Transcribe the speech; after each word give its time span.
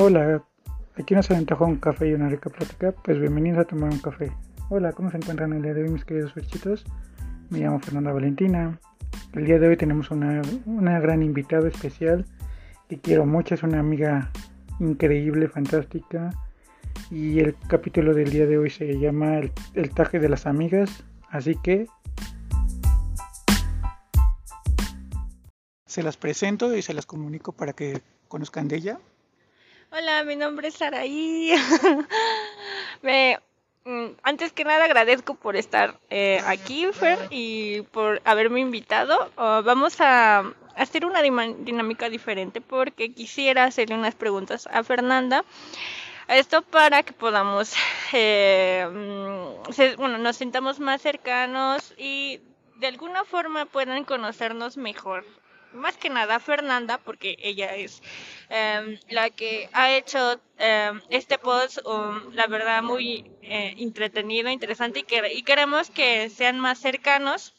Hola, 0.00 0.44
aquí 0.96 1.16
nos 1.16 1.28
aventajó 1.28 1.64
un 1.64 1.74
café 1.74 2.08
y 2.08 2.14
una 2.14 2.28
rica 2.28 2.48
plática, 2.50 2.92
pues 2.92 3.18
bienvenidos 3.18 3.58
a 3.58 3.64
tomar 3.64 3.90
un 3.90 3.98
café. 3.98 4.30
Hola, 4.68 4.92
¿cómo 4.92 5.10
se 5.10 5.16
encuentran 5.16 5.52
el 5.52 5.60
día 5.60 5.74
de 5.74 5.82
hoy 5.82 5.88
mis 5.88 6.04
queridos 6.04 6.32
fechitos? 6.34 6.84
Me 7.50 7.58
llamo 7.58 7.80
Fernanda 7.80 8.12
Valentina. 8.12 8.78
El 9.32 9.46
día 9.46 9.58
de 9.58 9.66
hoy 9.66 9.76
tenemos 9.76 10.12
una, 10.12 10.40
una 10.66 11.00
gran 11.00 11.24
invitada 11.24 11.66
especial 11.66 12.26
que 12.88 13.00
quiero 13.00 13.26
mucho, 13.26 13.56
es 13.56 13.64
una 13.64 13.80
amiga 13.80 14.30
increíble, 14.78 15.48
fantástica. 15.48 16.30
Y 17.10 17.40
el 17.40 17.56
capítulo 17.66 18.14
del 18.14 18.30
día 18.30 18.46
de 18.46 18.56
hoy 18.56 18.70
se 18.70 19.00
llama 19.00 19.38
El, 19.38 19.50
el 19.74 19.90
taje 19.90 20.20
de 20.20 20.28
las 20.28 20.46
amigas, 20.46 21.02
así 21.28 21.56
que 21.56 21.88
se 25.86 26.04
las 26.04 26.16
presento 26.16 26.76
y 26.76 26.82
se 26.82 26.94
las 26.94 27.04
comunico 27.04 27.50
para 27.50 27.72
que 27.72 28.00
conozcan 28.28 28.68
de 28.68 28.76
ella. 28.76 29.00
Hola, 29.90 30.22
mi 30.22 30.36
nombre 30.36 30.68
es 30.68 30.74
Saraí. 30.74 31.54
Me, 33.02 33.38
mm, 33.86 34.06
antes 34.22 34.52
que 34.52 34.64
nada 34.64 34.84
agradezco 34.84 35.34
por 35.34 35.56
estar 35.56 35.98
eh, 36.10 36.42
aquí, 36.46 36.86
Fer, 36.92 37.18
y 37.30 37.80
por 37.82 38.20
haberme 38.26 38.60
invitado. 38.60 39.30
Oh, 39.36 39.62
vamos 39.62 39.98
a 40.00 40.52
hacer 40.76 41.06
una 41.06 41.22
dinámica 41.22 42.10
diferente 42.10 42.60
porque 42.60 43.14
quisiera 43.14 43.64
hacerle 43.64 43.94
unas 43.94 44.14
preguntas 44.14 44.68
a 44.70 44.84
Fernanda. 44.84 45.42
Esto 46.28 46.60
para 46.60 47.02
que 47.02 47.14
podamos, 47.14 47.72
eh, 48.12 48.86
mm, 48.92 49.96
bueno, 49.96 50.18
nos 50.18 50.36
sintamos 50.36 50.80
más 50.80 51.00
cercanos 51.00 51.94
y 51.96 52.40
de 52.76 52.88
alguna 52.88 53.24
forma 53.24 53.64
puedan 53.64 54.04
conocernos 54.04 54.76
mejor. 54.76 55.24
Más 55.72 55.96
que 55.96 56.08
nada 56.08 56.40
Fernanda, 56.40 56.98
porque 56.98 57.36
ella 57.40 57.74
es 57.76 58.02
em, 58.48 58.98
la 59.10 59.30
que 59.30 59.68
ha 59.72 59.92
hecho 59.92 60.40
em, 60.58 61.00
este 61.10 61.38
post, 61.38 61.78
um, 61.84 62.32
la 62.32 62.46
verdad, 62.46 62.82
muy 62.82 63.30
eh, 63.42 63.74
entretenido, 63.78 64.48
interesante 64.50 65.00
y, 65.00 65.02
que, 65.04 65.32
y 65.34 65.42
queremos 65.42 65.90
que 65.90 66.30
sean 66.30 66.58
más 66.58 66.80
cercanos 66.80 67.54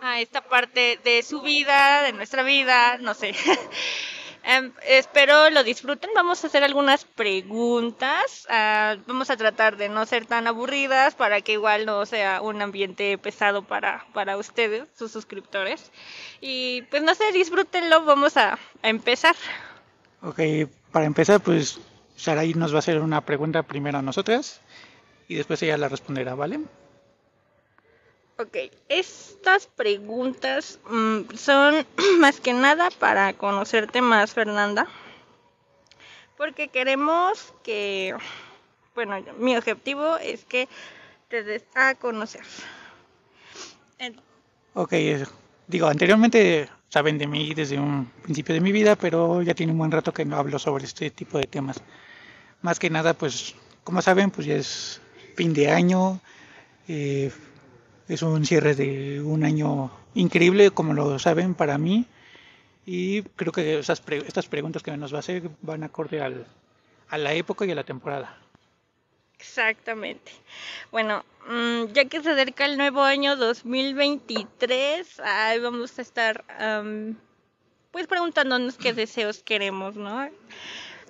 a 0.00 0.20
esta 0.20 0.40
parte 0.42 1.00
de 1.02 1.22
su 1.22 1.40
vida, 1.42 2.02
de 2.02 2.12
nuestra 2.12 2.42
vida, 2.42 2.98
no 2.98 3.14
sé. 3.14 3.34
Em, 4.46 4.72
espero 4.86 5.48
lo 5.50 5.64
disfruten. 5.64 6.10
Vamos 6.14 6.44
a 6.44 6.48
hacer 6.48 6.62
algunas 6.64 7.04
preguntas. 7.04 8.46
ah, 8.50 8.96
vamos 9.06 9.30
a 9.30 9.36
tratar 9.36 9.76
de 9.76 9.88
no 9.88 10.04
ser 10.04 10.26
tan 10.26 10.46
aburridas 10.46 11.14
para 11.14 11.40
que 11.40 11.52
igual 11.52 11.86
no 11.86 12.04
sea 12.04 12.42
un 12.42 12.60
ambiente 12.60 13.16
pesado 13.18 13.62
para, 13.62 14.04
para 14.12 14.36
ustedes, 14.36 14.84
sus 14.94 15.10
suscriptores. 15.12 15.90
Y 16.40 16.82
pues 16.90 17.02
no 17.02 17.14
sé, 17.14 17.32
disfrútenlo. 17.32 18.04
Vamos 18.04 18.36
a, 18.36 18.58
a 18.82 18.88
empezar. 18.88 19.34
Ok, 20.22 20.40
para 20.92 21.06
empezar, 21.06 21.40
pues 21.40 21.80
Sarai 22.16 22.54
nos 22.54 22.72
va 22.72 22.76
a 22.76 22.78
hacer 22.80 23.00
una 23.00 23.22
pregunta 23.22 23.62
primero 23.62 23.98
a 23.98 24.02
nosotras 24.02 24.60
y 25.26 25.36
después 25.36 25.62
ella 25.62 25.78
la 25.78 25.88
responderá, 25.88 26.34
¿vale? 26.34 26.60
Ok, 28.36 28.56
estas 28.88 29.68
preguntas 29.68 30.80
mm, 30.90 31.36
son 31.36 31.86
más 32.18 32.40
que 32.40 32.52
nada 32.52 32.90
para 32.90 33.32
conocerte 33.34 34.02
más, 34.02 34.32
Fernanda. 34.32 34.88
Porque 36.36 36.66
queremos 36.66 37.54
que, 37.62 38.12
bueno, 38.96 39.16
mi 39.38 39.56
objetivo 39.56 40.16
es 40.16 40.44
que 40.44 40.68
te 41.28 41.44
des 41.44 41.64
a 41.76 41.94
conocer. 41.94 42.42
Ok, 44.74 44.92
digo, 45.68 45.86
anteriormente 45.86 46.68
saben 46.88 47.18
de 47.18 47.28
mí 47.28 47.54
desde 47.54 47.78
un 47.78 48.06
principio 48.22 48.56
de 48.56 48.60
mi 48.60 48.72
vida, 48.72 48.96
pero 48.96 49.42
ya 49.42 49.54
tiene 49.54 49.70
un 49.70 49.78
buen 49.78 49.92
rato 49.92 50.12
que 50.12 50.24
no 50.24 50.36
hablo 50.36 50.58
sobre 50.58 50.84
este 50.84 51.10
tipo 51.10 51.38
de 51.38 51.46
temas. 51.46 51.80
Más 52.62 52.80
que 52.80 52.90
nada, 52.90 53.14
pues, 53.14 53.54
como 53.84 54.02
saben, 54.02 54.32
pues 54.32 54.48
ya 54.48 54.56
es 54.56 55.00
fin 55.36 55.54
de 55.54 55.70
año, 55.70 56.20
eh, 56.88 57.30
es 58.08 58.22
un 58.22 58.44
cierre 58.44 58.74
de 58.74 59.20
un 59.22 59.44
año 59.44 59.90
increíble, 60.14 60.70
como 60.70 60.92
lo 60.94 61.18
saben 61.18 61.54
para 61.54 61.78
mí, 61.78 62.06
y 62.86 63.22
creo 63.22 63.52
que 63.52 63.78
esas 63.78 64.00
pre- 64.00 64.24
estas 64.26 64.46
preguntas 64.46 64.82
que 64.82 64.96
nos 64.96 65.12
va 65.12 65.18
a 65.18 65.20
hacer 65.20 65.48
van 65.62 65.82
acorde 65.84 66.20
al, 66.20 66.46
a 67.08 67.18
la 67.18 67.32
época 67.34 67.64
y 67.64 67.70
a 67.70 67.74
la 67.74 67.84
temporada. 67.84 68.36
Exactamente. 69.38 70.32
Bueno, 70.92 71.24
mm, 71.48 71.92
ya 71.92 72.04
que 72.06 72.22
se 72.22 72.30
acerca 72.30 72.64
el 72.66 72.76
nuevo 72.78 73.02
año 73.02 73.36
2023, 73.36 75.20
ahí 75.20 75.58
vamos 75.60 75.98
a 75.98 76.02
estar 76.02 76.44
pues 77.90 78.06
preguntándonos 78.06 78.76
qué 78.76 78.92
deseos 78.92 79.42
queremos, 79.42 79.96
¿no? 79.96 80.28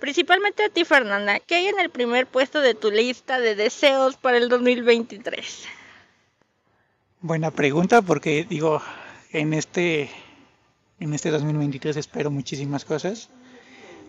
Principalmente 0.00 0.65
a 0.65 0.69
ti, 0.69 0.84
Fernanda, 0.84 1.41
¿qué 1.41 1.55
hay 1.55 1.66
en 1.69 1.81
el 1.81 1.88
primer 1.91 2.26
puesto 2.26 2.61
de 2.61 2.75
tu 2.75 2.91
lista 2.91 3.41
de 3.41 3.55
deseos 3.55 4.16
para 4.16 4.37
el 4.37 4.49
2023? 4.49 5.66
Buena 7.25 7.51
pregunta 7.51 8.03
porque 8.03 8.45
digo, 8.47 8.83
en 9.33 9.55
este 9.55 10.11
en 11.01 11.15
este 11.15 11.31
2023 11.31 11.97
espero 11.97 12.31
muchísimas 12.31 12.85
cosas. 12.85 13.31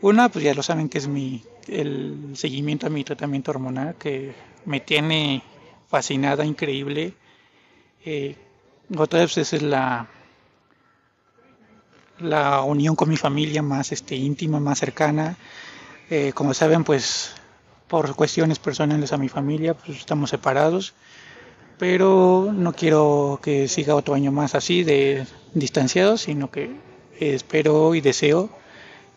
Una, 0.01 0.27
pues 0.27 0.43
ya 0.43 0.53
lo 0.53 0.61
saben 0.61 0.89
que 0.89 0.97
es 0.97 1.07
mi 1.07 1.41
el 1.69 2.33
seguimiento 2.33 2.87
a 2.87 2.89
mi 2.89 3.05
tratamiento 3.05 3.51
hormonal 3.51 3.95
que 3.95 4.35
me 4.65 4.81
tiene 4.81 5.41
fascinada, 5.87 6.43
increíble. 6.43 7.13
Eh, 8.03 8.35
otra 8.97 9.21
pues, 9.21 9.53
es 9.53 9.61
la 9.61 10.09
la 12.19 12.63
unión 12.63 12.97
con 12.97 13.07
mi 13.07 13.15
familia 13.15 13.61
más 13.61 13.93
este 13.93 14.15
íntima, 14.17 14.59
más 14.59 14.79
cercana. 14.79 15.37
Eh, 16.09 16.33
como 16.35 16.53
saben, 16.53 16.83
pues 16.83 17.33
por 17.87 18.13
cuestiones 18.17 18.59
personales 18.59 19.13
a 19.13 19.17
mi 19.17 19.29
familia, 19.29 19.73
pues 19.73 19.99
estamos 19.99 20.31
separados 20.31 20.93
pero 21.77 22.51
no 22.53 22.73
quiero 22.73 23.39
que 23.41 23.67
siga 23.67 23.95
otro 23.95 24.13
año 24.13 24.31
más 24.31 24.55
así 24.55 24.83
de 24.83 25.25
distanciados, 25.53 26.21
sino 26.21 26.51
que 26.51 26.75
espero 27.19 27.95
y 27.95 28.01
deseo 28.01 28.49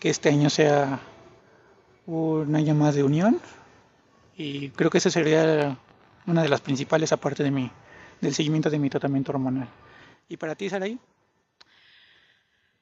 que 0.01 0.11
este 0.11 0.29
año 0.29 0.51
sea 0.51 1.01
un 2.07 2.55
año 2.55 2.75
más 2.75 2.95
de 2.95 3.03
unión 3.03 3.41
y 4.37 4.71
creo 4.71 4.91
que 4.91 4.99
esa 4.99 5.11
sería 5.11 5.77
una 6.27 6.43
de 6.43 6.49
las 6.49 6.61
principales 6.61 7.13
aparte 7.13 7.43
de 7.43 7.51
mi 7.51 7.71
del 8.21 8.35
seguimiento 8.35 8.71
de 8.71 8.79
mi 8.79 8.91
tratamiento 8.91 9.33
hormonal. 9.33 9.69
¿Y 10.29 10.37
para 10.37 10.55
ti, 10.55 10.69
Saray? 10.69 10.99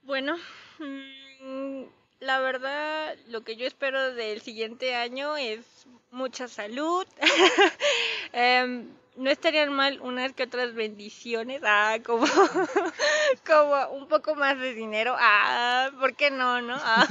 Bueno, 0.03 0.37
mm, 0.79 1.83
la 2.21 2.41
verdad, 2.41 3.17
lo 3.29 3.45
que 3.45 3.57
yo 3.57 3.67
espero 3.67 4.15
del 4.15 4.41
siguiente 4.41 4.95
año 4.95 5.37
es 5.37 5.87
mucha 6.11 6.49
salud. 6.49 7.07
Em, 8.33 8.89
no 9.17 9.31
estarían 9.31 9.73
mal 9.73 10.01
unas 10.01 10.33
que 10.33 10.45
otras 10.45 10.75
bendiciones, 10.75 11.63
ah, 11.65 11.99
como, 12.05 12.27
como 13.47 13.89
un 13.91 14.09
poco 14.09 14.35
más 14.35 14.59
de 14.59 14.75
dinero, 14.75 15.15
ah, 15.19 15.91
¿por 15.99 16.15
qué 16.15 16.31
no, 16.31 16.61
no? 16.61 16.77
Ah. 16.79 17.07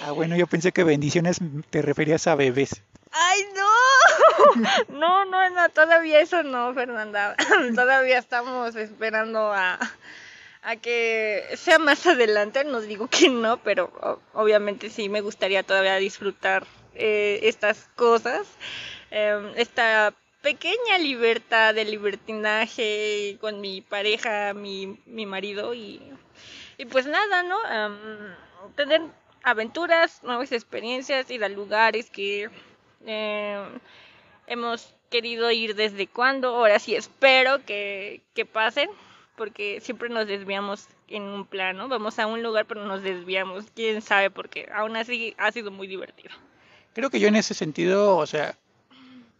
Ah, 0.00 0.12
bueno, 0.12 0.36
yo 0.36 0.46
pensé 0.46 0.72
que 0.72 0.84
bendiciones 0.84 1.38
te 1.70 1.82
referías 1.82 2.26
a 2.26 2.34
bebés. 2.34 2.82
¡Ay, 3.12 3.42
no! 3.54 3.64
No, 4.88 5.24
no, 5.24 5.50
no, 5.50 5.68
todavía 5.70 6.20
eso 6.20 6.42
no, 6.42 6.72
Fernanda. 6.74 7.36
Todavía 7.74 8.18
estamos 8.18 8.74
esperando 8.76 9.52
a, 9.52 9.78
a 10.62 10.76
que 10.76 11.44
sea 11.56 11.78
más 11.78 12.06
adelante. 12.06 12.64
No 12.64 12.80
digo 12.80 13.08
que 13.08 13.28
no, 13.28 13.58
pero 13.58 14.20
obviamente 14.32 14.90
sí 14.90 15.08
me 15.08 15.20
gustaría 15.20 15.62
todavía 15.62 15.96
disfrutar 15.96 16.66
eh, 16.94 17.40
estas 17.42 17.88
cosas. 17.96 18.46
Em, 19.10 19.52
esta 19.56 20.14
pequeña 20.44 20.98
libertad 20.98 21.74
de 21.74 21.86
libertinaje 21.86 23.38
con 23.40 23.62
mi 23.62 23.80
pareja, 23.80 24.52
mi, 24.52 25.00
mi 25.06 25.24
marido 25.24 25.72
y, 25.72 26.02
y 26.76 26.84
pues 26.84 27.06
nada, 27.06 27.42
¿no? 27.42 27.56
Em, 27.70 28.34
tener 28.76 29.00
aventuras, 29.42 30.22
nuevas 30.22 30.52
experiencias, 30.52 31.30
ir 31.30 31.42
a 31.44 31.48
lugares 31.48 32.10
que 32.10 32.50
eh, 33.06 33.64
hemos 34.46 34.94
querido 35.08 35.50
ir 35.50 35.74
desde 35.74 36.06
cuando. 36.06 36.54
Ahora 36.54 36.78
sí 36.78 36.94
espero 36.94 37.64
que, 37.64 38.20
que 38.34 38.44
pasen, 38.44 38.90
porque 39.36 39.80
siempre 39.80 40.10
nos 40.10 40.26
desviamos 40.26 40.88
en 41.08 41.22
un 41.22 41.46
plano. 41.46 41.88
Vamos 41.88 42.18
a 42.18 42.26
un 42.26 42.42
lugar, 42.42 42.66
pero 42.66 42.84
nos 42.84 43.02
desviamos. 43.02 43.64
Quién 43.74 44.02
sabe 44.02 44.30
por 44.30 44.50
qué. 44.50 44.68
Aún 44.74 44.94
así 44.96 45.34
ha 45.38 45.50
sido 45.52 45.70
muy 45.70 45.86
divertido. 45.86 46.34
Creo 46.92 47.08
que 47.08 47.18
yo 47.18 47.28
en 47.28 47.36
ese 47.36 47.54
sentido, 47.54 48.18
o 48.18 48.26
sea, 48.26 48.56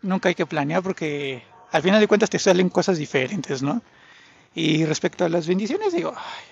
nunca 0.04 0.28
hay 0.28 0.34
que 0.34 0.46
planear 0.46 0.82
porque 0.82 1.42
al 1.72 1.82
final 1.82 2.00
de 2.00 2.08
cuentas 2.08 2.30
te 2.30 2.38
salen 2.38 2.68
cosas 2.68 2.98
diferentes, 2.98 3.62
¿no? 3.62 3.82
Y 4.54 4.84
respecto 4.84 5.24
a 5.24 5.28
las 5.28 5.48
bendiciones, 5.48 5.92
digo, 5.92 6.14
ay, 6.16 6.44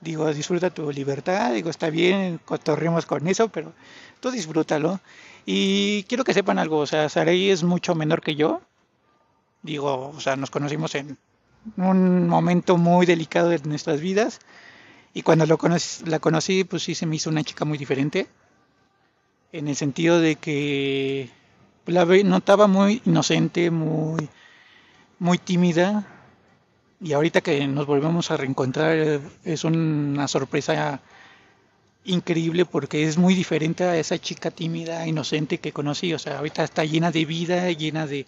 digo, 0.00 0.32
disfruta 0.32 0.70
tu 0.70 0.90
libertad, 0.90 1.52
digo, 1.52 1.68
está 1.70 1.90
bien, 1.90 2.40
cotorremos 2.44 3.04
con 3.06 3.26
eso, 3.28 3.48
pero 3.48 3.74
tú 4.20 4.30
disfrútalo. 4.30 5.00
Y 5.44 6.04
quiero 6.04 6.24
que 6.24 6.34
sepan 6.34 6.58
algo, 6.58 6.78
o 6.78 6.86
sea, 6.86 7.08
Sarai 7.08 7.50
es 7.50 7.62
mucho 7.62 7.94
menor 7.94 8.22
que 8.22 8.34
yo. 8.36 8.62
Digo, 9.62 10.08
o 10.16 10.20
sea, 10.20 10.36
nos 10.36 10.50
conocimos 10.50 10.94
en 10.94 11.18
un 11.76 12.28
momento 12.28 12.76
muy 12.78 13.06
delicado 13.06 13.48
de 13.50 13.58
nuestras 13.60 14.00
vidas. 14.00 14.40
Y 15.14 15.22
cuando 15.22 15.46
lo 15.46 15.58
la 16.06 16.18
conocí, 16.20 16.64
pues 16.64 16.82
sí 16.84 16.94
se 16.94 17.06
me 17.06 17.16
hizo 17.16 17.30
una 17.30 17.44
chica 17.44 17.64
muy 17.64 17.78
diferente. 17.78 18.28
en 19.52 19.68
el 19.68 19.76
sentido 19.76 20.20
de 20.20 20.36
que 20.36 21.30
la 21.86 22.04
notaba 22.04 22.66
muy 22.66 23.02
inocente, 23.04 23.70
muy, 23.70 24.28
muy 25.18 25.38
tímida, 25.38 26.06
y 27.02 27.12
ahorita 27.14 27.40
que 27.40 27.66
nos 27.66 27.86
volvemos 27.86 28.30
a 28.30 28.36
reencontrar 28.36 29.20
es 29.44 29.64
una 29.64 30.28
sorpresa 30.28 31.00
increíble 32.04 32.64
porque 32.64 33.04
es 33.04 33.18
muy 33.18 33.34
diferente 33.34 33.84
a 33.84 33.96
esa 33.96 34.18
chica 34.18 34.50
tímida, 34.52 35.06
inocente 35.06 35.58
que 35.58 35.72
conocí. 35.72 36.14
O 36.14 36.18
sea, 36.18 36.38
ahorita 36.38 36.62
está 36.62 36.84
llena 36.84 37.10
de 37.10 37.24
vida, 37.24 37.70
llena 37.72 38.06
de, 38.06 38.26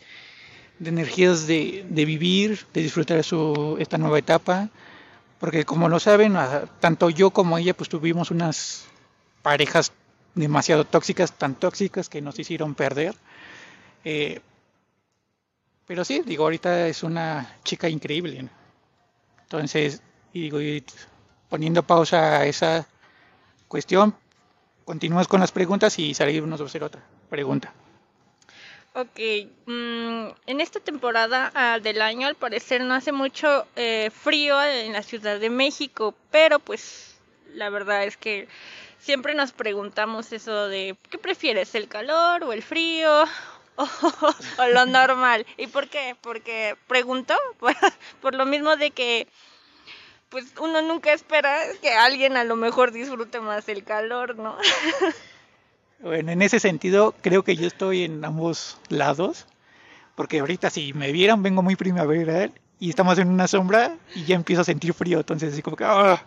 energías 0.85 1.47
de, 1.47 1.85
vivir, 1.89 2.67
de 2.73 2.83
disfrutar 2.83 3.23
su, 3.23 3.77
esta 3.79 3.97
nueva 3.97 4.19
etapa. 4.19 4.69
Porque 5.39 5.65
como 5.65 5.89
lo 5.89 6.01
saben, 6.01 6.35
tanto 6.81 7.11
yo 7.11 7.31
como 7.31 7.59
ella 7.59 7.75
pues 7.75 7.89
tuvimos 7.89 8.33
unas 8.33 8.87
parejas 9.43 9.93
demasiado 10.35 10.85
tóxicas, 10.85 11.33
tan 11.33 11.55
tóxicas 11.55 12.09
que 12.09 12.23
nos 12.23 12.39
hicieron 12.41 12.75
perder. 12.75 13.15
Eh, 14.05 14.41
pero 15.87 16.05
sí, 16.05 16.23
digo, 16.25 16.45
ahorita 16.45 16.89
es 16.89 17.03
una 17.03 17.57
chica 17.63 17.89
increíble. 17.89 18.49
Entonces, 19.43 20.03
digo, 20.33 20.59
poniendo 21.49 21.83
pausa 21.83 22.39
a 22.39 22.47
esa 22.47 22.87
cuestión, 23.69 24.15
continúas 24.85 25.29
con 25.29 25.41
las 25.41 25.53
preguntas 25.53 25.99
y 25.99 26.13
va 26.15 26.65
a 26.65 26.65
hacer 26.65 26.85
otra 26.85 27.03
pregunta. 27.29 27.73
Ok, 28.97 29.19
mm, 29.67 30.27
en 30.47 30.61
esta 30.61 30.79
temporada 30.79 31.51
ah, 31.55 31.81
del 31.81 32.01
año 32.01 32.29
al 32.29 32.37
parecer 32.37 32.81
no 32.83 32.95
hace 32.95 33.11
mucho 33.11 33.67
eh, 33.75 34.11
frío 34.15 34.63
en 34.63 34.93
la 34.93 35.03
Ciudad 35.03 35.41
de 35.41 35.51
México, 35.51 36.15
pero 36.31 36.61
pues 36.61 37.17
la 37.55 37.71
verdad 37.71 38.05
es 38.05 38.17
que 38.17 38.47
siempre 39.01 39.35
nos 39.35 39.51
preguntamos 39.51 40.33
eso 40.33 40.69
de 40.69 40.97
¿qué 41.11 41.19
prefieres, 41.19 41.75
el 41.75 41.89
calor 41.89 42.45
o 42.45 42.53
el 42.53 42.63
frío 42.63 43.25
o, 44.59 44.67
lo 44.73 44.87
normal? 44.87 45.47
¿Y 45.57 45.67
por 45.67 45.89
qué? 45.89 46.17
Porque 46.21 46.77
pregunto 46.87 47.35
por 48.21 48.35
lo 48.35 48.47
mismo 48.47 48.77
de 48.77 48.91
que 48.91 49.27
pues 50.29 50.47
uno 50.61 50.83
nunca 50.83 51.13
espera 51.13 51.61
que 51.81 51.91
alguien 51.91 52.37
a 52.37 52.43
lo 52.45 52.57
mejor 52.57 52.91
disfrute 52.91 53.41
más 53.41 53.69
el 53.69 53.85
calor, 53.85 54.37
¿no? 54.37 54.57
bueno, 56.01 56.33
en 56.33 56.43
ese 56.43 56.59
sentido 56.59 57.15
creo 57.21 57.45
que 57.45 57.55
yo 57.55 57.69
estoy 57.69 58.03
en 58.03 58.25
ambos 58.25 58.79
lados, 58.89 59.47
porque 60.17 60.41
ahorita 60.41 60.71
si 60.71 60.93
me 60.93 61.13
vieran 61.13 61.43
vengo 61.43 61.63
muy 61.63 61.77
primavera 61.77 62.51
y 62.81 62.91
estamos 62.91 63.19
en 63.19 63.29
una 63.29 63.47
sombra 63.47 63.97
y 64.15 64.25
ya 64.25 64.35
empiezo 64.35 64.63
a 64.63 64.65
sentir 64.65 64.93
frío, 64.93 65.19
entonces 65.19 65.53
así 65.53 65.63
como 65.63 65.77
que... 65.77 65.85
¡ah! 65.85 66.21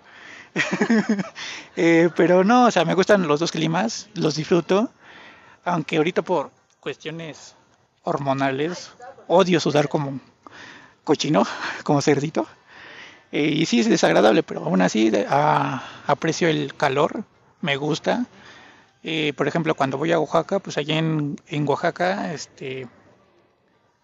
Eh, 1.75 2.09
pero 2.15 2.43
no, 2.43 2.65
o 2.65 2.71
sea, 2.71 2.83
me 2.85 2.95
gustan 2.95 3.27
los 3.27 3.39
dos 3.39 3.51
climas, 3.51 4.09
los 4.15 4.35
disfruto, 4.35 4.89
aunque 5.63 5.97
ahorita 5.97 6.23
por 6.23 6.49
cuestiones 6.87 7.53
hormonales 8.03 8.93
odio 9.27 9.59
sudar 9.59 9.89
como 9.89 10.21
cochino, 11.03 11.43
como 11.83 12.01
cerdito. 12.01 12.47
Eh, 13.29 13.43
y 13.43 13.65
sí 13.65 13.81
es 13.81 13.89
desagradable, 13.89 14.41
pero 14.41 14.63
aún 14.63 14.81
así 14.81 15.11
aprecio 16.07 16.47
el 16.47 16.73
calor, 16.75 17.25
me 17.59 17.75
gusta. 17.75 18.25
Eh, 19.03 19.33
por 19.35 19.49
ejemplo, 19.49 19.75
cuando 19.75 19.97
voy 19.97 20.13
a 20.13 20.19
Oaxaca, 20.19 20.59
pues 20.59 20.77
allá 20.77 20.97
en, 20.97 21.35
Oaxaca 21.67 22.33
este, 22.33 22.87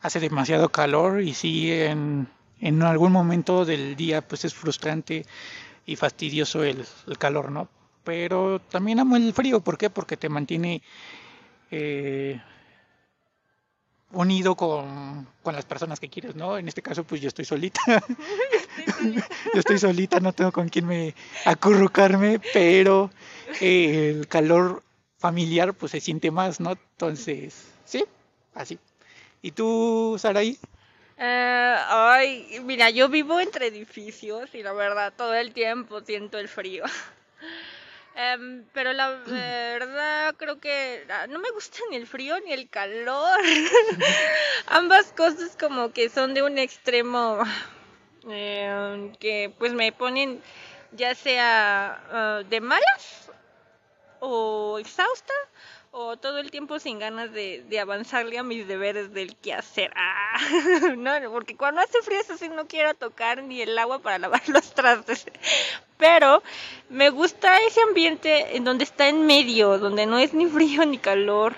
hace 0.01 0.19
demasiado 0.19 0.68
calor 0.68 1.21
y 1.21 1.33
sí 1.33 1.71
en, 1.71 2.27
algún 2.81 3.13
momento 3.13 3.63
del 3.63 3.95
día 3.95 4.27
pues 4.27 4.44
es 4.44 4.53
frustrante 4.53 5.25
y 5.86 5.95
fastidioso 5.95 6.65
el, 6.65 6.86
calor, 7.18 7.50
¿no? 7.50 7.69
Pero 8.03 8.59
también 8.59 9.00
amo 9.00 9.15
el 9.15 9.31
frío, 9.31 9.62
¿por 9.62 9.77
qué? 9.77 9.89
Porque 9.89 10.18
te 10.18 10.27
mantiene 10.27 10.81
eh, 11.71 12.41
unido 14.13 14.56
con, 14.56 15.27
las 15.44 15.65
personas 15.65 16.00
que 16.00 16.10
quieres, 16.10 16.36
¿no? 16.36 16.57
En 16.57 16.68
este 16.68 16.81
caso, 16.81 17.04
pues 17.04 17.21
yo 17.21 17.27
estoy 17.27 17.45
solita. 17.45 17.81
yo 19.54 19.60
estoy 19.60 19.77
solita, 19.77 20.19
no 20.19 20.33
tengo 20.33 20.51
con 20.51 20.69
quién 20.69 20.88
me 20.88 21.13
acurrucarme, 21.45 22.39
pero 22.54 23.12
eh, 23.60 24.13
el 24.15 24.27
calor 24.27 24.83
familiar, 25.18 25.74
pues 25.74 25.92
se 25.92 26.00
siente 26.00 26.31
más, 26.31 26.60
¿no? 26.60 26.71
Entonces, 26.71 27.65
sí, 27.86 28.06
así. 28.54 28.80
¿Y 29.42 29.51
tú, 29.51 30.15
Saraí? 30.18 30.57
Uh, 31.18 31.77
ay, 31.89 32.60
mira, 32.63 32.89
yo 32.89 33.07
vivo 33.10 33.39
entre 33.39 33.68
edificios 33.68 34.54
y 34.56 34.63
la 34.63 34.74
verdad, 34.74 35.13
todo 35.15 35.33
el 35.33 35.54
tiempo 35.54 36.01
siento 36.01 36.38
el 36.38 36.48
frío. 36.48 36.83
Em, 38.15 38.63
pero 38.74 38.94
la 38.94 39.10
verdad 39.25 40.36
creo 40.38 40.60
que 40.60 41.04
ah, 41.10 41.25
no 41.27 41.39
me 41.39 41.50
gusta 41.50 41.80
ni 41.89 41.95
el 41.95 42.06
frío 42.06 42.39
ni 42.42 42.54
el 42.54 42.69
calor. 42.69 43.39
Ambas 44.68 45.12
cosas 45.13 45.57
como 45.60 45.92
que 45.92 46.10
son 46.10 46.33
de 46.36 46.44
un 46.44 46.60
extremo 46.60 47.39
em, 48.30 49.13
que 49.15 49.51
pues 49.57 49.74
me 49.74 49.92
ponen 49.92 50.42
ya 50.92 51.15
sea 51.15 52.04
ah, 52.12 52.42
de 52.48 52.62
malas 52.62 53.31
o 54.19 54.77
exhausta 54.80 55.33
o 55.95 56.17
todo 56.17 56.39
el 56.39 56.49
tiempo 56.49 56.79
sin 56.79 56.97
ganas 56.97 57.31
de, 57.31 57.79
avanzarle 57.79 58.39
a 58.39 58.43
mis 58.43 58.67
deberes 58.67 59.13
del 59.13 59.35
quehacer. 59.35 59.93
Ah, 59.95 60.39
no, 60.97 61.11
porque 61.31 61.55
cuando 61.55 61.81
hace 61.81 62.01
frío 62.01 62.19
así 62.19 62.49
no 62.49 62.67
quiero 62.67 62.95
tocar 62.95 63.43
ni 63.43 63.61
el 63.61 63.77
agua 63.77 63.99
para 63.99 64.17
lavar 64.17 64.41
los 64.49 64.73
trastes. 64.73 65.27
Pero 65.97 66.41
me 66.89 67.11
gusta 67.11 67.59
ese 67.59 67.79
ambiente 67.83 68.57
en 68.57 68.63
donde 68.63 68.85
está 68.85 69.07
en 69.07 69.27
medio, 69.27 69.77
donde 69.77 70.07
no 70.07 70.17
es 70.17 70.33
ni 70.33 70.47
frío 70.47 70.83
ni 70.83 70.97
calor. 70.97 71.53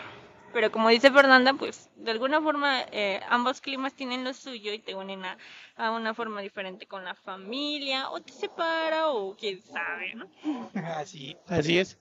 Pero 0.52 0.70
como 0.70 0.90
dice 0.90 1.12
Fernanda, 1.12 1.54
pues 1.54 1.90
de 1.96 2.12
alguna 2.12 2.42
forma 2.42 2.82
eh, 2.92 3.22
ambos 3.30 3.62
climas 3.62 3.94
tienen 3.94 4.26
lo 4.26 4.34
suyo 4.34 4.74
y 4.74 4.80
te 4.80 4.96
unen 4.96 5.24
a, 5.24 5.38
a, 5.78 5.92
una 5.92 6.14
forma 6.14 6.42
diferente 6.42 6.88
con 6.88 7.06
la 7.06 7.16
familia, 7.16 8.10
o 8.10 8.22
te 8.22 8.34
separa, 8.34 9.10
o 9.10 9.34
quién 9.36 9.62
sabe, 9.62 10.14
¿no? 10.16 10.30
Así, 10.98 11.38
así 11.48 11.80
es. 11.80 11.98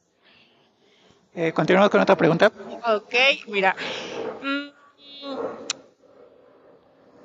Eh, 1.35 1.53
continuamos 1.53 1.91
con 1.91 2.01
otra 2.01 2.17
pregunta. 2.17 2.53
Ok, 2.87 3.15
mira. 3.49 3.75
Mm, 4.41 4.69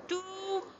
¿Tú 0.07 0.21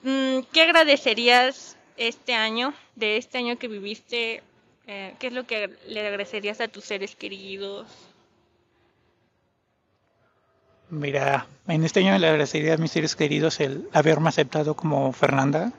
mm, 0.04 0.40
qué 0.52 0.64
agradecerías 0.64 1.78
este 1.96 2.34
año, 2.34 2.74
de 2.96 3.18
este 3.18 3.38
año 3.38 3.58
que 3.60 3.68
viviste? 3.68 4.42
Eh, 4.88 5.14
¿Qué 5.20 5.28
es 5.28 5.34
lo 5.34 5.46
que 5.46 5.70
le 5.88 6.08
agradecerías 6.08 6.60
a 6.62 6.68
tus 6.68 6.86
seres 6.86 7.16
queridos? 7.16 7.88
Mira, 10.90 11.46
en 11.68 11.84
este 11.84 12.00
año 12.00 12.18
le 12.18 12.28
agradecería 12.28 12.74
a 12.74 12.78
mis 12.78 12.90
seres 12.90 13.16
queridos 13.16 13.60
el 13.60 13.88
haberme 13.94 14.30
aceptado 14.30 14.76
como 14.76 15.14
Fernanda, 15.14 15.72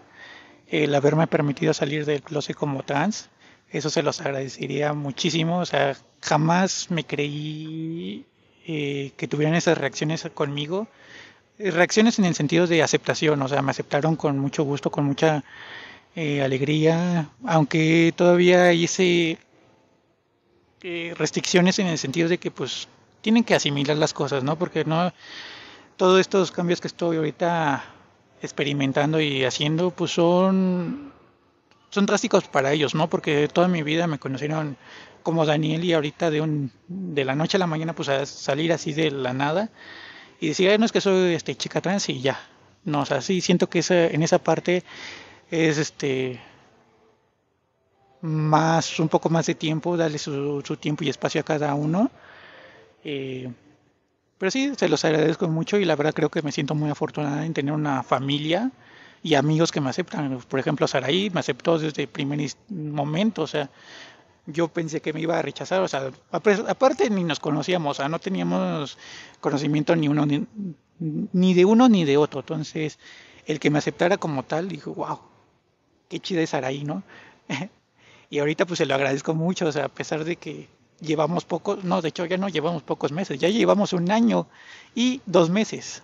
el 0.68 0.94
haberme 0.94 1.26
permitido 1.26 1.74
salir 1.74 2.06
del 2.06 2.22
closet 2.22 2.54
como 2.54 2.84
trans, 2.84 3.28
eso 3.70 3.90
se 3.90 4.02
los 4.02 4.20
agradecería 4.20 4.92
muchísimo. 4.92 5.58
O 5.58 5.66
sea, 5.66 5.96
jamás 6.20 6.90
me 6.90 7.04
creí 7.04 8.24
eh, 8.66 9.12
que 9.16 9.28
tuvieran 9.28 9.54
esas 9.54 9.78
reacciones 9.78 10.28
conmigo. 10.34 10.88
Eh, 11.58 11.70
reacciones 11.70 12.18
en 12.18 12.24
el 12.24 12.34
sentido 12.34 12.66
de 12.66 12.82
aceptación, 12.82 13.40
o 13.42 13.48
sea, 13.48 13.62
me 13.62 13.70
aceptaron 13.70 14.16
con 14.16 14.38
mucho 14.38 14.64
gusto, 14.64 14.90
con 14.90 15.04
mucha 15.04 15.44
eh, 16.16 16.42
alegría, 16.42 17.30
aunque 17.44 18.12
todavía 18.16 18.72
ese 18.72 19.38
restricciones 21.14 21.78
en 21.78 21.88
el 21.88 21.98
sentido 21.98 22.26
de 22.30 22.38
que 22.38 22.50
pues 22.50 22.88
tienen 23.20 23.44
que 23.44 23.54
asimilar 23.54 23.98
las 23.98 24.14
cosas, 24.14 24.42
¿no? 24.42 24.56
Porque 24.56 24.84
no 24.86 25.12
todos 25.98 26.18
estos 26.18 26.50
cambios 26.50 26.80
que 26.80 26.88
estoy 26.88 27.18
ahorita 27.18 27.84
experimentando 28.40 29.20
y 29.20 29.44
haciendo 29.44 29.90
pues 29.90 30.12
son 30.12 31.12
son 31.90 32.06
drásticos 32.06 32.44
para 32.44 32.72
ellos, 32.72 32.94
¿no? 32.94 33.08
Porque 33.08 33.48
toda 33.48 33.68
mi 33.68 33.82
vida 33.82 34.06
me 34.06 34.18
conocieron 34.18 34.76
como 35.22 35.44
Daniel 35.44 35.84
y 35.84 35.92
ahorita 35.92 36.30
de 36.30 36.40
un 36.40 36.72
de 36.88 37.24
la 37.24 37.34
noche 37.34 37.56
a 37.56 37.60
la 37.60 37.66
mañana 37.66 37.94
pues 37.94 38.08
salir 38.28 38.72
así 38.72 38.92
de 38.92 39.10
la 39.10 39.34
nada 39.34 39.70
y 40.40 40.48
decir, 40.48 40.78
no 40.78 40.86
es 40.86 40.92
que 40.92 41.00
soy 41.00 41.34
este 41.34 41.54
chica 41.56 41.80
trans 41.80 42.08
y 42.08 42.20
ya. 42.20 42.40
No, 42.84 43.00
o 43.02 43.06
sea, 43.06 43.20
sí 43.20 43.40
siento 43.40 43.68
que 43.68 43.80
esa, 43.80 44.06
en 44.06 44.22
esa 44.22 44.38
parte 44.38 44.84
es 45.50 45.76
este 45.76 46.40
más 48.22 48.98
un 49.00 49.08
poco 49.08 49.28
más 49.28 49.46
de 49.46 49.54
tiempo, 49.54 49.96
darle 49.96 50.18
su, 50.18 50.62
su 50.64 50.76
tiempo 50.76 51.04
y 51.04 51.08
espacio 51.10 51.40
a 51.40 51.44
cada 51.44 51.74
uno. 51.74 52.10
Eh, 53.04 53.52
pero 54.38 54.50
sí, 54.50 54.72
se 54.76 54.88
los 54.88 55.04
agradezco 55.04 55.48
mucho 55.48 55.78
y 55.78 55.84
la 55.84 55.96
verdad 55.96 56.14
creo 56.14 56.30
que 56.30 56.42
me 56.42 56.52
siento 56.52 56.74
muy 56.74 56.90
afortunada 56.90 57.44
en 57.44 57.52
tener 57.52 57.74
una 57.74 58.02
familia 58.02 58.70
y 59.22 59.34
amigos 59.34 59.70
que 59.72 59.80
me 59.80 59.90
aceptan. 59.90 60.40
Por 60.48 60.60
ejemplo, 60.60 60.86
Saraí 60.86 61.30
me 61.30 61.40
aceptó 61.40 61.78
desde 61.78 62.02
el 62.02 62.08
primer 62.08 62.50
momento, 62.68 63.42
o 63.42 63.46
sea, 63.46 63.70
yo 64.46 64.68
pensé 64.68 65.00
que 65.00 65.12
me 65.12 65.20
iba 65.20 65.38
a 65.38 65.42
rechazar, 65.42 65.82
o 65.82 65.88
sea, 65.88 66.10
aparte 66.30 67.10
ni 67.10 67.24
nos 67.24 67.40
conocíamos, 67.40 67.98
o 67.98 68.02
sea, 68.02 68.08
no 68.08 68.18
teníamos 68.18 68.98
conocimiento 69.40 69.94
ni 69.94 70.08
uno 70.08 70.26
ni, 70.26 71.54
de 71.54 71.64
uno 71.64 71.88
ni 71.88 72.04
de 72.04 72.16
otro, 72.16 72.40
entonces 72.40 72.98
el 73.46 73.60
que 73.60 73.70
me 73.70 73.78
aceptara 73.78 74.16
como 74.16 74.42
tal, 74.44 74.68
dijo, 74.68 74.94
wow, 74.94 75.20
qué 76.08 76.20
chida 76.20 76.40
es 76.40 76.50
Saraí, 76.50 76.84
¿no? 76.84 77.02
y 78.30 78.38
ahorita 78.38 78.66
pues 78.66 78.78
se 78.78 78.86
lo 78.86 78.94
agradezco 78.94 79.34
mucho, 79.34 79.66
o 79.66 79.72
sea, 79.72 79.86
a 79.86 79.88
pesar 79.88 80.24
de 80.24 80.36
que 80.36 80.68
llevamos 81.00 81.44
pocos, 81.44 81.84
no, 81.84 82.00
de 82.02 82.08
hecho 82.08 82.24
ya 82.26 82.36
no 82.36 82.48
llevamos 82.48 82.82
pocos 82.82 83.12
meses, 83.12 83.38
ya 83.38 83.48
llevamos 83.48 83.92
un 83.92 84.10
año 84.10 84.46
y 84.94 85.20
dos 85.26 85.50
meses. 85.50 86.02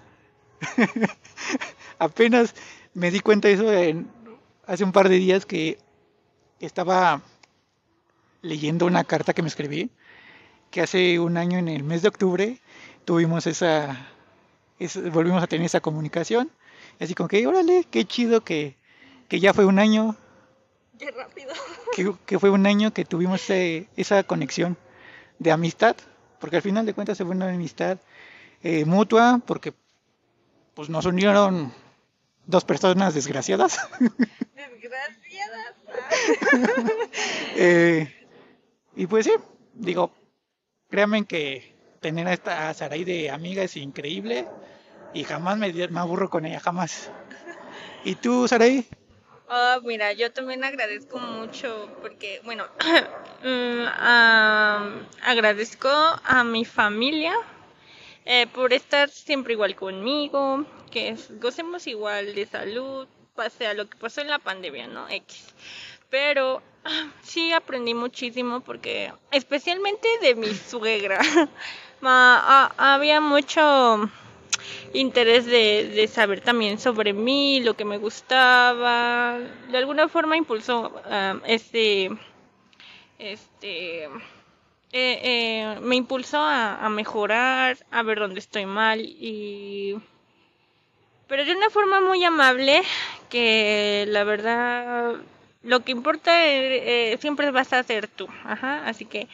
Apenas 1.99 2.55
me 2.97 3.11
di 3.11 3.21
cuenta 3.21 3.49
de 3.49 3.55
eso 3.55 3.71
en, 3.71 4.09
hace 4.67 4.83
un 4.83 4.91
par 4.91 5.11
de 5.11 5.17
días 5.17 5.45
que 5.45 5.79
estaba 6.61 7.21
leyendo 8.41 8.87
una 8.87 9.05
carta 9.05 9.35
que 9.35 9.43
me 9.43 9.49
escribí, 9.49 9.91
que 10.71 10.81
hace 10.81 11.21
un 11.21 11.37
año 11.37 11.59
en 11.59 11.69
el 11.69 11.85
mes 11.85 12.01
de 12.01 12.09
octubre 12.09 12.59
tuvimos 13.05 13.47
esa, 13.47 14.09
volvimos 15.13 15.43
a 15.43 15.47
tener 15.47 15.67
esa 15.67 15.81
comunicación. 15.81 16.51
Así 16.99 17.15
como 17.15 17.29
que, 17.29 17.47
órale, 17.47 17.87
qué 17.91 18.07
chido 18.07 18.43
que, 18.43 18.77
que 19.29 19.41
ya 19.41 19.53
fue 19.53 19.67
un 19.67 19.79
año. 19.79 20.17
Qué 20.99 21.11
rápido. 21.11 21.53
Que, 22.27 22.39
fue 22.39 22.51
un 22.51 22.67
año 22.67 22.93
que 22.93 23.07
tuvimos 23.07 23.49
esa 23.49 24.23
conexión 24.25 24.77
de 25.39 25.51
amistad, 25.51 25.97
porque 26.39 26.57
al 26.57 26.63
final 26.63 26.85
de 26.85 26.93
cuentas 26.93 27.17
se 27.17 27.25
fue 27.25 27.35
una 27.35 27.49
amistad 27.49 27.99
eh, 28.63 28.85
mutua, 28.85 29.41
porque 29.47 29.73
pues 30.75 30.91
nos 30.91 31.07
unieron 31.07 31.73
dos 32.47 32.65
personas 32.65 33.15
desgraciadas. 33.15 33.79
Desgraciadas. 34.55 35.75
Eh, 37.59 38.13
y 38.95 39.07
pues 39.07 39.25
sí, 39.25 39.33
digo, 39.75 40.11
créanme 40.91 41.25
que 41.25 41.75
tener 42.01 42.29
a 42.29 42.35
esta 42.35 42.75
Sarai 42.75 43.05
de 43.05 43.31
amiga 43.31 43.63
es 43.63 43.77
increíble 43.77 44.47
y 45.15 45.25
jamás 45.25 45.57
me, 45.57 45.73
me 45.73 46.01
aburro 46.01 46.29
con 46.29 46.45
ella, 46.45 46.61
jamás. 46.61 47.11
¿Y 48.05 48.15
tú, 48.17 48.47
Sarai? 48.47 48.87
Oh, 49.49 49.81
mira, 49.85 50.13
yo 50.13 50.33
también 50.33 50.65
agradezco 50.65 51.19
mucho 51.19 51.89
porque, 52.03 52.41
bueno, 52.45 52.65
mm, 53.45 53.87
agradezco 55.23 55.89
a 55.89 56.45
mi 56.45 56.65
familia 56.65 57.33
eh, 58.25 58.49
por 58.49 58.73
estar 58.73 59.09
siempre 59.09 59.53
igual 59.53 59.77
conmigo, 59.77 60.67
que 60.97 61.15
gocemos 61.43 61.87
igual 61.87 62.35
de 62.35 62.47
salud, 62.47 63.07
pase 63.35 63.67
a 63.67 63.75
lo 63.75 63.87
que 63.87 63.99
pasó 63.99 64.23
en 64.23 64.29
la 64.29 64.39
pandemia, 64.39 64.87
¿no? 64.87 65.07
X. 65.11 65.55
Pero 66.09 66.63
sí 67.23 67.53
aprendí 67.53 67.93
muchísimo 67.93 68.61
porque, 68.61 69.13
especialmente 69.31 70.09
de 70.23 70.35
mi 70.35 70.55
suegra, 70.55 71.21
había 72.01 73.21
mucho 73.21 74.11
interés 74.95 75.45
de, 75.45 76.09
saber 76.11 76.41
también 76.41 76.79
sobre 76.79 77.13
mí, 77.13 77.61
lo 77.61 77.75
que 77.75 77.85
me 77.85 77.99
gustaba. 77.99 79.39
De 79.71 79.77
alguna 79.77 80.09
forma 80.09 80.39
impulsó 80.39 80.89
um, 81.05 81.41
este, 81.45 82.11
este, 83.19 84.05
eh, 84.05 84.09
eh, 84.93 85.79
me 85.83 85.97
impulsó 85.97 86.39
a, 86.39 86.87
a, 86.87 86.89
mejorar, 86.89 87.77
a 87.91 88.03
ver 88.03 88.19
dónde 88.19 88.41
estoy 88.41 88.65
mal 88.65 89.01
y, 89.03 90.01
pero 91.29 91.45
de 91.45 91.55
una 91.55 91.71
forma 91.71 92.01
muy 92.01 92.23
amable 92.25 92.83
que 93.29 94.05
la 94.09 94.25
verdad 94.25 95.15
lo 95.63 95.81
que 95.81 95.93
importa 95.93 96.45
eh, 96.45 97.17
siempre 97.21 97.51
vas 97.51 97.73
a 97.73 97.83
ser 97.83 98.09
tú, 98.09 98.29
ajá, 98.45 98.87
así 98.87 99.05
que 99.05 99.29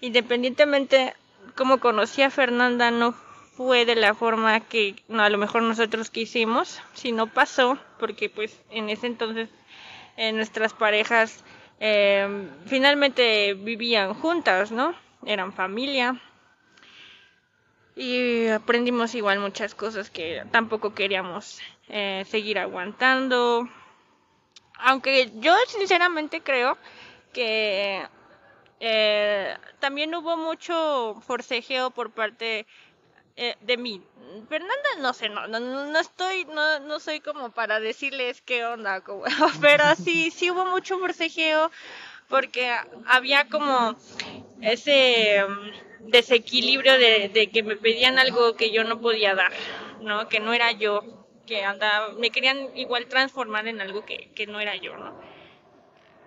independientemente 0.00 1.14
como 1.56 1.78
conocí 1.78 2.22
a 2.22 2.30
Fernanda 2.30 2.90
no 2.90 3.12
fue 3.56 3.84
de 3.84 3.94
la 3.94 4.14
forma 4.14 4.60
que 4.60 4.96
no, 5.08 5.22
a 5.22 5.30
lo 5.30 5.38
mejor 5.38 5.62
nosotros 5.62 6.10
quisimos, 6.10 6.80
si 6.94 7.12
no 7.12 7.28
pasó, 7.28 7.78
porque 7.98 8.28
pues 8.28 8.60
en 8.70 8.90
ese 8.90 9.06
entonces 9.06 9.48
eh, 10.16 10.32
nuestras 10.32 10.72
parejas 10.72 11.44
eh, 11.80 12.48
finalmente 12.66 13.54
vivían 13.54 14.14
juntas, 14.14 14.72
¿no? 14.72 14.94
Eran 15.24 15.52
familia. 15.52 16.20
Y 17.96 18.48
aprendimos 18.48 19.14
igual 19.14 19.38
muchas 19.38 19.74
cosas 19.74 20.10
que 20.10 20.44
tampoco 20.50 20.94
queríamos 20.94 21.60
eh, 21.88 22.24
seguir 22.28 22.58
aguantando. 22.58 23.68
Aunque 24.78 25.30
yo 25.36 25.54
sinceramente 25.68 26.42
creo 26.42 26.76
que 27.32 28.06
también 29.80 30.14
hubo 30.14 30.36
mucho 30.36 31.22
forcejeo 31.26 31.90
por 31.90 32.10
parte 32.10 32.66
eh, 33.36 33.56
de 33.62 33.76
mí. 33.76 34.00
Fernanda, 34.48 34.88
no 35.00 35.12
sé, 35.12 35.28
no, 35.28 35.48
no, 35.48 35.58
no 35.60 35.98
estoy, 35.98 36.44
no, 36.44 36.80
no 36.80 37.00
soy 37.00 37.20
como 37.20 37.50
para 37.50 37.80
decirles 37.80 38.42
qué 38.42 38.64
onda, 38.64 39.02
pero 39.60 39.96
sí, 39.96 40.30
sí 40.30 40.50
hubo 40.50 40.64
mucho 40.66 40.98
forcejeo 40.98 41.70
porque 42.28 42.72
había 43.06 43.48
como 43.48 43.96
ese 44.60 45.44
desequilibrio 46.06 46.92
de, 46.98 47.28
de, 47.28 47.50
que 47.50 47.62
me 47.62 47.76
pedían 47.76 48.18
algo 48.18 48.54
que 48.56 48.70
yo 48.70 48.84
no 48.84 49.00
podía 49.00 49.34
dar, 49.34 49.52
¿no? 50.00 50.28
Que 50.28 50.40
no 50.40 50.52
era 50.52 50.72
yo, 50.72 51.02
que 51.46 51.64
andaba, 51.64 52.12
me 52.14 52.30
querían 52.30 52.76
igual 52.76 53.06
transformar 53.06 53.66
en 53.68 53.80
algo 53.80 54.04
que, 54.04 54.30
que 54.34 54.46
no 54.46 54.60
era 54.60 54.76
yo, 54.76 54.96
¿no? 54.96 55.18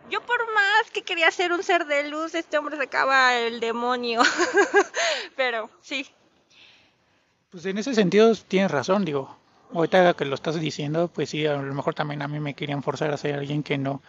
Yo 0.10 0.22
por 0.26 0.54
más 0.54 0.90
que 0.94 1.02
quería 1.04 1.30
ser 1.32 1.52
un 1.52 1.64
ser 1.64 1.86
de 1.86 2.10
luz, 2.10 2.34
este 2.34 2.58
hombre 2.58 2.78
sacaba 2.78 3.38
el 3.38 3.60
demonio. 3.60 4.22
Pero 5.36 5.70
sí, 5.82 6.08
pues 7.50 7.66
en 7.66 7.78
ese 7.78 7.96
sentido 7.96 8.36
tienes 8.36 8.72
razón, 8.72 9.06
digo. 9.06 9.38
Ahorita 9.74 10.14
que 10.14 10.26
lo 10.26 10.36
estás 10.36 10.60
diciendo, 10.60 11.10
pues 11.14 11.30
sí, 11.30 11.46
a 11.46 11.56
lo 11.56 11.74
mejor 11.74 11.94
también 11.94 12.22
a 12.22 12.28
mí 12.28 12.40
me 12.40 12.54
querían 12.54 12.84
forzar 12.84 13.12
a 13.12 13.18
ser 13.18 13.36
alguien 13.36 13.64
que 13.64 13.78
no, 13.78 14.02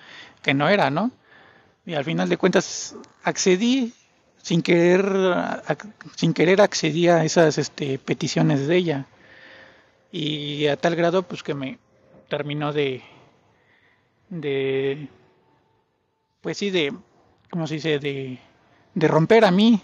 que 0.43 0.55
no 0.55 0.69
era, 0.69 0.91
¿no? 0.91 1.11
Y 1.87 1.95
al 1.95 2.05
final 2.05 2.29
de 2.29 2.37
cuentas 2.37 2.95
accedí 3.23 3.93
sin 4.43 4.63
querer, 4.63 5.05
sin 6.17 6.35
querer 6.35 6.61
accedí 6.61 7.09
a 7.09 7.25
esas 7.25 7.59
este, 7.59 7.99
peticiones 7.99 8.67
de 8.67 8.77
ella. 8.77 9.07
Y 10.11 10.67
a 10.67 10.77
tal 10.77 10.97
grado, 10.97 11.23
pues 11.23 11.43
que 11.43 11.55
me 11.55 11.79
terminó 12.29 12.73
de, 12.73 13.03
de, 14.31 15.09
pues 16.41 16.57
sí, 16.57 16.71
de, 16.71 16.95
¿cómo 17.51 17.67
se 17.67 17.75
dice? 17.75 17.99
De, 17.99 18.39
de 18.95 19.09
romper 19.09 19.45
a 19.45 19.51
mí 19.51 19.83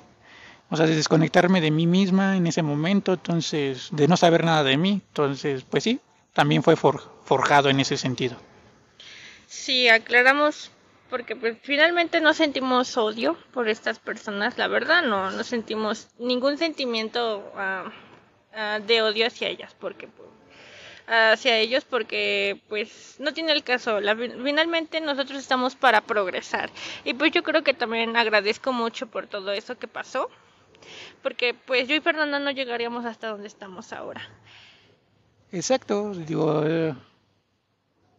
o 0.71 0.77
sea, 0.77 0.87
de 0.87 0.97
desconectarme 0.97 1.61
de 1.61 1.71
mí 1.71 1.87
misma 1.87 2.37
en 2.37 2.47
ese 2.47 2.63
momento, 2.63 3.13
entonces, 3.13 3.89
de 3.93 4.09
no 4.09 4.17
saber 4.17 4.45
nada 4.45 4.65
de 4.65 4.77
mí, 4.77 5.03
entonces, 5.09 5.65
pues 5.69 5.85
sí, 5.85 6.01
también 6.33 6.63
fue 6.63 6.75
forjado 6.77 7.69
en 7.69 7.81
ese 7.81 7.97
sentido. 7.97 8.37
Sí, 9.47 9.89
aclaramos 9.89 10.71
porque 11.11 11.37
pues, 11.37 11.57
finalmente 11.63 12.21
no 12.21 12.35
sentimos 12.35 12.97
odio 12.97 13.37
por 13.53 13.69
estas 13.69 13.99
personas, 13.99 14.59
la 14.59 14.69
verdad, 14.69 15.03
no, 15.03 15.31
no 15.31 15.45
sentimos 15.45 16.09
ningún 16.19 16.59
sentimiento 16.59 17.53
ah, 17.57 17.93
ah, 18.55 18.81
de 18.85 19.03
odio 19.03 19.27
hacia 19.27 19.49
ellas, 19.49 19.75
porque 19.79 20.09
pues, 20.09 20.29
hacia 21.07 21.59
ellos 21.59 21.85
porque 21.85 22.63
pues 22.69 23.17
no 23.19 23.35
tiene 23.35 23.53
el 23.53 23.63
caso. 23.63 23.99
finalmente 24.43 25.01
nosotros 25.01 25.39
estamos 25.39 25.75
para 25.77 26.01
progresar. 26.01 26.71
Y 27.05 27.13
pues 27.15 27.33
yo 27.33 27.43
creo 27.43 27.63
que 27.63 27.75
también 27.75 28.17
agradezco 28.17 28.73
mucho 28.73 29.07
por 29.07 29.27
todo 29.27 29.53
eso 29.53 29.79
que 29.79 29.87
pasó 29.87 30.31
porque 31.23 31.55
pues 31.55 31.89
yo 31.89 31.95
y 31.95 32.01
Fernanda 32.01 32.39
no 32.39 32.51
llegaríamos 32.51 33.05
hasta 33.05 33.29
donde 33.29 33.47
estamos 33.47 33.93
ahora. 33.93 34.23
Exacto, 35.53 36.13
digo, 36.15 36.65
eh, 36.67 36.95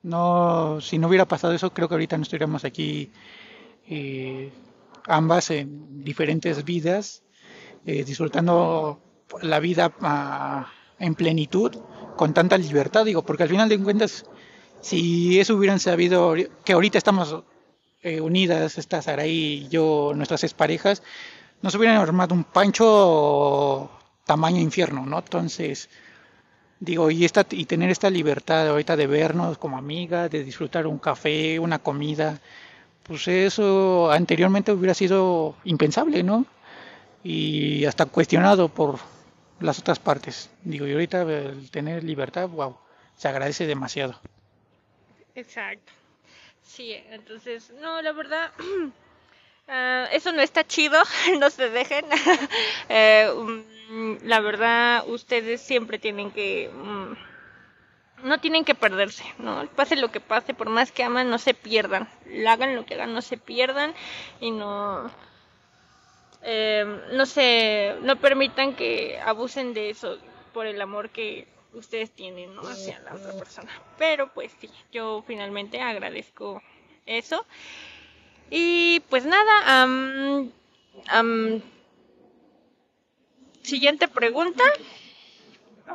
no, 0.06 0.80
si 0.82 0.98
no 0.98 1.08
hubiera 1.08 1.26
pasado 1.26 1.54
eso, 1.54 1.74
creo 1.74 1.88
que 1.88 1.96
ahorita 1.96 2.18
no 2.18 2.24
estaríamos 2.24 2.64
aquí 2.64 3.12
eh, 3.88 4.52
ambas 5.08 5.50
en 5.50 6.04
diferentes 6.04 6.64
vidas, 6.64 7.24
eh, 7.86 8.04
disfrutando 8.04 9.02
la 9.42 9.60
vida 9.60 9.94
ah, 10.02 10.72
en 11.00 11.16
plenitud, 11.16 11.76
con 12.16 12.34
tanta 12.34 12.58
libertad, 12.58 13.04
digo, 13.04 13.24
porque 13.24 13.44
al 13.44 13.50
final 13.50 13.68
de 13.68 13.80
cuentas, 13.80 14.26
si 14.80 15.40
eso 15.40 15.56
hubieran 15.56 15.80
sabido, 15.80 16.36
que 16.64 16.74
ahorita 16.74 16.98
estamos 16.98 17.44
unidas, 18.22 18.78
esta 18.78 19.02
Sara 19.02 19.26
y 19.26 19.68
yo, 19.70 20.14
nuestras 20.16 20.44
exparejas, 20.44 21.02
nos 21.64 21.74
hubieran 21.74 21.98
armado 21.98 22.36
un 22.36 22.44
pancho 22.44 23.90
tamaño 24.26 24.62
infierno, 24.62 25.08
¿no? 25.08 25.18
Entonces, 25.18 25.90
digo, 26.80 27.12
y, 27.12 27.26
esta, 27.26 27.46
y 27.52 27.66
tener 27.66 27.90
esta 27.90 28.10
libertad 28.10 28.68
ahorita 28.70 28.96
de 28.96 29.08
vernos 29.08 29.58
como 29.58 29.78
amigas, 29.78 30.30
de 30.32 30.44
disfrutar 30.44 30.88
un 30.88 31.00
café, 31.00 31.60
una 31.60 31.80
comida, 31.80 32.40
pues 33.04 33.28
eso 33.28 34.12
anteriormente 34.12 34.72
hubiera 34.72 34.94
sido 34.94 35.56
impensable, 35.64 36.24
¿no? 36.24 36.46
Y 37.24 37.86
hasta 37.86 38.06
cuestionado 38.06 38.70
por 38.70 39.00
las 39.60 39.80
otras 39.80 40.00
partes. 40.00 40.50
Digo, 40.64 40.88
y 40.88 40.94
ahorita 40.94 41.22
el 41.22 41.70
tener 41.72 42.04
libertad, 42.04 42.50
wow, 42.50 42.78
se 43.16 43.28
agradece 43.28 43.68
demasiado. 43.68 44.20
Exacto. 45.36 45.92
Sí, 46.64 46.94
entonces, 47.10 47.72
no, 47.80 48.02
la 48.02 48.12
verdad, 48.12 48.52
Ah, 49.68 50.08
eso 50.12 50.32
no 50.32 50.42
está 50.42 50.66
chido, 50.66 51.02
no 51.40 51.50
se 51.50 51.70
dejen. 51.70 52.06
Eh, 52.90 53.30
mm, 53.90 54.16
la 54.24 54.40
verdad, 54.40 55.04
ustedes 55.08 55.62
siempre 55.62 56.00
tienen 56.00 56.32
que... 56.32 56.70
Mm, 56.74 57.14
no 58.24 58.40
tienen 58.40 58.64
que 58.66 58.76
perderse, 58.76 59.24
¿no? 59.38 59.68
Pase 59.76 59.96
lo 59.96 60.12
que 60.12 60.20
pase, 60.20 60.54
por 60.54 60.70
más 60.70 60.92
que 60.92 61.04
aman, 61.04 61.30
no 61.30 61.38
se 61.38 61.54
pierdan. 61.54 62.10
Hagan 62.48 62.76
lo 62.76 62.86
que 62.86 62.96
hagan, 62.96 63.14
no 63.14 63.22
se 63.22 63.38
pierdan 63.38 63.94
y 64.40 64.52
no... 64.52 65.12
eh, 66.42 66.86
no 67.14 67.26
se, 67.26 67.96
no 68.02 68.16
permitan 68.18 68.76
que 68.76 69.20
abusen 69.20 69.74
de 69.74 69.90
eso 69.90 70.18
por 70.54 70.66
el 70.66 70.82
amor 70.82 71.10
que 71.10 71.48
ustedes 71.74 72.12
tienen 72.12 72.56
¿no? 72.56 72.62
hacia 72.62 73.00
la 73.02 73.14
otra 73.16 73.34
persona. 73.34 73.70
Pero 73.98 74.32
pues 74.34 74.52
sí, 74.60 74.70
yo 74.92 75.24
finalmente 75.28 75.82
agradezco 75.82 76.62
eso. 77.06 77.46
Y 78.50 79.02
pues 79.10 79.26
nada, 79.26 79.88
siguiente 83.62 84.08
pregunta. 84.08 84.64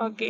Ok. 0.00 0.23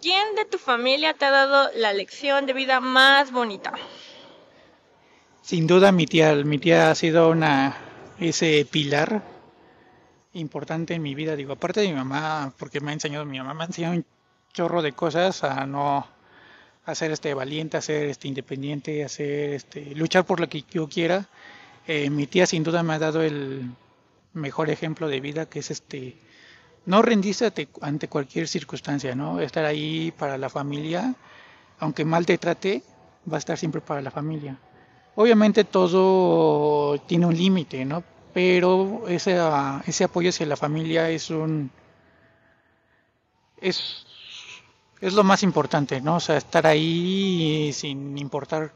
¿Quién 0.00 0.34
de 0.36 0.44
tu 0.44 0.58
familia 0.58 1.14
te 1.14 1.24
ha 1.24 1.30
dado 1.30 1.70
la 1.74 1.92
lección 1.92 2.46
de 2.46 2.52
vida 2.52 2.80
más 2.80 3.32
bonita? 3.32 3.72
Sin 5.42 5.66
duda 5.66 5.90
mi 5.92 6.06
tía, 6.06 6.34
mi 6.34 6.58
tía 6.58 6.90
ha 6.90 6.94
sido 6.94 7.30
una 7.30 7.76
ese 8.18 8.66
pilar 8.70 9.22
importante 10.32 10.94
en 10.94 11.02
mi 11.02 11.14
vida, 11.14 11.34
digo, 11.34 11.54
aparte 11.54 11.80
de 11.80 11.88
mi 11.88 11.94
mamá, 11.94 12.52
porque 12.58 12.80
me 12.80 12.90
ha 12.90 12.94
enseñado 12.94 13.24
mi 13.24 13.38
mamá 13.38 13.54
me 13.54 13.62
ha 13.62 13.66
enseñado 13.66 13.94
un 13.94 14.04
chorro 14.56 14.80
de 14.80 14.92
cosas 14.92 15.44
a 15.44 15.66
no 15.66 16.06
a 16.86 16.94
ser 16.94 17.10
este 17.10 17.34
valiente, 17.34 17.76
a 17.76 17.82
ser 17.82 18.06
este 18.06 18.26
independiente, 18.26 19.02
a 19.02 19.06
este 19.06 19.94
luchar 19.94 20.24
por 20.24 20.40
lo 20.40 20.48
que 20.48 20.64
yo 20.70 20.88
quiera. 20.88 21.26
Eh, 21.86 22.08
mi 22.08 22.26
tía 22.26 22.46
sin 22.46 22.62
duda 22.64 22.82
me 22.82 22.94
ha 22.94 22.98
dado 22.98 23.22
el 23.22 23.70
mejor 24.32 24.70
ejemplo 24.70 25.08
de 25.08 25.20
vida 25.20 25.46
que 25.46 25.58
es 25.58 25.70
este 25.70 26.16
no 26.86 27.02
rendirse 27.02 27.52
ante 27.82 28.08
cualquier 28.08 28.48
circunstancia, 28.48 29.14
¿no? 29.14 29.40
Estar 29.40 29.64
ahí 29.66 30.12
para 30.16 30.38
la 30.38 30.48
familia, 30.48 31.14
aunque 31.78 32.04
mal 32.06 32.24
te 32.24 32.38
trate, 32.38 32.82
va 33.30 33.36
a 33.36 33.38
estar 33.38 33.58
siempre 33.58 33.82
para 33.82 34.00
la 34.00 34.10
familia. 34.10 34.56
Obviamente 35.16 35.64
todo 35.64 36.98
tiene 37.00 37.26
un 37.26 37.36
límite, 37.36 37.84
¿no? 37.84 38.02
Pero 38.32 39.04
ese, 39.08 39.38
ese 39.86 40.04
apoyo 40.04 40.30
hacia 40.30 40.46
la 40.46 40.56
familia 40.56 41.10
es 41.10 41.28
un 41.28 41.70
es, 43.60 44.05
es 45.00 45.14
lo 45.14 45.24
más 45.24 45.42
importante, 45.42 46.00
¿no? 46.00 46.16
O 46.16 46.20
sea, 46.20 46.36
estar 46.36 46.66
ahí 46.66 47.70
sin 47.72 48.16
importar 48.18 48.72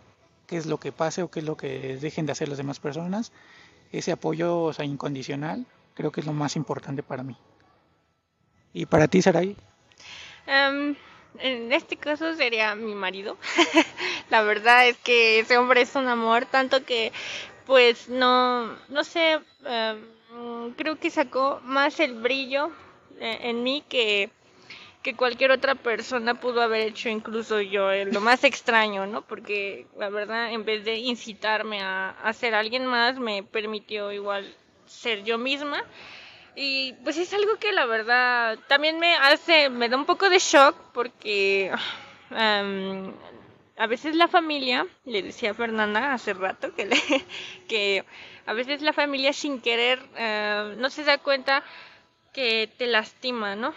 qué 0.47 0.57
es 0.57 0.67
lo 0.67 0.79
que 0.79 0.93
pase 0.93 1.23
o 1.23 1.31
qué 1.31 1.41
es 1.41 1.47
lo 1.47 1.57
que 1.57 1.97
dejen 1.97 2.27
de 2.27 2.33
hacer 2.33 2.49
las 2.49 2.59
demás 2.59 2.81
personas. 2.81 3.33
Ese 3.93 4.13
apoyo, 4.13 4.61
o 4.61 4.73
sea, 4.73 4.85
incondicional, 4.85 5.67
creo 5.95 6.13
que 6.13 6.21
es 6.21 6.27
lo 6.27 6.33
más 6.33 6.57
importante 6.57 7.03
para 7.03 7.23
mí. 7.23 7.37
¿Y 8.73 8.87
para 8.87 9.09
ti, 9.09 9.23
Saray? 9.23 9.57
Um, 10.47 10.95
en 11.39 11.73
este 11.73 11.97
caso 11.97 12.35
sería 12.35 12.75
mi 12.75 12.95
marido. 12.95 13.37
la 14.31 14.43
verdad 14.43 14.89
es 14.89 14.97
que 14.99 15.41
ese 15.41 15.59
hombre 15.59 15.83
es 15.83 15.95
un 15.95 16.09
amor, 16.09 16.47
tanto 16.47 16.85
que 16.85 17.13
pues 17.67 18.09
no, 18.09 18.67
no 18.89 19.05
sé, 19.05 19.39
em, 19.65 20.75
creo 20.77 20.99
que 20.99 21.11
sacó 21.11 21.61
más 21.63 22.01
el 22.01 22.15
brillo 22.15 22.73
eh, 23.21 23.39
en 23.43 23.63
mí 23.63 23.85
que, 23.89 24.31
que 25.03 25.17
cualquier 25.17 25.51
otra 25.51 25.75
persona 25.75 26.35
pudo 26.35 26.63
haber 26.63 26.89
hecho, 26.89 27.09
incluso 27.09 27.61
yo, 27.61 27.91
eh, 27.91 28.05
lo 28.05 28.21
más 28.21 28.45
extraño, 28.45 29.07
¿no? 29.07 29.23
Porque 29.23 29.87
la 29.97 30.11
verdad, 30.11 30.53
en 30.53 30.65
vez 30.65 30.85
de 30.85 30.97
incitarme 30.97 31.81
a, 31.81 32.11
a 32.11 32.33
ser 32.33 32.55
alguien 32.55 32.87
más, 32.87 33.19
me 33.19 33.43
permitió 33.43 34.13
igual 34.13 34.55
ser 34.87 35.25
yo 35.25 35.39
misma 35.39 35.85
y 36.57 36.95
pues 37.05 37.17
es 37.17 37.33
algo 37.33 37.57
que 37.57 37.73
la 37.73 37.87
verdad 37.87 38.59
también 38.69 38.99
me 38.99 39.15
hace, 39.15 39.71
me 39.71 39.89
da 39.89 39.97
un 39.97 40.05
poco 40.05 40.29
de 40.29 40.39
shock 40.39 40.77
porque 40.93 41.73
a 42.31 43.87
veces 43.87 44.15
la 44.15 44.29
familia, 44.29 44.87
le 45.05 45.23
decía 45.23 45.53
a 45.53 45.55
Fernanda 45.55 46.13
hace 46.13 46.35
rato 46.35 46.75
que, 46.75 46.87
le, 46.87 46.97
que 47.69 48.05
a 48.47 48.53
veces 48.53 48.83
la 48.83 48.93
familia 48.93 49.33
sin 49.33 49.61
querer 49.61 50.01
eh, 50.17 50.75
no 50.77 50.91
se 50.91 51.05
da 51.05 51.19
cuenta 51.19 51.65
que 52.33 52.69
te 52.77 52.87
lastima, 52.87 53.57
¿no? 53.57 53.75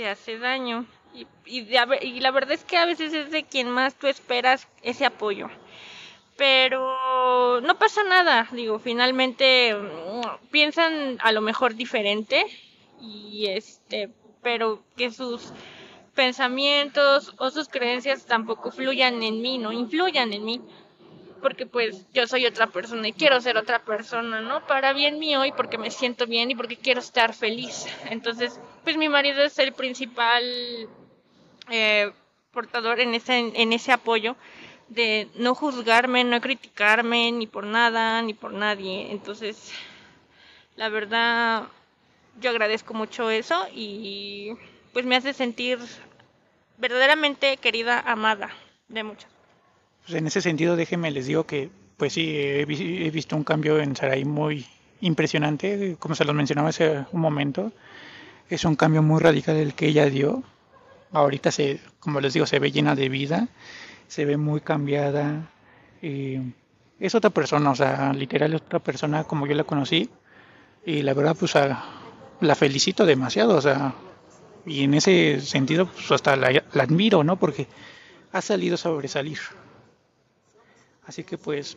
Te 0.00 0.08
hace 0.08 0.38
daño. 0.38 0.86
Y, 1.14 1.26
y, 1.44 1.76
y 2.00 2.20
la 2.20 2.30
verdad 2.30 2.52
es 2.52 2.64
que 2.64 2.78
a 2.78 2.86
veces 2.86 3.12
es 3.12 3.30
de 3.30 3.44
quien 3.44 3.68
más 3.68 3.94
tú 3.96 4.06
esperas 4.06 4.66
ese 4.80 5.04
apoyo. 5.04 5.50
Pero 6.38 7.60
no 7.60 7.78
pasa 7.78 8.02
nada, 8.04 8.48
digo, 8.52 8.78
finalmente 8.78 9.74
mm, 9.74 10.48
piensan 10.50 11.18
a 11.20 11.32
lo 11.32 11.42
mejor 11.42 11.74
diferente 11.74 12.46
y 12.98 13.48
este, 13.48 14.08
pero 14.42 14.82
que 14.96 15.10
sus 15.10 15.52
pensamientos 16.14 17.34
o 17.36 17.50
sus 17.50 17.68
creencias 17.68 18.24
tampoco 18.24 18.70
fluyan 18.70 19.22
en 19.22 19.42
mí, 19.42 19.58
no 19.58 19.70
influyan 19.70 20.32
en 20.32 20.46
mí, 20.46 20.62
porque 21.40 21.66
pues 21.66 22.06
yo 22.12 22.26
soy 22.26 22.46
otra 22.46 22.66
persona 22.66 23.08
y 23.08 23.12
quiero 23.12 23.40
ser 23.40 23.56
otra 23.56 23.84
persona, 23.84 24.40
¿no? 24.40 24.66
Para 24.66 24.92
bien 24.92 25.18
mío 25.18 25.44
y 25.44 25.52
porque 25.52 25.78
me 25.78 25.90
siento 25.90 26.26
bien 26.26 26.50
y 26.50 26.54
porque 26.54 26.76
quiero 26.76 27.00
estar 27.00 27.34
feliz. 27.34 27.86
Entonces, 28.10 28.60
pues 28.84 28.96
mi 28.96 29.08
marido 29.08 29.42
es 29.42 29.58
el 29.58 29.72
principal 29.72 30.44
eh, 31.70 32.12
portador 32.52 33.00
en 33.00 33.14
ese, 33.14 33.38
en 33.38 33.72
ese 33.72 33.92
apoyo 33.92 34.36
de 34.88 35.28
no 35.36 35.54
juzgarme, 35.54 36.24
no 36.24 36.40
criticarme 36.40 37.30
ni 37.32 37.46
por 37.46 37.64
nada, 37.64 38.20
ni 38.22 38.34
por 38.34 38.52
nadie. 38.52 39.10
Entonces, 39.10 39.72
la 40.76 40.88
verdad, 40.88 41.68
yo 42.40 42.50
agradezco 42.50 42.94
mucho 42.94 43.30
eso 43.30 43.66
y 43.74 44.52
pues 44.92 45.04
me 45.06 45.16
hace 45.16 45.32
sentir 45.32 45.78
verdaderamente 46.78 47.56
querida, 47.58 48.00
amada 48.00 48.50
de 48.88 49.04
muchas. 49.04 49.39
Pues 50.04 50.18
en 50.18 50.26
ese 50.26 50.40
sentido, 50.40 50.76
déjenme 50.76 51.10
les 51.10 51.26
digo 51.26 51.44
que 51.44 51.70
pues 51.96 52.14
sí, 52.14 52.34
he, 52.34 52.64
visto 52.64 53.36
un 53.36 53.44
cambio 53.44 53.78
en 53.78 53.94
Sarai 53.94 54.24
muy 54.24 54.66
impresionante, 55.02 55.96
como 55.98 56.14
se 56.14 56.24
los 56.24 56.34
mencionaba 56.34 56.70
hace 56.70 57.04
un 57.12 57.20
momento. 57.20 57.72
Es 58.48 58.64
un 58.64 58.74
cambio 58.74 59.02
muy 59.02 59.20
radical 59.20 59.56
el 59.56 59.74
que 59.74 59.88
ella 59.88 60.06
dio. 60.06 60.42
Ahorita 61.12 61.50
se, 61.50 61.80
como 61.98 62.20
les 62.20 62.32
digo, 62.32 62.46
se 62.46 62.58
ve 62.58 62.72
llena 62.72 62.94
de 62.94 63.08
vida 63.08 63.48
se 64.10 64.24
ve 64.24 64.36
muy 64.36 64.60
cambiada. 64.60 65.48
es 66.02 67.14
otra 67.14 67.30
persona, 67.30 67.70
o 67.70 67.76
sea, 67.76 68.12
literal 68.12 68.54
otra 68.56 68.80
persona 68.80 69.24
como 69.24 69.46
yo 69.46 69.54
la 69.54 69.64
conocí. 69.64 70.10
Y 70.84 71.02
la 71.02 71.14
verdad, 71.14 71.36
pues 71.38 71.54
la 71.54 72.54
felicito 72.56 73.06
demasiado, 73.06 73.56
o 73.56 73.60
sea, 73.60 73.94
y 74.66 74.82
en 74.82 74.94
ese 74.94 75.40
sentido, 75.40 75.86
pues 75.86 76.10
hasta 76.10 76.34
la, 76.36 76.64
admiro, 76.74 77.22
¿no? 77.22 77.36
Porque 77.36 77.68
ha 78.32 78.42
salido 78.42 78.74
a 78.74 78.78
sobresalir. 78.78 79.38
Así 81.06 81.24
que 81.24 81.38
pues, 81.38 81.76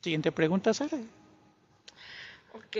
siguiente 0.00 0.32
pregunta, 0.32 0.74
Sara. 0.74 0.98
Ok. 2.54 2.76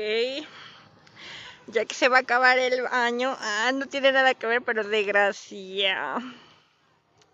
Ya 1.69 1.85
que 1.85 1.95
se 1.95 2.09
va 2.09 2.19
a 2.19 2.21
acabar 2.21 2.59
el 2.59 2.87
año, 2.89 3.37
ah, 3.39 3.71
no 3.73 3.87
tiene 3.87 4.13
nada 4.13 4.35
que 4.35 4.47
ver, 4.47 4.63
pero 4.63 4.85
de 4.85 5.05
gracia. 5.05 6.17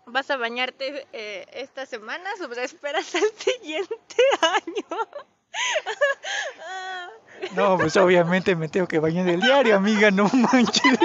¿Vas 0.05 0.29
a 0.31 0.37
bañarte 0.37 1.07
eh, 1.13 1.45
esta 1.53 1.85
semana 1.85 2.29
o 2.39 2.51
esperas 2.53 3.13
al 3.15 3.31
siguiente 3.37 4.15
año? 4.41 4.99
No, 7.55 7.77
pues 7.77 7.95
obviamente 7.95 8.55
me 8.55 8.67
tengo 8.67 8.87
que 8.87 8.99
bañar 8.99 9.25
del 9.25 9.39
diario, 9.39 9.75
amiga, 9.75 10.11
no 10.11 10.29
manches. 10.33 10.83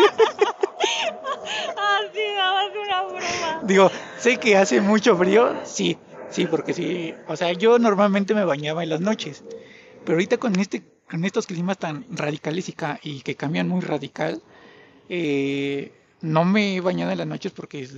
Ah, 1.77 2.01
sí, 2.13 2.21
no, 2.37 2.83
una 2.83 3.03
broma. 3.03 3.61
Digo, 3.63 3.91
sé 4.19 4.39
que 4.39 4.57
hace 4.57 4.81
mucho 4.81 5.17
frío, 5.17 5.55
sí, 5.65 5.99
sí, 6.35 6.47
porque 6.47 6.73
sí, 6.73 7.15
o 7.29 7.37
sea, 7.37 7.53
yo 7.53 7.79
normalmente 7.79 8.35
me 8.35 8.45
bañaba 8.45 8.83
en 8.83 8.91
las 8.91 9.01
noches, 9.01 9.45
pero 10.05 10.17
ahorita 10.17 10.39
con 10.39 10.59
este 10.59 10.83
con 11.11 11.25
estos 11.25 11.47
climas 11.47 11.79
tan 11.79 12.05
radicales 12.11 12.69
y, 12.69 12.75
y 13.03 13.21
que 13.21 13.37
cambian 13.37 13.69
muy 13.69 13.81
radical, 13.83 14.43
eh, 15.09 15.93
no 16.23 16.45
me 16.45 16.77
he 16.77 16.81
bañado 16.81 17.13
en 17.13 17.19
las 17.19 17.27
noches 17.27 17.53
porque 17.53 17.89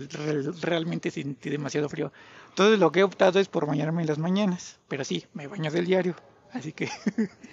realmente 0.61 1.11
sentí 1.11 1.49
demasiado 1.49 1.89
frío. 1.89 2.13
Entonces 2.49 2.79
lo 2.79 2.91
que 2.91 3.01
he 3.01 3.05
optado 3.05 3.39
es 3.39 3.49
por 3.49 3.67
bañarme 3.67 4.03
en 4.03 4.09
las 4.09 4.19
mañanas. 4.19 4.79
Pero 4.89 5.05
sí, 5.05 5.25
me 5.33 5.47
baño 5.47 5.71
del 5.71 5.87
diario. 5.87 6.17
Así 6.53 6.73
que... 6.73 6.91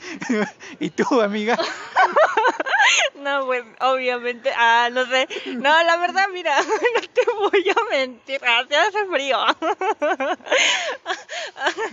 ¿Y 0.80 0.90
tú, 0.90 1.22
amiga? 1.22 1.58
No, 3.16 3.46
pues 3.46 3.64
obviamente, 3.80 4.52
ah, 4.56 4.90
no 4.92 5.06
sé. 5.06 5.28
No, 5.46 5.84
la 5.84 5.98
verdad, 5.98 6.28
mira, 6.34 6.58
no 6.96 7.02
te 7.02 7.26
voy 7.38 7.70
a 7.70 7.90
mentir, 7.90 8.42
hace 8.44 8.76
hace 8.76 9.06
frío. 9.06 9.38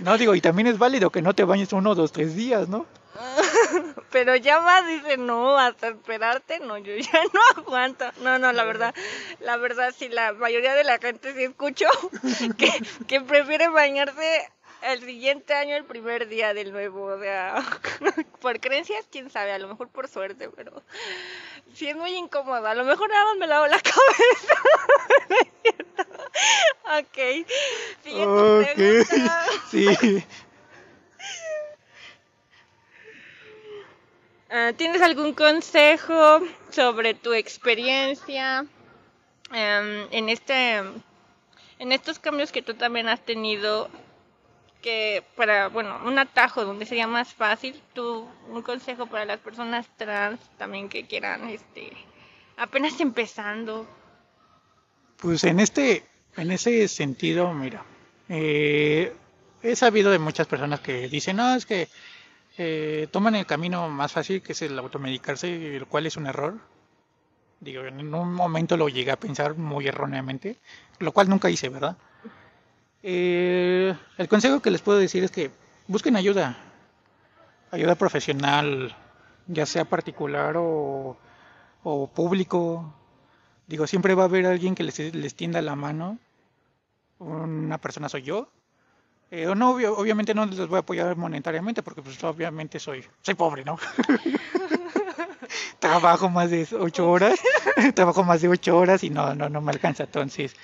No, 0.00 0.16
digo, 0.18 0.35
y 0.35 0.40
también 0.40 0.66
es 0.66 0.79
válido 0.79 1.11
que 1.11 1.22
no 1.22 1.35
te 1.35 1.44
bañes 1.44 1.72
uno, 1.72 1.94
dos, 1.94 2.12
tres 2.12 2.35
días, 2.35 2.68
¿no? 2.68 2.87
Pero 4.11 4.37
ya 4.37 4.61
más 4.61 4.87
dice, 4.87 5.16
no, 5.16 5.59
hasta 5.59 5.88
esperarte, 5.88 6.59
no, 6.61 6.79
yo 6.79 6.96
ya 6.96 7.20
no 7.33 7.40
aguanto. 7.62 8.07
No, 8.22 8.38
no, 8.38 8.53
la 8.53 8.64
verdad, 8.64 8.94
la 9.40 9.57
verdad, 9.57 9.94
sí, 9.96 10.09
la 10.09 10.33
mayoría 10.33 10.74
de 10.74 10.85
la 10.85 10.98
gente 10.98 11.35
sí 11.35 11.44
escucho 11.44 11.87
que, 12.57 12.70
que 13.07 13.20
prefiere 13.20 13.68
bañarse 13.68 14.50
el 14.83 15.01
siguiente 15.05 15.55
año, 15.55 15.77
el 15.77 15.85
primer 15.85 16.29
día 16.29 16.55
del 16.55 16.73
nuevo. 16.73 17.05
O 17.05 17.19
sea, 17.19 17.62
por 18.40 18.61
creencias, 18.61 19.07
quién 19.11 19.31
sabe, 19.31 19.53
a 19.53 19.59
lo 19.59 19.69
mejor 19.69 19.88
por 19.88 20.09
suerte, 20.09 20.49
pero 20.51 20.83
sí 21.75 21.88
es 21.88 21.97
muy 21.97 22.14
incómodo. 22.14 22.66
A 22.66 22.75
lo 22.75 22.85
mejor 22.85 23.09
nada 23.11 23.25
más 23.27 23.37
me 23.37 23.47
lavo 23.47 23.66
la 23.66 23.81
cabeza. 23.83 24.55
ok. 26.99 27.47
siguiente 28.03 28.75
pregunta. 28.75 29.47
Sí. 29.71 30.25
Ah, 34.53 34.73
¿Tienes 34.77 35.01
algún 35.01 35.33
consejo 35.33 36.40
sobre 36.71 37.14
tu 37.14 37.33
experiencia 37.35 38.66
em, 39.53 40.09
en 40.11 40.29
este 40.29 40.83
en 41.79 41.93
estos 41.93 42.19
cambios 42.19 42.51
que 42.51 42.61
tú 42.61 42.75
también 42.75 43.09
has 43.09 43.25
tenido 43.25 43.88
que 44.83 45.23
para 45.37 45.69
bueno 45.69 46.01
un 46.05 46.19
atajo 46.19 46.64
donde 46.64 46.87
sería 46.87 47.07
más 47.07 47.35
fácil 47.35 47.81
tú 47.95 48.29
un 48.49 48.62
consejo 48.62 49.07
para 49.07 49.25
las 49.25 49.40
personas 49.40 49.87
trans 49.97 50.40
también 50.59 50.88
que 50.88 51.07
quieran 51.07 51.49
este 51.49 51.93
apenas 52.57 53.01
empezando 53.01 53.87
Pues 55.16 55.45
en 55.45 55.61
este, 55.61 56.05
en 56.37 56.51
ese 56.51 56.88
sentido, 56.88 57.53
mira, 57.53 57.85
eh, 58.29 59.14
he 59.62 59.77
sabido 59.77 60.11
de 60.11 60.19
muchas 60.19 60.47
personas 60.47 60.81
que 60.81 61.09
dicen, 61.09 61.37
no, 61.37 61.55
es 61.55 61.66
que 61.66 61.88
eh, 62.59 63.09
toman 63.11 63.35
el 63.35 63.47
camino 63.47 63.88
más 63.88 64.12
fácil, 64.12 64.43
que 64.43 64.53
es 64.53 64.62
el 64.62 64.79
automedicarse, 64.79 65.77
el 65.77 65.87
cual 65.87 66.07
es 66.07 66.16
un 66.16 66.27
error. 66.27 66.59
Digo, 67.61 67.85
en 67.85 68.14
un 68.14 68.35
momento 68.35 68.77
lo 68.77 68.88
llegué 68.88 69.11
a 69.11 69.21
pensar 69.21 69.57
muy 69.57 69.87
erróneamente, 69.87 70.57
lo 70.99 71.12
cual 71.12 71.29
nunca 71.29 71.51
hice, 71.51 71.69
¿verdad? 71.69 71.97
Eh, 73.03 73.95
el 74.19 74.29
consejo 74.29 74.61
que 74.61 74.71
les 74.71 74.83
puedo 74.83 74.99
decir 74.99 75.25
es 75.25 75.31
que 75.31 75.51
busquen 75.87 76.17
ayuda, 76.17 76.57
ayuda 77.71 77.95
profesional, 77.95 78.95
ya 79.47 79.67
sea 79.67 79.85
particular 79.85 80.55
o, 80.57 81.17
público. 82.15 82.95
Digo, 83.67 83.87
siempre 83.87 84.15
va 84.15 84.25
a 84.25 84.27
haber 84.27 84.47
alguien 84.47 84.75
que 84.75 84.83
les, 84.83 84.99
les 85.15 85.35
tienda 85.35 85.63
la 85.63 85.77
mano. 85.77 86.19
Una 87.19 87.79
persona 87.79 88.09
soy 88.09 88.23
yo. 88.23 88.49
Eh, 89.31 89.47
no, 89.55 89.71
obviamente 89.71 90.35
no 90.35 90.45
les 90.45 90.67
voy 90.67 90.77
a 90.77 90.81
apoyar 90.81 91.17
monetariamente 91.17 91.85
porque 91.85 92.03
pues 92.03 92.23
obviamente 92.25 92.81
soy, 92.81 93.05
soy 93.23 93.35
pobre, 93.35 93.65
¿no? 93.65 93.79
Trabajo 95.79 96.29
más 96.29 96.51
de 96.51 96.67
ocho 96.79 97.09
horas, 97.09 97.39
trabajo 97.95 98.25
más 98.25 98.43
de 98.43 98.49
ocho 98.49 98.77
horas 98.77 99.05
y 99.05 99.11
no, 99.11 99.35
no, 99.37 99.49
no 99.49 99.61
me 99.61 99.71
alcanza. 99.71 100.03
Entonces, 100.05 100.57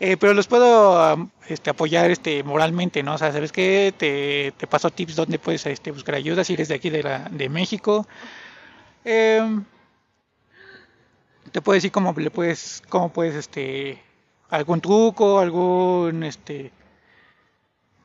eh, 0.00 0.16
pero 0.16 0.34
los 0.34 0.46
puedo 0.46 1.30
este, 1.48 1.70
apoyar 1.70 2.10
este, 2.10 2.42
moralmente, 2.44 3.02
¿no? 3.02 3.14
O 3.14 3.18
sea, 3.18 3.32
¿sabes 3.32 3.52
qué? 3.52 3.92
Te, 3.96 4.66
paso 4.66 4.90
tips 4.90 5.16
donde 5.16 5.38
puedes 5.38 5.66
este, 5.66 5.90
buscar 5.90 6.14
ayuda 6.14 6.44
si 6.44 6.54
eres 6.54 6.68
de 6.68 6.74
aquí 6.74 6.90
de, 6.90 7.02
la, 7.02 7.28
de 7.30 7.48
México. 7.48 8.06
Em, 9.04 9.64
te 11.50 11.60
puedo 11.62 11.74
decir 11.74 11.90
cómo 11.90 12.14
le 12.16 12.30
puedes, 12.30 12.82
cómo 12.88 13.12
puedes, 13.12 13.34
este, 13.34 14.00
algún 14.50 14.80
truco, 14.80 15.38
algún, 15.40 16.22
este, 16.22 16.70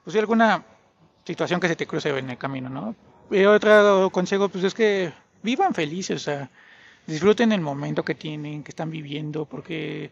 pues 0.03 0.15
alguna 0.15 0.63
situación 1.25 1.59
que 1.59 1.67
se 1.67 1.75
te 1.75 1.87
cruce 1.87 2.09
en 2.09 2.29
el 2.29 2.37
camino, 2.37 2.69
¿no? 2.69 2.95
Otro 3.49 4.09
consejo, 4.11 4.49
pues 4.49 4.63
es 4.63 4.73
que 4.73 5.11
vivan 5.41 5.73
felices, 5.73 6.21
o 6.21 6.23
sea, 6.23 6.49
disfruten 7.07 7.51
el 7.51 7.61
momento 7.61 8.03
que 8.03 8.15
tienen, 8.15 8.63
que 8.63 8.71
están 8.71 8.89
viviendo, 8.91 9.45
porque 9.45 10.11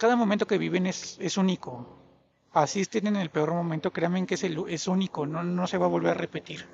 cada 0.00 0.16
momento 0.16 0.46
que 0.46 0.58
viven 0.58 0.86
es, 0.86 1.16
es 1.20 1.36
único. 1.36 1.72
Así 2.52 2.80
estén 2.80 3.06
en 3.06 3.16
el 3.16 3.30
peor 3.30 3.52
momento, 3.54 3.92
créanme 3.92 4.26
que 4.26 4.34
es, 4.34 4.44
el- 4.44 4.64
es 4.68 4.88
único, 4.88 5.26
no, 5.26 5.44
no 5.44 5.66
se 5.68 5.78
va 5.78 5.86
a 5.86 5.94
volver 5.96 6.12
a 6.12 6.14
repetir. 6.26 6.66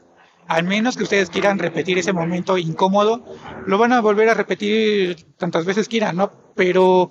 Al 0.48 0.64
menos 0.64 0.96
que 0.96 1.02
ustedes 1.02 1.28
quieran 1.28 1.58
repetir 1.58 1.98
ese 1.98 2.12
momento 2.12 2.56
incómodo, 2.56 3.22
lo 3.66 3.78
van 3.78 3.92
a 3.92 4.00
volver 4.00 4.28
a 4.30 4.34
repetir 4.34 5.16
tantas 5.36 5.64
veces 5.66 5.88
quieran, 5.88 6.16
¿no? 6.16 6.30
Pero 6.54 7.08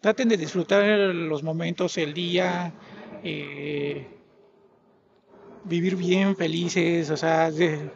traten 0.00 0.28
de 0.28 0.36
disfrutar 0.36 0.84
los 1.32 1.42
momentos, 1.42 1.96
el 1.98 2.12
día, 2.14 2.72
eh, 3.24 4.06
vivir 5.64 5.96
bien, 5.96 6.36
felices, 6.36 7.10
o 7.10 7.16
sea, 7.16 7.50
de- 7.50 7.90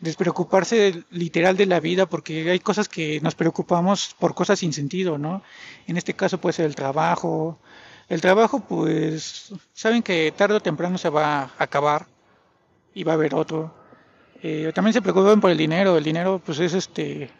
despreocuparse 0.00 1.04
literal 1.10 1.56
de 1.56 1.66
la 1.66 1.80
vida, 1.80 2.06
porque 2.06 2.50
hay 2.50 2.60
cosas 2.60 2.88
que 2.88 3.20
nos 3.20 3.34
preocupamos 3.34 4.14
por 4.18 4.34
cosas 4.34 4.58
sin 4.58 4.72
sentido, 4.72 5.18
¿no? 5.18 5.42
En 5.86 5.96
este 5.96 6.14
caso 6.14 6.38
puede 6.38 6.54
ser 6.54 6.66
el 6.66 6.74
trabajo. 6.74 7.58
El 8.08 8.20
trabajo, 8.20 8.60
pues, 8.60 9.52
saben 9.74 10.02
que 10.02 10.32
tarde 10.36 10.56
o 10.56 10.60
temprano 10.60 10.98
se 10.98 11.08
va 11.08 11.42
a 11.42 11.50
acabar 11.58 12.06
y 12.94 13.04
va 13.04 13.12
a 13.12 13.14
haber 13.14 13.34
otro. 13.34 13.74
Eh, 14.42 14.70
también 14.74 14.92
se 14.92 15.02
preocupan 15.02 15.40
por 15.40 15.50
el 15.50 15.58
dinero. 15.58 15.96
El 15.96 16.04
dinero, 16.04 16.40
pues, 16.44 16.60
es 16.60 16.74
este, 16.74 17.30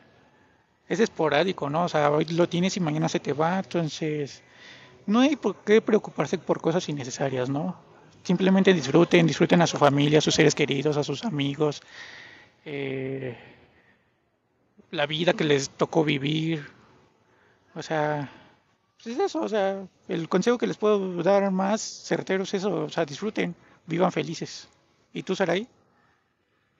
es 0.88 1.01
esporádico, 1.01 1.69
¿no? 1.71 1.85
O 1.85 1.88
sea, 1.88 2.11
hoy 2.11 2.25
lo 2.27 2.49
tienes 2.49 2.77
y 2.77 2.81
mañana 2.81 3.09
se 3.09 3.21
te 3.21 3.33
va, 3.33 3.59
entonces 3.59 4.42
no 5.07 5.21
hay 5.21 5.37
por 5.37 5.57
qué 5.64 5.81
preocuparse 5.81 6.38
por 6.38 6.61
cosas 6.61 6.88
innecesarias, 6.88 7.49
¿no? 7.49 7.77
Simplemente 8.23 8.73
disfruten, 8.73 9.27
disfruten 9.27 9.62
a 9.62 9.66
su 9.66 9.77
familia, 9.79 10.19
a 10.19 10.23
sus 10.23 10.35
seres 10.35 10.55
queridos, 10.55 10.97
a 10.97 11.05
sus 11.05 11.25
amigos, 11.25 11.83
eh, 12.66 13.37
la 14.90 15.07
vida 15.07 15.33
que 15.33 15.44
les 15.44 15.70
tocó 15.70 16.05
vivir. 16.05 16.66
O 17.74 17.83
sea, 17.83 18.31
pues 19.02 19.16
es 19.16 19.22
eso, 19.22 19.40
o 19.40 19.48
sea, 19.48 19.87
el 20.09 20.29
consejo 20.29 20.59
que 20.59 20.66
les 20.66 20.76
puedo 20.76 21.22
dar 21.22 21.50
más 21.50 21.81
certero 21.81 22.42
es 22.42 22.55
eso, 22.55 22.85
o 22.85 22.88
sea, 22.88 23.05
disfruten, 23.05 23.55
vivan 23.87 24.12
felices. 24.12 24.68
¿Y 25.12 25.22
tú, 25.22 25.35
Saray? 25.37 25.68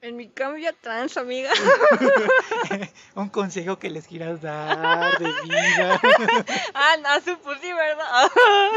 En 0.07 0.17
mi 0.17 0.29
cambio 0.29 0.73
trans 0.81 1.17
amiga 1.17 1.51
Un 3.15 3.29
consejo 3.29 3.79
que 3.79 3.91
les 3.91 4.07
quieras 4.07 4.41
dar 4.43 5.19
de 5.19 5.33
vida. 5.43 6.01
ah 6.75 6.97
no 7.03 7.21
supo 7.21 7.55
sí 7.55 7.73
verdad 7.73 8.31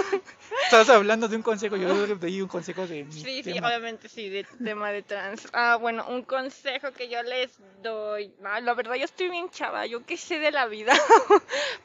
Estás 0.64 0.90
hablando 0.90 1.28
de 1.28 1.36
un 1.36 1.44
consejo, 1.44 1.76
yo 1.78 2.20
pedí 2.20 2.42
un 2.42 2.48
consejo 2.48 2.88
de 2.88 3.04
mi 3.04 3.12
Sí, 3.14 3.44
sí, 3.44 3.52
obviamente 3.60 4.10
sí, 4.10 4.30
de 4.30 4.44
tema 4.64 4.92
de 4.92 5.04
trans. 5.04 5.48
Ah, 5.54 5.78
bueno, 5.80 6.04
un 6.10 6.24
consejo 6.24 6.92
que 6.92 7.08
yo 7.08 7.22
les 7.22 7.52
doy. 7.84 8.34
Ah, 8.44 8.60
la 8.60 8.74
verdad, 8.74 8.96
yo 8.96 9.06
estoy 9.06 9.30
bien 9.30 9.52
chava, 9.52 9.86
yo 9.86 10.04
qué 10.08 10.18
sé 10.18 10.40
de 10.40 10.50
la 10.50 10.66
vida. 10.66 10.94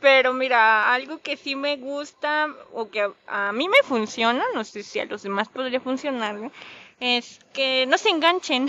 Pero 0.00 0.32
mira, 0.32 0.94
algo 0.94 1.18
que 1.18 1.36
sí 1.36 1.54
me 1.56 1.76
gusta 1.76 2.48
o 2.72 2.88
que 2.88 3.02
a, 3.02 3.12
a 3.26 3.52
mí 3.52 3.68
me 3.68 3.82
funciona, 3.84 4.42
no 4.54 4.64
sé 4.64 4.82
si 4.82 4.98
a 4.98 5.04
los 5.04 5.22
demás 5.22 5.50
podría 5.50 5.80
funcionar, 5.80 6.34
¿no? 6.34 6.50
es 7.00 7.40
que 7.52 7.86
no 7.86 7.98
se 7.98 8.10
enganchen. 8.10 8.68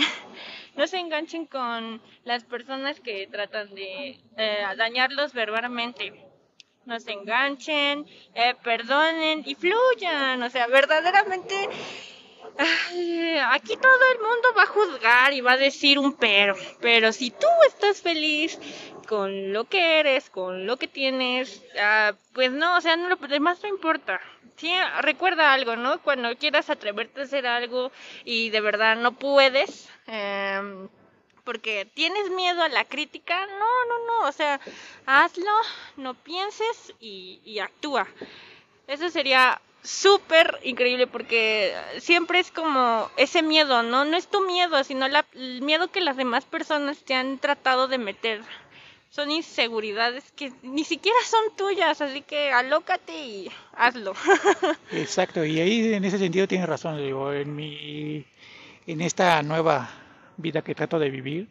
No 0.76 0.86
se 0.86 0.98
enganchen 0.98 1.46
con 1.46 2.00
las 2.24 2.44
personas 2.44 3.00
que 3.00 3.26
tratan 3.26 3.74
de 3.74 4.20
eh, 4.36 4.64
dañarlos 4.76 5.32
verbalmente 5.32 6.26
no 6.86 7.00
se 7.00 7.12
enganchen, 7.12 8.06
eh, 8.34 8.54
perdonen 8.62 9.42
y 9.44 9.54
fluyan. 9.56 10.42
O 10.42 10.50
sea, 10.50 10.68
verdaderamente, 10.68 11.68
ay, 12.58 13.38
aquí 13.50 13.76
todo 13.76 14.12
el 14.12 14.18
mundo 14.20 14.48
va 14.56 14.62
a 14.62 14.66
juzgar 14.66 15.32
y 15.32 15.40
va 15.40 15.52
a 15.52 15.56
decir 15.56 15.98
un 15.98 16.14
pero. 16.14 16.54
Pero 16.80 17.12
si 17.12 17.32
tú 17.32 17.48
estás 17.66 18.00
feliz 18.00 18.58
con 19.08 19.52
lo 19.52 19.64
que 19.64 20.00
eres, 20.00 20.30
con 20.30 20.66
lo 20.66 20.76
que 20.76 20.88
tienes, 20.88 21.62
ah, 21.78 22.14
pues 22.32 22.52
no, 22.52 22.76
o 22.76 22.80
sea, 22.80 22.96
no, 22.96 23.08
lo 23.08 23.16
demás 23.16 23.60
no 23.62 23.68
importa. 23.68 24.20
Sí, 24.56 24.72
recuerda 25.02 25.52
algo, 25.52 25.76
¿no? 25.76 26.00
Cuando 26.02 26.34
quieras 26.36 26.70
atreverte 26.70 27.20
a 27.20 27.24
hacer 27.24 27.46
algo 27.46 27.92
y 28.24 28.48
de 28.50 28.60
verdad 28.62 28.96
no 28.96 29.12
puedes, 29.12 29.88
em, 30.06 30.88
porque 31.44 31.86
tienes 31.94 32.30
miedo 32.30 32.62
a 32.62 32.68
la 32.68 32.84
crítica, 32.86 33.46
no, 33.46 33.84
no, 33.88 34.06
no, 34.06 34.28
o 34.28 34.32
sea, 34.32 34.58
hazlo, 35.04 35.50
no 35.96 36.14
pienses 36.14 36.94
y, 37.00 37.58
actúa. 37.60 38.06
Eso 38.88 39.10
sería 39.10 39.60
súper 39.82 40.58
increíble 40.64 41.06
porque 41.06 41.74
siempre 42.00 42.40
es 42.40 42.50
como 42.50 43.10
ese 43.16 43.42
miedo, 43.42 43.82
¿no? 43.82 44.04
No 44.04 44.16
es 44.16 44.28
tu 44.28 44.40
miedo, 44.42 44.82
sino 44.84 45.06
la- 45.08 45.26
el 45.34 45.62
miedo 45.62 45.90
que 45.92 46.00
las 46.00 46.16
demás 46.16 46.44
personas 46.46 46.98
te 47.04 47.14
han 47.14 47.38
tratado 47.38 47.88
de 47.88 47.98
meter. 47.98 48.42
Son 49.16 49.30
inseguridades 49.30 50.30
que 50.32 50.52
ni 50.62 50.84
siquiera 50.84 51.16
son 51.24 51.56
tuyas, 51.56 52.02
así 52.02 52.20
que 52.20 52.52
alócate 52.52 53.16
y 53.16 53.50
hazlo. 53.72 54.12
Exacto, 54.92 55.42
y 55.42 55.58
ahí 55.58 55.94
en 55.94 56.04
ese 56.04 56.18
sentido 56.18 56.46
tienes 56.46 56.68
razón, 56.68 56.98
digo, 56.98 57.32
en 57.32 57.56
mi, 57.56 58.26
en 58.86 59.00
esta 59.00 59.42
nueva 59.42 59.88
vida 60.36 60.60
que 60.60 60.74
trato 60.74 60.98
de 60.98 61.08
vivir, 61.08 61.48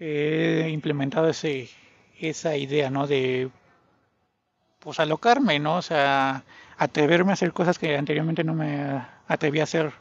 he 0.00 0.68
implementado 0.72 1.28
ese, 1.28 1.70
esa 2.18 2.56
idea, 2.56 2.90
¿no? 2.90 3.06
De, 3.06 3.50
pues, 4.80 4.98
alocarme, 4.98 5.60
¿no? 5.60 5.76
O 5.76 5.82
sea, 5.82 6.42
atreverme 6.76 7.30
a 7.30 7.34
hacer 7.34 7.52
cosas 7.52 7.78
que 7.78 7.96
anteriormente 7.96 8.42
no 8.42 8.54
me 8.54 9.00
atreví 9.28 9.60
a 9.60 9.62
hacer, 9.62 9.92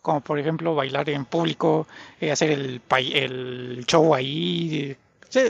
como 0.00 0.20
por 0.20 0.38
ejemplo 0.38 0.76
bailar 0.76 1.10
en 1.10 1.24
público, 1.24 1.88
eh, 2.20 2.30
hacer 2.30 2.52
el, 2.52 2.82
el 3.14 3.84
show 3.84 4.14
ahí. 4.14 4.96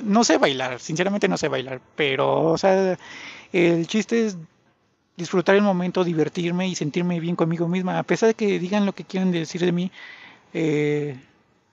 No 0.05 0.25
sé 0.25 0.39
bailar, 0.39 0.81
sinceramente 0.81 1.29
no 1.29 1.37
sé 1.37 1.49
bailar, 1.49 1.81
pero, 1.97 2.53
o 2.53 2.59
sea, 2.59 2.99
el 3.53 3.87
chiste 3.87 4.27
es 4.27 4.37
disfrutar 5.17 5.55
el 5.55 5.63
momento, 5.63 6.05
divertirme 6.05 6.69
y 6.69 6.75
sentirme 6.75 7.21
bien 7.21 7.37
conmigo 7.37 7.69
misma. 7.69 7.99
A 7.99 8.03
pesar 8.03 8.29
de 8.29 8.35
que 8.35 8.59
digan 8.59 8.87
lo 8.87 8.95
que 8.95 9.05
quieran 9.05 9.33
decir 9.33 9.61
de 9.61 9.73
mí, 9.73 9.91
eh, 10.53 11.17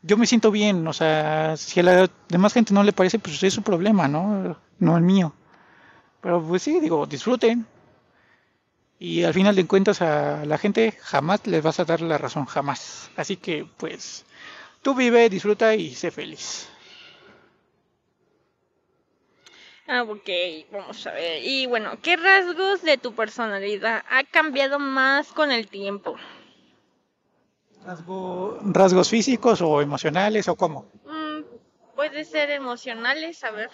yo 0.04 0.18
me 0.18 0.28
siento 0.28 0.52
bien. 0.52 0.88
O 0.88 0.94
sea, 0.94 1.56
si 1.58 1.80
a 1.80 1.84
la 1.84 2.10
demás 2.30 2.54
gente 2.54 2.74
no 2.74 2.84
le 2.84 2.94
parece, 2.94 3.20
pues 3.20 3.42
es 3.44 3.54
su 3.54 3.64
problema, 3.64 4.08
¿no? 4.08 4.58
No 4.80 4.98
el 4.98 5.04
mío. 5.04 5.34
Pero 6.22 6.44
pues 6.44 6.64
sí, 6.64 6.80
digo, 6.80 7.06
disfruten. 7.08 7.68
Y 9.00 9.24
al 9.24 9.34
final 9.34 9.56
de 9.56 9.68
cuentas 9.68 10.02
a 10.02 10.46
la 10.46 10.58
gente 10.58 10.94
jamás 11.02 11.46
les 11.48 11.62
vas 11.64 11.80
a 11.80 11.86
dar 11.86 12.02
la 12.02 12.18
razón, 12.18 12.46
jamás. 12.46 13.10
Así 13.18 13.36
que 13.38 13.66
pues 13.78 14.26
tú 14.82 14.96
vive, 14.96 15.30
disfruta 15.30 15.76
y 15.76 15.96
sé 15.96 16.12
feliz. 16.12 16.71
Ah, 19.94 20.04
ok, 20.04 20.30
vamos 20.72 21.06
a 21.06 21.12
ver. 21.12 21.44
Y 21.44 21.66
bueno, 21.66 21.98
¿qué 22.02 22.16
rasgos 22.16 22.82
de 22.82 22.98
tu 22.98 23.14
personalidad 23.14 24.06
ha 24.10 24.24
cambiado 24.24 24.80
más 24.80 25.34
con 25.34 25.52
el 25.52 25.68
tiempo? 25.68 26.16
¿Rasgos 28.64 29.10
físicos 29.10 29.60
o 29.60 29.82
emocionales 29.82 30.48
o 30.48 30.56
cómo? 30.56 30.86
Mm, 31.04 31.42
puede 31.94 32.24
ser 32.24 32.52
emocionales, 32.52 33.44
a 33.44 33.52
ver. 33.52 33.70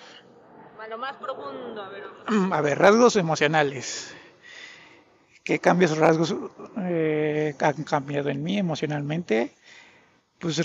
A 0.82 0.88
lo 0.88 0.98
más 0.98 1.18
profundo, 1.18 1.84
a 1.84 1.90
ver. 1.90 2.06
A 2.52 2.62
ver, 2.62 2.80
rasgos 2.80 3.16
emocionales. 3.16 4.12
¿Qué 5.44 5.60
cambios, 5.60 5.96
rasgos 6.00 6.34
eh, 6.80 7.54
han 7.60 7.84
cambiado 7.84 8.30
en 8.30 8.42
mí 8.42 8.58
emocionalmente? 8.58 9.52
Pues 10.40 10.60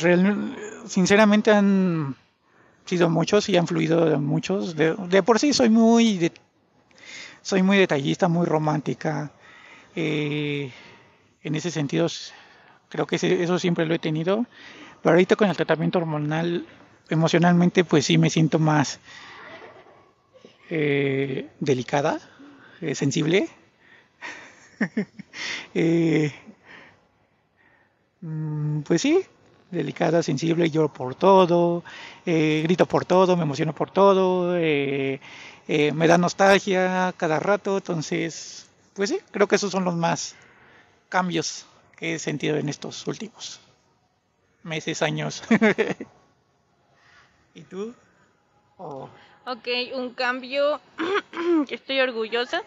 sinceramente 0.86 1.50
han 1.50 2.16
sido 2.84 3.08
muchos 3.10 3.48
y 3.48 3.56
han 3.56 3.66
fluido 3.66 4.18
muchos. 4.20 4.76
De, 4.76 5.22
por 5.22 5.38
sí 5.38 5.52
soy 5.52 5.70
muy, 5.70 6.30
soy 7.42 7.62
muy 7.62 7.78
detallista, 7.78 8.28
muy 8.28 8.46
romántica. 8.46 9.30
Eh, 9.94 10.70
en 11.42 11.54
ese 11.54 11.70
sentido, 11.70 12.06
creo 12.88 13.06
que 13.06 13.16
eso 13.16 13.58
siempre 13.58 13.86
lo 13.86 13.94
he 13.94 13.98
tenido. 13.98 14.46
Pero 15.02 15.14
ahorita 15.14 15.36
con 15.36 15.48
el 15.50 15.56
tratamiento 15.56 15.98
hormonal, 15.98 16.66
emocionalmente, 17.08 17.84
pues 17.84 18.06
sí 18.06 18.18
me 18.18 18.30
siento 18.30 18.58
más 18.58 19.00
eh, 20.70 21.48
delicada, 21.60 22.20
sensible 22.94 23.48
Eh, 25.74 26.32
mm, 28.20 28.82
pues 28.82 29.02
sí, 29.02 29.24
delicada, 29.72 30.22
sensible, 30.22 30.70
lloro 30.70 30.92
por 30.92 31.14
todo, 31.14 31.82
eh, 32.24 32.60
grito 32.62 32.86
por 32.86 33.04
todo, 33.04 33.36
me 33.36 33.42
emociono 33.42 33.74
por 33.74 33.90
todo, 33.90 34.56
eh, 34.56 35.20
me 35.66 36.06
da 36.06 36.18
nostalgia 36.18 37.12
cada 37.16 37.40
rato, 37.40 37.78
entonces, 37.78 38.68
pues 38.94 39.10
sí, 39.10 39.18
creo 39.30 39.48
que 39.48 39.56
esos 39.56 39.72
son 39.72 39.84
los 39.84 39.96
más 39.96 40.36
cambios 41.08 41.66
que 41.96 42.14
he 42.14 42.18
sentido 42.18 42.56
en 42.56 42.68
estos 42.68 43.06
últimos 43.06 43.60
meses, 44.62 45.02
años. 45.02 45.42
¿Y 47.54 47.62
tú? 47.62 47.94
Ok, 48.76 49.68
un 49.94 50.14
cambio 50.14 50.80
que 51.68 51.74
estoy 51.74 52.00
orgullosa 52.00 52.62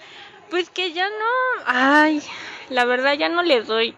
pues 0.50 0.70
que 0.70 0.94
ya 0.94 1.10
no, 1.10 1.64
ay, 1.66 2.22
la 2.70 2.86
verdad 2.86 3.14
ya 3.14 3.30
no 3.30 3.44
le 3.44 3.62
doy 3.62 3.96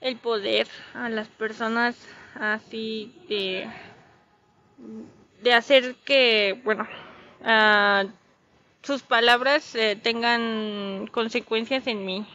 el 0.00 0.16
poder 0.16 0.68
a 0.94 1.08
las 1.08 1.28
personas 1.28 1.96
así 2.40 3.12
de, 3.28 3.68
de 5.42 5.52
hacer 5.52 5.94
que, 6.04 6.60
bueno, 6.64 6.86
uh, 7.40 8.08
sus 8.82 9.02
palabras 9.02 9.74
eh, 9.74 9.98
tengan 10.00 11.08
consecuencias 11.10 11.86
en 11.86 12.04
mí. 12.04 12.26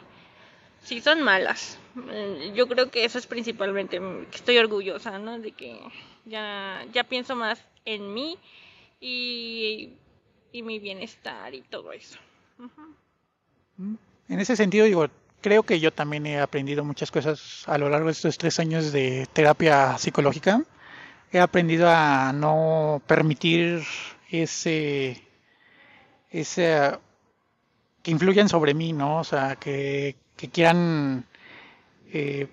Si 0.84 1.00
son 1.00 1.22
malas. 1.22 1.80
Eh, 2.10 2.54
yo 2.56 2.68
creo 2.68 2.90
que 2.90 3.06
eso 3.06 3.18
es 3.18 3.28
principalmente 3.28 4.00
que 4.00 4.36
estoy 4.36 4.58
orgullosa, 4.58 5.20
¿no? 5.20 5.40
De 5.40 5.52
que 5.52 5.80
ya, 6.26 6.86
ya 6.92 7.04
pienso 7.04 7.36
más 7.36 7.64
en 7.86 8.14
mí 8.14 8.38
y, 9.00 9.94
y 10.52 10.64
mi 10.64 10.80
bienestar 10.80 11.54
y 11.54 11.62
todo 11.62 11.92
eso. 11.94 12.18
En 14.28 14.40
ese 14.40 14.56
sentido, 14.56 14.86
digo, 14.86 15.08
creo 15.42 15.64
que 15.64 15.80
yo 15.80 15.92
también 15.92 16.26
he 16.26 16.40
aprendido 16.40 16.84
muchas 16.84 17.12
cosas 17.12 17.64
a 17.68 17.78
lo 17.78 17.90
largo 17.90 18.08
de 18.08 18.14
estos 18.14 18.38
tres 18.38 18.60
años 18.60 18.92
de 18.92 19.28
terapia 19.34 19.98
psicológica. 19.98 20.64
He 21.32 21.40
aprendido 21.40 21.90
a 21.90 22.32
no 22.34 23.02
permitir 23.08 23.84
ese, 24.30 25.22
ese 26.30 26.92
que 28.04 28.12
influyan 28.12 28.50
sobre 28.50 28.74
mí, 28.74 28.94
¿no? 28.94 29.20
O 29.20 29.24
sea, 29.24 29.56
que, 29.56 30.16
quieran 30.52 31.26
eh, 32.12 32.48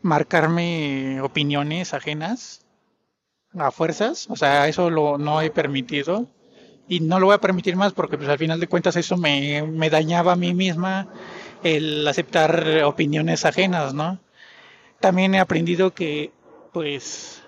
marcarme 0.00 1.20
opiniones 1.20 1.92
ajenas 1.92 2.64
a 3.58 3.70
fuerzas. 3.70 4.28
O 4.30 4.36
sea, 4.36 4.68
eso 4.68 4.90
lo, 4.90 5.18
no 5.18 5.40
he 5.40 5.50
permitido 5.50 6.28
y 6.88 7.00
no 7.00 7.18
lo 7.18 7.26
voy 7.26 7.34
a 7.34 7.40
permitir 7.40 7.76
más 7.76 7.92
porque 7.92 8.16
pues 8.16 8.28
al 8.28 8.38
final 8.38 8.60
de 8.60 8.68
cuentas 8.68 8.96
eso 8.96 9.16
me, 9.16 9.62
me 9.62 9.90
dañaba 9.90 10.32
a 10.32 10.36
mí 10.36 10.54
misma 10.54 11.08
el 11.74 12.06
aceptar 12.06 12.82
opiniones 12.84 13.44
ajenas, 13.44 13.94
¿no? 13.94 14.20
También 15.00 15.34
he 15.34 15.40
aprendido 15.40 15.94
que 15.94 16.32
pues 16.72 17.42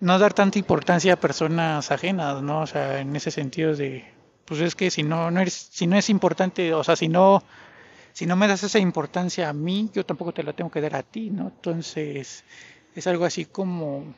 no 0.00 0.18
dar 0.18 0.32
tanta 0.34 0.58
importancia 0.58 1.14
a 1.14 1.20
personas 1.20 1.90
ajenas, 1.90 2.42
¿no? 2.42 2.62
O 2.62 2.66
sea, 2.66 3.00
en 3.00 3.14
ese 3.16 3.30
sentido 3.30 3.74
de 3.76 4.04
pues 4.44 4.60
es 4.60 4.74
que 4.76 4.90
si 4.90 5.02
no 5.02 5.30
no 5.30 5.40
eres 5.40 5.54
si 5.54 5.86
no 5.86 5.96
es 5.96 6.10
importante, 6.10 6.74
o 6.74 6.84
sea, 6.84 6.96
si 6.96 7.08
no 7.08 7.42
si 8.12 8.26
no 8.26 8.36
me 8.36 8.48
das 8.48 8.62
esa 8.62 8.78
importancia 8.78 9.48
a 9.48 9.52
mí, 9.52 9.90
yo 9.92 10.06
tampoco 10.06 10.32
te 10.32 10.42
la 10.42 10.54
tengo 10.54 10.70
que 10.70 10.80
dar 10.80 10.96
a 10.96 11.02
ti, 11.02 11.30
¿no? 11.30 11.48
Entonces, 11.48 12.44
es 12.94 13.06
algo 13.06 13.26
así 13.26 13.44
como 13.44 14.14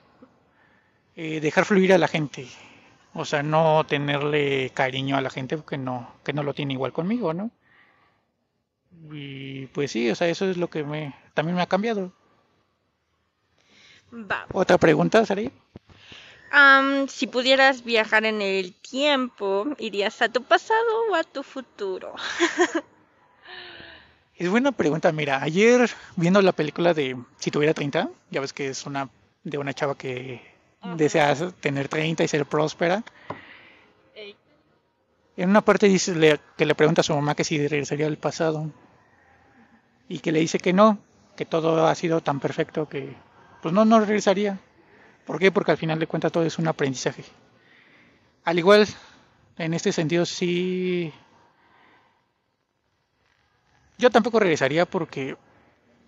eh, 1.16 1.40
dejar 1.40 1.64
fluir 1.64 1.92
a 1.92 1.98
la 1.98 2.06
gente, 2.06 2.46
o 3.14 3.24
sea, 3.24 3.42
no 3.42 3.84
tenerle 3.88 4.70
cariño 4.70 5.16
a 5.16 5.20
la 5.20 5.30
gente 5.30 5.56
porque 5.56 5.78
no, 5.78 6.12
que 6.24 6.32
no 6.32 6.44
lo 6.44 6.54
tiene 6.54 6.74
igual 6.74 6.92
conmigo, 6.92 7.34
¿no? 7.34 7.50
Y 9.10 9.66
pues 9.66 9.92
sí, 9.92 10.10
o 10.10 10.14
sea, 10.14 10.28
eso 10.28 10.48
es 10.50 10.56
lo 10.56 10.68
que 10.68 10.84
me, 10.84 11.14
también 11.34 11.56
me 11.56 11.62
ha 11.62 11.66
cambiado. 11.66 12.12
¿Otra 14.52 14.78
pregunta, 14.78 15.24
Sari? 15.24 15.50
si 17.08 17.26
pudieras 17.26 17.84
viajar 17.84 18.24
en 18.24 18.40
el 18.40 18.74
tiempo, 18.74 19.66
¿irías 19.78 20.22
a 20.22 20.30
tu 20.30 20.42
pasado 20.42 21.10
o 21.10 21.14
a 21.14 21.22
tu 21.22 21.42
futuro? 21.42 22.14
es 24.36 24.48
buena 24.48 24.72
pregunta. 24.72 25.12
Mira, 25.12 25.42
ayer 25.42 25.90
viendo 26.16 26.40
la 26.40 26.52
película 26.52 26.94
de 26.94 27.16
Si 27.38 27.50
tuviera 27.50 27.74
30, 27.74 28.08
ya 28.30 28.40
ves 28.40 28.52
que 28.52 28.68
es 28.68 28.86
una 28.86 29.10
de 29.44 29.58
una 29.58 29.74
chava 29.74 29.96
que 29.96 30.40
deseas 30.96 31.52
tener 31.60 31.88
30 31.88 32.24
y 32.24 32.28
ser 32.28 32.46
próspera. 32.46 33.02
En 35.36 35.50
una 35.50 35.60
parte 35.60 35.86
dice 35.86 36.40
que 36.56 36.66
le 36.66 36.74
pregunta 36.74 37.02
a 37.02 37.04
su 37.04 37.14
mamá 37.14 37.34
que 37.34 37.44
si 37.44 37.68
regresaría 37.68 38.06
al 38.06 38.16
pasado 38.16 38.72
y 40.08 40.20
que 40.20 40.32
le 40.32 40.40
dice 40.40 40.58
que 40.58 40.72
no, 40.72 40.98
que 41.36 41.44
todo 41.44 41.86
ha 41.86 41.94
sido 41.94 42.20
tan 42.20 42.40
perfecto 42.40 42.88
que 42.88 43.14
pues 43.62 43.74
no, 43.74 43.84
no 43.84 44.00
regresaría. 44.00 44.58
¿Por 45.26 45.38
qué? 45.38 45.52
Porque 45.52 45.72
al 45.72 45.76
final 45.78 45.98
de 45.98 46.06
cuentas 46.06 46.32
todo 46.32 46.44
es 46.44 46.58
un 46.58 46.68
aprendizaje. 46.68 47.24
Al 48.44 48.58
igual, 48.58 48.86
en 49.58 49.74
este 49.74 49.92
sentido 49.92 50.24
sí... 50.26 51.12
Yo 53.98 54.10
tampoco 54.10 54.38
regresaría 54.38 54.86
porque 54.86 55.36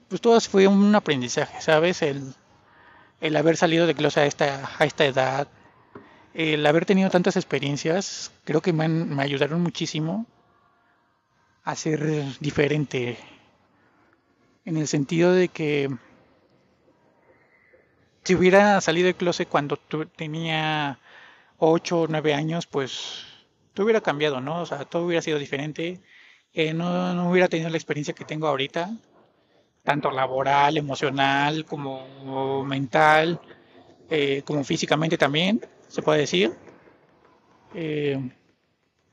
pues 0.08 0.20
todo 0.20 0.40
fue 0.40 0.66
un 0.66 0.94
aprendizaje, 0.94 1.60
¿sabes? 1.60 2.02
El, 2.02 2.34
el 3.20 3.36
haber 3.36 3.56
salido 3.56 3.86
de 3.86 3.94
closet 3.94 4.24
a 4.24 4.26
esta, 4.26 4.70
a 4.78 4.84
esta 4.84 5.04
edad, 5.06 5.48
el 6.34 6.66
haber 6.66 6.86
tenido 6.86 7.10
tantas 7.10 7.36
experiencias, 7.36 8.32
creo 8.44 8.62
que 8.62 8.72
me, 8.72 8.88
me 8.88 9.22
ayudaron 9.22 9.62
muchísimo 9.62 10.26
a 11.64 11.74
ser 11.76 12.00
diferente. 12.40 13.18
En 14.70 14.76
el 14.76 14.86
sentido 14.86 15.32
de 15.32 15.48
que 15.48 15.90
si 18.22 18.36
hubiera 18.36 18.80
salido 18.80 19.06
de 19.08 19.14
closet 19.14 19.48
cuando 19.48 19.76
tenía 19.76 21.00
8 21.58 22.02
o 22.02 22.06
9 22.06 22.34
años, 22.34 22.68
pues 22.68 23.24
todo 23.74 23.86
hubiera 23.86 24.00
cambiado, 24.00 24.40
¿no? 24.40 24.62
O 24.62 24.66
sea, 24.66 24.84
todo 24.84 25.06
hubiera 25.06 25.22
sido 25.22 25.40
diferente. 25.40 26.00
Eh, 26.54 26.72
no, 26.72 27.14
no 27.14 27.28
hubiera 27.28 27.48
tenido 27.48 27.68
la 27.68 27.78
experiencia 27.78 28.14
que 28.14 28.24
tengo 28.24 28.46
ahorita 28.46 28.92
tanto 29.82 30.12
laboral, 30.12 30.76
emocional, 30.76 31.64
como 31.64 32.64
mental, 32.64 33.40
eh, 34.08 34.42
como 34.44 34.62
físicamente 34.62 35.18
también, 35.18 35.66
se 35.88 36.00
puede 36.00 36.20
decir. 36.20 36.52
Eh, 37.74 38.20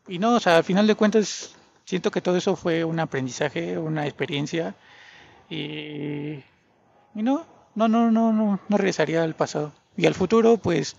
y 0.07 0.19
no, 0.19 0.35
o 0.35 0.39
sea, 0.39 0.57
al 0.57 0.63
final 0.63 0.85
de 0.85 0.93
cuentas, 0.93 1.55
siento 1.83 2.11
que 2.11 2.21
todo 2.21 2.37
eso 2.37 2.55
fue 2.55 2.83
un 2.83 2.99
aprendizaje, 2.99 3.79
una 3.79 4.05
experiencia. 4.05 4.75
Y, 5.49 6.43
y 7.15 7.23
no, 7.23 7.45
no, 7.75 7.87
no, 7.87 8.11
no, 8.11 8.33
no, 8.33 8.59
no 8.67 8.77
regresaría 8.77 9.23
al 9.23 9.35
pasado. 9.35 9.71
Y 9.95 10.05
al 10.05 10.13
futuro, 10.13 10.57
pues, 10.57 10.95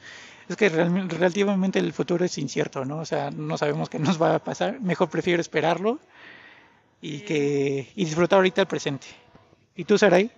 es 0.48 0.56
que 0.56 0.68
relativamente 0.68 1.78
el 1.78 1.92
futuro 1.92 2.24
es 2.24 2.38
incierto, 2.38 2.84
¿no? 2.84 2.98
O 2.98 3.04
sea, 3.04 3.30
no 3.30 3.58
sabemos 3.58 3.88
qué 3.88 3.98
nos 3.98 4.20
va 4.20 4.34
a 4.34 4.38
pasar. 4.38 4.80
Mejor 4.80 5.10
prefiero 5.10 5.40
esperarlo 5.40 5.98
y 7.00 7.20
que 7.20 7.92
y 7.94 8.04
disfrutar 8.04 8.38
ahorita 8.38 8.62
el 8.62 8.66
presente. 8.66 9.06
¿Y 9.76 9.84
tú, 9.84 9.98
Saray? 9.98 10.30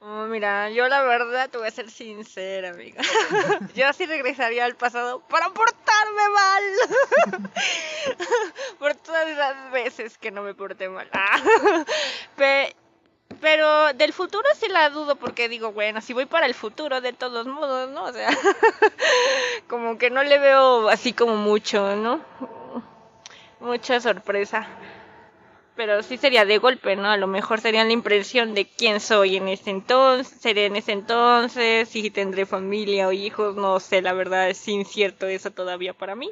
Oh, 0.00 0.26
mira, 0.26 0.70
yo 0.70 0.86
la 0.88 1.02
verdad 1.02 1.48
te 1.50 1.58
voy 1.58 1.66
a 1.66 1.70
ser 1.70 1.90
sincera, 1.90 2.70
amiga. 2.70 3.02
yo 3.74 3.92
sí 3.92 4.06
regresaría 4.06 4.64
al 4.64 4.76
pasado 4.76 5.20
para 5.28 5.48
portarme 5.48 6.28
mal. 6.34 7.42
Por 8.78 8.94
todas 8.94 9.36
las 9.36 9.72
veces 9.72 10.18
que 10.18 10.30
no 10.30 10.42
me 10.42 10.54
porté 10.54 10.88
mal. 10.88 11.08
Pero 12.36 12.76
del 13.96 14.12
futuro 14.12 14.48
sí 14.58 14.68
la 14.68 14.90
dudo 14.90 15.16
porque 15.16 15.48
digo, 15.48 15.72
bueno, 15.72 16.00
si 16.00 16.12
voy 16.12 16.26
para 16.26 16.46
el 16.46 16.54
futuro 16.54 17.00
de 17.00 17.12
todos 17.12 17.46
modos, 17.46 17.90
¿no? 17.90 18.04
O 18.04 18.12
sea, 18.12 18.30
como 19.68 19.98
que 19.98 20.10
no 20.10 20.22
le 20.24 20.38
veo 20.38 20.88
así 20.88 21.12
como 21.12 21.36
mucho, 21.36 21.96
¿no? 21.96 22.20
Mucha 23.60 24.00
sorpresa 24.00 24.68
pero 25.76 26.02
sí 26.02 26.16
sería 26.16 26.44
de 26.44 26.58
golpe, 26.58 26.96
¿no? 26.96 27.10
A 27.10 27.18
lo 27.18 27.26
mejor 27.26 27.60
sería 27.60 27.84
la 27.84 27.92
impresión 27.92 28.54
de 28.54 28.64
quién 28.64 28.98
soy 28.98 29.36
en 29.36 29.46
ese 29.48 29.70
entonces, 29.70 30.40
seré 30.40 30.66
en 30.66 30.76
ese 30.76 30.92
entonces, 30.92 31.88
si 31.88 32.10
tendré 32.10 32.46
familia 32.46 33.08
o 33.08 33.12
hijos, 33.12 33.54
no 33.56 33.78
sé, 33.78 34.00
la 34.00 34.14
verdad 34.14 34.48
es 34.48 34.66
incierto 34.66 35.26
eso 35.26 35.50
todavía 35.50 35.92
para 35.92 36.16
mí, 36.16 36.30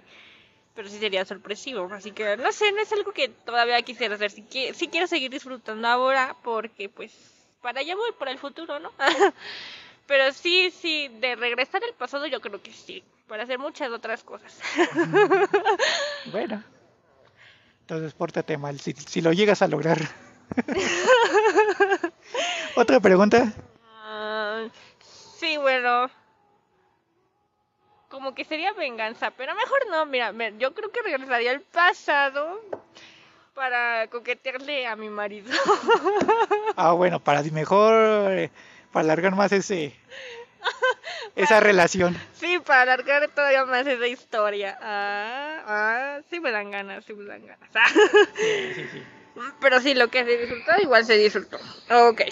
pero 0.75 0.89
sí 0.89 0.99
sería 0.99 1.25
sorpresivo, 1.25 1.89
así 1.93 2.13
que 2.13 2.37
no 2.37 2.51
sé, 2.53 2.73
no 2.73 2.81
es 2.81 2.93
algo 2.93 3.13
que 3.13 3.29
todavía 3.29 3.81
quisiera 3.83 4.17
hacer, 4.17 4.31
sí, 4.31 4.45
sí 4.75 4.89
quiero 4.89 5.07
seguir 5.07 5.31
disfrutando 5.31 5.87
ahora 5.87 6.37
porque 6.43 6.89
pues 6.89 7.13
para 7.63 7.81
allá 7.81 7.95
voy, 7.97 8.11
para 8.19 8.31
el 8.31 8.39
futuro, 8.39 8.79
¿no? 8.79 8.93
pero 10.07 10.33
sí, 10.33 10.71
sí, 10.71 11.09
de 11.21 11.37
regresar 11.37 11.83
al 11.83 11.95
pasado 11.95 12.27
yo 12.27 12.41
creo 12.41 12.61
que 12.61 12.73
sí, 12.73 13.03
para 13.27 13.45
hacer 13.45 13.59
muchas 13.59 13.91
otras 13.91 14.23
cosas. 14.23 14.61
bueno. 16.33 16.63
Entonces, 17.81 18.15
pórtate 18.15 18.57
mal, 18.57 18.81
si, 18.81 18.93
si 18.93 19.21
lo 19.21 19.33
llegas 19.33 19.61
a 19.61 19.69
lograr. 19.69 19.99
¿Otra 22.77 22.99
pregunta? 22.99 23.53
Ah, 24.03 24.67
sí, 25.39 25.59
bueno. 25.59 26.11
Como 28.15 28.33
que 28.33 28.45
sería 28.45 28.73
venganza, 28.75 29.33
pero 29.33 29.57
mejor 29.57 29.89
no, 29.91 30.07
mira, 30.07 30.33
yo 30.57 30.73
creo 30.73 30.89
que 30.93 31.03
regresaría 31.03 31.51
al 31.51 31.63
pasado 31.63 32.61
para 33.55 34.07
coquetearle 34.07 34.87
a 34.87 34.95
mi 34.95 35.09
marido. 35.09 35.51
ah, 36.77 36.93
bueno, 36.93 37.19
para 37.19 37.43
mejor, 37.43 38.31
eh, 38.31 38.53
para 38.93 39.03
alargar 39.03 39.35
más 39.35 39.51
ese, 39.51 39.97
esa 41.35 41.59
relación. 41.59 42.17
Sí, 42.35 42.61
para 42.61 42.83
alargar 42.83 43.29
todavía 43.35 43.65
más 43.65 43.85
esa 43.85 44.07
historia. 44.07 44.79
Ah, 44.81 45.63
ah, 45.67 46.21
sí 46.31 46.39
me 46.39 46.53
dan 46.53 46.71
ganas, 46.71 47.05
sí 47.05 47.15
me 47.15 47.25
dan 47.25 47.45
ganas. 47.45 47.69
sí, 48.37 48.75
sí, 48.77 48.89
sí. 48.93 49.03
Pero 49.61 49.81
sí, 49.81 49.93
lo 49.93 50.07
que 50.07 50.25
se 50.25 50.39
disfrutó, 50.39 50.81
igual 50.81 51.05
se 51.05 51.19
disfrutó. 51.19 51.59
Ok. 51.91 52.23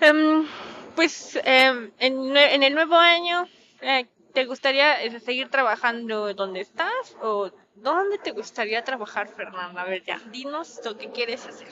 Um, 0.00 0.46
pues 0.94 1.36
eh, 1.44 1.90
en, 1.98 2.62
el 2.62 2.74
nuevo 2.74 2.96
año, 2.96 3.46
eh, 3.80 4.06
¿te 4.32 4.44
gustaría 4.44 5.02
eh, 5.02 5.20
seguir 5.20 5.48
trabajando 5.48 6.32
donde 6.34 6.60
estás 6.60 7.16
o 7.22 7.50
¿Dónde 7.74 8.18
te 8.18 8.30
gustaría 8.30 8.84
trabajar, 8.84 9.28
Fernanda? 9.28 9.82
A 9.82 9.84
ver, 9.84 10.04
ya, 10.04 10.20
dinos 10.30 10.80
lo 10.84 10.96
que 10.96 11.10
quieres 11.10 11.44
hacer. 11.44 11.66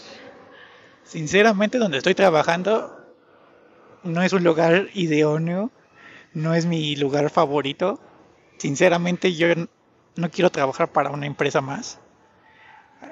Sinceramente, 1.04 1.78
donde 1.78 1.98
estoy 1.98 2.14
trabajando 2.14 3.06
no 4.02 4.20
es 4.22 4.32
un 4.32 4.42
lugar 4.42 4.88
idóneo, 4.94 5.70
no 6.34 6.54
es 6.54 6.66
mi 6.66 6.96
lugar 6.96 7.30
favorito. 7.30 8.00
Sinceramente, 8.58 9.32
yo 9.34 9.46
no 10.16 10.30
quiero 10.30 10.50
trabajar 10.50 10.90
para 10.90 11.10
una 11.10 11.26
empresa 11.26 11.60
más. 11.60 12.00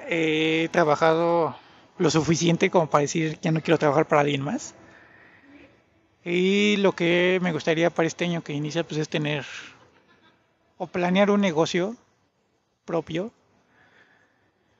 He 0.09 0.67
trabajado 0.71 1.55
lo 1.97 2.09
suficiente 2.09 2.69
como 2.69 2.89
para 2.89 3.03
decir 3.03 3.39
ya 3.41 3.51
no 3.51 3.61
quiero 3.61 3.77
trabajar 3.77 4.05
para 4.05 4.21
alguien 4.21 4.41
más. 4.41 4.75
Y 6.23 6.77
lo 6.77 6.93
que 6.93 7.39
me 7.41 7.51
gustaría 7.51 7.89
para 7.89 8.07
este 8.07 8.25
año 8.25 8.43
que 8.43 8.53
inicia 8.53 8.83
pues 8.83 8.99
es 8.99 9.09
tener 9.09 9.45
o 10.77 10.87
planear 10.87 11.31
un 11.31 11.41
negocio 11.41 11.95
propio. 12.85 13.31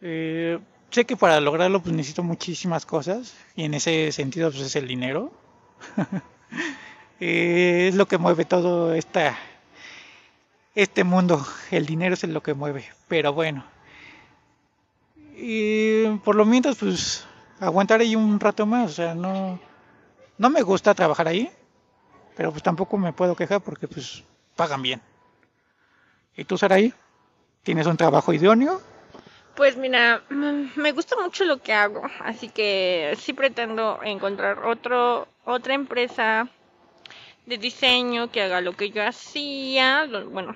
Eh, 0.02 0.60
sé 0.92 1.06
que 1.06 1.18
para 1.18 1.40
lograrlo 1.40 1.82
pues 1.82 1.96
necesito 1.96 2.24
muchísimas 2.24 2.86
cosas 2.86 3.36
y 3.56 3.64
en 3.64 3.74
ese 3.74 4.12
sentido 4.12 4.52
pues 4.52 4.64
es 4.64 4.76
el 4.76 4.88
dinero. 4.88 5.32
Eh, 7.24 7.88
es 7.88 7.94
lo 7.94 8.08
que 8.08 8.18
mueve 8.18 8.46
todo 8.46 8.96
esta, 8.96 9.38
este 10.74 11.04
mundo. 11.04 11.46
El 11.70 11.86
dinero 11.86 12.16
es 12.16 12.24
lo 12.24 12.42
que 12.42 12.56
mueve. 12.56 12.90
Pero 13.08 13.32
bueno. 13.32 13.64
Y 15.38 16.08
por 16.24 16.34
lo 16.34 16.46
menos 16.46 16.78
pues 16.80 17.24
aguantar 17.60 18.02
ahí 18.02 18.16
un 18.16 18.40
rato 18.40 18.66
más. 18.66 18.90
O 18.90 18.94
sea, 18.96 19.14
no, 19.14 19.60
no 20.42 20.50
me 20.50 20.64
gusta 20.64 20.96
trabajar 20.96 21.28
ahí. 21.28 21.50
Pero 22.36 22.52
pues 22.52 22.64
tampoco 22.64 22.98
me 22.98 23.14
puedo 23.14 23.36
quejar 23.36 23.62
porque 23.62 23.88
pues 23.88 24.24
pagan 24.56 24.82
bien. 24.82 25.00
¿Y 26.36 26.46
tú, 26.46 26.58
ahí 26.70 26.92
¿Tienes 27.62 27.86
un 27.86 27.96
trabajo 27.96 28.34
idóneo? 28.34 28.82
Pues 29.56 29.78
mira, 29.78 30.24
me 30.30 30.92
gusta 30.94 31.16
mucho 31.22 31.44
lo 31.44 31.58
que 31.62 31.74
hago, 31.74 32.02
así 32.22 32.50
que 32.50 33.16
sí 33.20 33.34
pretendo 33.34 34.00
encontrar 34.02 34.66
otro, 34.66 35.28
otra 35.46 35.76
empresa 35.76 36.48
de 37.46 37.58
diseño 37.58 38.32
que 38.32 38.42
haga 38.42 38.62
lo 38.62 38.72
que 38.72 38.90
yo 38.90 39.06
hacía, 39.06 40.08
bueno, 40.32 40.56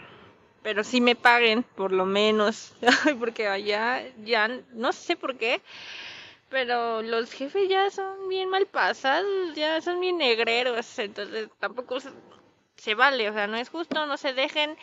pero 0.63 0.83
sí 0.83 1.01
me 1.01 1.15
paguen 1.15 1.61
por 1.61 1.91
lo 1.91 2.05
menos, 2.05 2.73
porque 3.19 3.47
allá 3.47 4.01
ya 4.23 4.49
no 4.73 4.93
sé 4.93 5.15
por 5.15 5.37
qué, 5.37 5.61
pero 6.55 7.01
los 7.01 7.33
jefes 7.33 7.67
ya 7.67 7.91
son 7.91 8.29
bien 8.29 8.47
mal 8.49 8.65
pasados, 8.65 9.53
ya 9.55 9.81
son 9.81 9.99
bien 9.99 10.17
negreros, 10.17 10.97
entonces 10.99 11.49
tampoco 11.59 11.97
se 12.77 12.95
vale, 12.95 13.29
o 13.29 13.33
sea, 13.33 13.45
no 13.45 13.57
es 13.57 13.67
justo, 13.67 14.05
no 14.05 14.15
se 14.15 14.31
dejen 14.31 14.77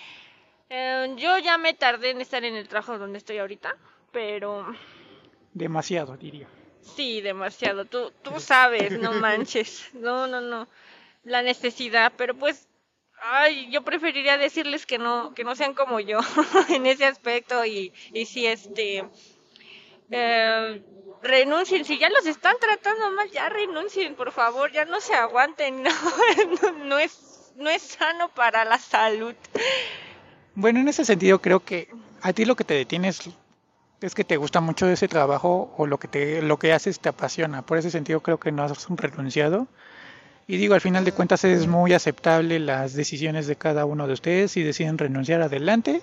eh, 0.69 1.15
yo 1.17 1.39
ya 1.39 1.57
me 1.57 1.73
tardé 1.73 2.11
en 2.11 2.21
estar 2.21 2.45
en 2.45 2.57
el 2.57 2.69
trabajo 2.69 2.99
donde 2.99 3.17
estoy 3.17 3.39
ahorita, 3.39 3.75
pero... 4.11 4.67
Demasiado, 5.55 6.15
diría. 6.19 6.47
Sí, 6.83 7.23
demasiado. 7.23 7.87
Tú, 7.87 8.13
tú 8.21 8.39
sabes, 8.39 8.99
no 8.99 9.13
manches. 9.27 9.89
No, 9.95 10.27
no, 10.27 10.43
no. 10.43 10.69
La 11.25 11.41
necesidad, 11.41 12.13
pero 12.19 12.35
pues, 12.35 12.69
ay, 13.23 13.71
yo 13.71 13.83
preferiría 13.83 14.37
decirles 14.37 14.85
que 14.85 14.99
no, 14.99 15.33
que 15.33 15.43
no 15.43 15.57
sean 15.57 15.73
como 15.73 16.01
yo 16.01 16.21
en 16.69 16.85
ese 16.85 17.07
aspecto 17.07 17.65
y, 17.65 17.95
y 18.13 18.27
si 18.27 18.47
este, 18.47 19.05
eh, 20.11 20.83
renuncien, 21.23 21.85
si 21.85 21.99
ya 21.99 22.11
los 22.11 22.27
están 22.27 22.57
tratando 22.61 23.11
mal, 23.13 23.31
ya 23.31 23.49
renuncien, 23.49 24.15
por 24.15 24.33
favor, 24.33 24.73
ya 24.73 24.85
no 24.85 25.01
se 25.01 25.15
aguanten, 25.15 25.83
no, 26.85 26.99
es, 26.99 27.53
no 27.57 27.71
es 27.71 27.83
sano 27.83 28.29
para 28.31 28.65
la 28.65 28.79
salud. 28.79 29.35
Bueno, 30.55 30.81
en 30.81 30.89
ese 30.89 31.05
sentido 31.05 31.41
creo 31.41 31.61
que 31.61 31.89
a 32.21 32.33
ti 32.33 32.45
lo 32.45 32.57
que 32.57 32.65
te 32.65 32.75
detiene 32.75 33.09
es, 33.09 33.23
que 34.15 34.25
te 34.25 34.37
gusta 34.37 34.61
mucho 34.61 34.89
ese 34.89 35.09
trabajo 35.09 35.73
o 35.77 35.87
lo 35.87 35.99
que 35.99 36.09
te 36.09 36.43
lo 36.43 36.59
que 36.59 36.73
haces 36.73 36.99
te 36.99 37.09
apasiona. 37.09 37.63
Por 37.63 37.79
ese 37.79 37.91
sentido 37.91 38.21
creo 38.21 38.39
que 38.39 38.51
no 38.51 38.65
has 38.65 38.89
renunciado. 38.89 39.69
Y 40.49 40.57
digo, 40.57 40.75
al 40.75 40.81
final 40.81 41.05
de 41.05 41.13
cuentas 41.13 41.45
es 41.45 41.69
muy 41.69 41.93
aceptable 41.93 42.59
las 42.59 42.95
decisiones 42.95 43.47
de 43.47 43.55
cada 43.55 43.85
uno 43.85 44.09
de 44.09 44.13
ustedes 44.13 44.51
si 44.51 44.63
deciden 44.63 44.99
renunciar 44.99 45.41
adelante. 45.41 46.03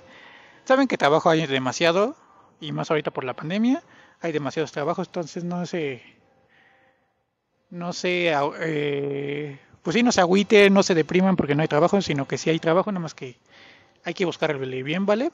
Saben 0.64 0.88
que 0.88 0.98
trabajo 0.98 1.30
hay 1.30 1.46
demasiado 1.46 2.16
y 2.62 2.72
más 2.72 2.90
ahorita 2.90 3.12
por 3.12 3.26
la 3.26 3.34
pandemia 3.34 3.84
hay 4.22 4.32
demasiados 4.32 4.72
trabajos, 4.72 5.08
entonces 5.08 5.44
no 5.44 5.66
se 5.66 6.02
no 7.70 7.94
se 7.94 8.34
eh, 8.60 9.60
pues 9.84 9.94
sí 9.94 10.04
no 10.04 10.12
se 10.12 10.22
agüite, 10.22 10.70
no 10.70 10.84
se 10.84 10.96
depriman 10.96 11.36
porque 11.36 11.56
no 11.56 11.62
hay 11.62 11.68
trabajo, 11.68 12.02
sino 12.02 12.28
que 12.28 12.38
sí 12.38 12.50
hay 12.50 12.60
trabajo, 12.60 12.92
nada 12.92 13.02
más 13.02 13.14
que 13.14 13.38
hay 14.04 14.14
que 14.14 14.26
buscar 14.26 14.52
el 14.52 14.84
bien, 14.84 15.06
¿vale? 15.06 15.32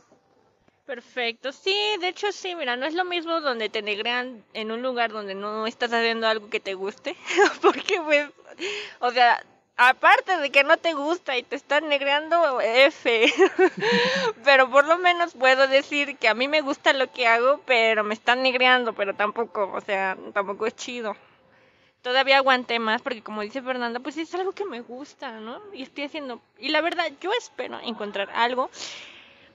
Perfecto, 0.86 1.52
sí, 1.52 1.76
de 2.00 2.10
hecho 2.10 2.32
sí, 2.32 2.54
mira, 2.56 2.76
no 2.76 2.86
es 2.86 2.94
lo 2.94 3.06
mismo 3.06 3.42
donde 3.42 3.70
te 3.70 3.82
negrean 3.82 4.44
en 4.54 4.72
un 4.72 4.84
lugar 4.84 5.12
donde 5.12 5.34
no 5.34 5.66
estás 5.66 5.92
haciendo 5.92 6.28
algo 6.28 6.50
que 6.50 6.60
te 6.60 6.76
guste, 6.76 7.16
porque 7.62 8.00
pues, 8.02 8.30
o 9.00 9.12
sea, 9.12 9.44
aparte 9.78 10.38
de 10.38 10.50
que 10.50 10.64
no 10.64 10.78
te 10.78 10.94
gusta 10.94 11.38
y 11.38 11.44
te 11.44 11.56
están 11.56 11.90
negreando, 11.90 12.62
F, 12.62 13.34
pero 14.44 14.70
por 14.70 14.86
lo 14.86 14.98
menos 14.98 15.34
puedo 15.34 15.68
decir 15.68 16.18
que 16.18 16.28
a 16.28 16.34
mí 16.34 16.48
me 16.48 16.62
gusta 16.62 16.94
lo 16.94 17.12
que 17.12 17.28
hago, 17.28 17.62
pero 17.66 18.04
me 18.04 18.14
están 18.14 18.44
negreando, 18.44 18.94
pero 18.94 19.16
tampoco, 19.16 19.72
o 19.74 19.82
sea, 19.82 20.18
tampoco 20.34 20.66
es 20.66 20.76
chido 20.76 21.16
todavía 22.06 22.38
aguanté 22.38 22.78
más 22.78 23.02
porque 23.02 23.24
como 23.24 23.42
dice 23.42 23.64
Fernanda, 23.64 24.00
pues 24.00 24.16
es 24.18 24.32
algo 24.36 24.52
que 24.52 24.64
me 24.64 24.82
gusta, 24.82 25.40
¿no? 25.40 25.60
Y 25.74 25.82
estoy 25.82 26.04
haciendo, 26.04 26.40
y 26.60 26.70
la 26.70 26.80
verdad, 26.82 27.06
yo 27.20 27.32
espero 27.36 27.80
encontrar 27.80 28.30
algo 28.30 28.70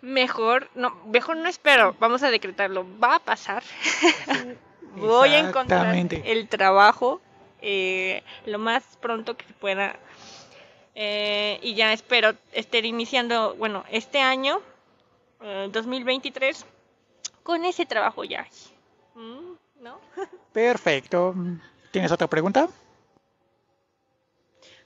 mejor, 0.03 0.69
no, 0.75 0.91
mejor 1.07 1.37
no 1.37 1.49
espero, 1.49 1.95
vamos 2.01 2.25
a 2.25 2.31
decretarlo, 2.31 2.85
va 2.99 3.17
a 3.17 3.19
pasar. 3.21 3.63
Voy 4.97 5.29
a 5.29 5.39
encontrar 5.39 5.95
el 5.95 6.49
trabajo 6.49 7.21
eh, 7.63 8.25
lo 8.47 8.59
más 8.59 8.83
pronto 9.01 9.37
que 9.37 9.47
se 9.47 9.53
pueda. 9.53 9.97
Eh, 10.95 11.59
y 11.63 11.75
ya 11.75 11.93
espero 11.93 12.35
estar 12.53 12.85
iniciando, 12.85 13.55
bueno, 13.57 13.85
este 13.91 14.21
año 14.21 14.61
eh, 15.41 15.69
2023 15.73 16.67
con 17.43 17.65
ese 17.65 17.87
trabajo 17.87 18.25
ya. 18.25 18.47
Mm, 19.15 19.55
¿No? 19.81 20.01
Perfecto. 20.53 21.35
¿Tienes 21.91 22.13
otra 22.13 22.27
pregunta? 22.27 22.69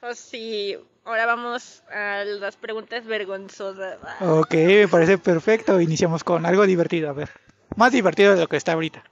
Oh, 0.02 0.14
sí, 0.14 0.76
ahora 1.04 1.26
vamos 1.26 1.82
a 1.90 2.24
las 2.24 2.56
preguntas 2.56 3.06
vergonzosas. 3.06 3.98
Ok, 4.20 4.54
me 4.54 4.88
parece 4.88 5.16
perfecto. 5.18 5.80
Iniciamos 5.80 6.22
con 6.22 6.44
algo 6.44 6.66
divertido. 6.66 7.08
A 7.08 7.14
ver, 7.14 7.30
más 7.76 7.92
divertido 7.92 8.34
de 8.34 8.40
lo 8.40 8.48
que 8.48 8.56
está 8.56 8.72
ahorita. 8.74 9.02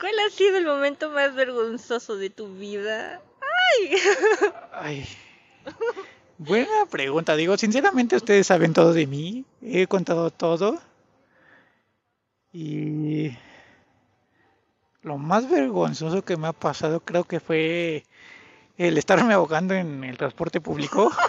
¿Cuál 0.00 0.14
ha 0.26 0.30
sido 0.30 0.58
el 0.58 0.66
momento 0.66 1.10
más 1.10 1.34
vergonzoso 1.34 2.16
de 2.16 2.30
tu 2.30 2.54
vida? 2.54 3.20
¡Ay! 3.80 3.96
Ay. 4.72 5.08
Buena 6.46 6.86
pregunta. 6.90 7.34
Digo, 7.36 7.56
sinceramente, 7.56 8.16
ustedes 8.16 8.46
saben 8.46 8.72
todo 8.72 8.92
de 8.92 9.06
mí. 9.06 9.44
He 9.62 9.86
contado 9.86 10.30
todo. 10.30 10.78
Y 12.52 13.36
lo 15.02 15.18
más 15.18 15.48
vergonzoso 15.50 16.22
que 16.24 16.36
me 16.36 16.48
ha 16.48 16.52
pasado 16.52 17.00
creo 17.00 17.24
que 17.24 17.38
fue 17.40 18.04
el 18.76 18.98
estarme 18.98 19.34
ahogando 19.34 19.74
en 19.74 20.04
el 20.04 20.16
transporte 20.16 20.60
público. 20.60 21.10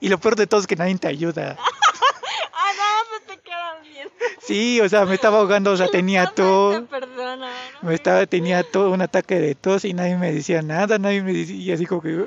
Y 0.00 0.08
lo 0.10 0.18
peor 0.18 0.36
de 0.36 0.46
todo 0.46 0.60
es 0.60 0.66
que 0.66 0.76
nadie 0.76 0.98
te 0.98 1.08
ayuda. 1.08 1.56
¡Ah, 2.52 2.70
no! 2.76 3.08
Pues 3.08 3.26
te 3.38 3.42
quedan 3.42 3.82
bien. 3.82 4.08
Sí, 4.42 4.78
o 4.82 4.88
sea, 4.88 5.06
me 5.06 5.14
estaba 5.14 5.38
ahogando, 5.38 5.70
o 5.72 5.76
sea, 5.78 5.88
tenía 5.92 6.24
No 6.24 6.28
te 6.30 6.34
todo. 6.42 6.86
perdono, 6.86 7.36
¿no? 7.46 7.88
Me 7.88 7.94
estaba, 7.94 8.26
tenía 8.26 8.70
todo 8.70 8.90
un 8.90 9.00
ataque 9.00 9.40
de 9.40 9.54
tos 9.54 9.86
y 9.86 9.94
nadie 9.94 10.18
me 10.18 10.30
decía 10.30 10.60
nada, 10.60 10.98
nadie 10.98 11.22
me 11.22 11.32
decía, 11.32 11.56
y 11.56 11.72
así 11.72 11.86
como 11.86 12.02
que... 12.02 12.26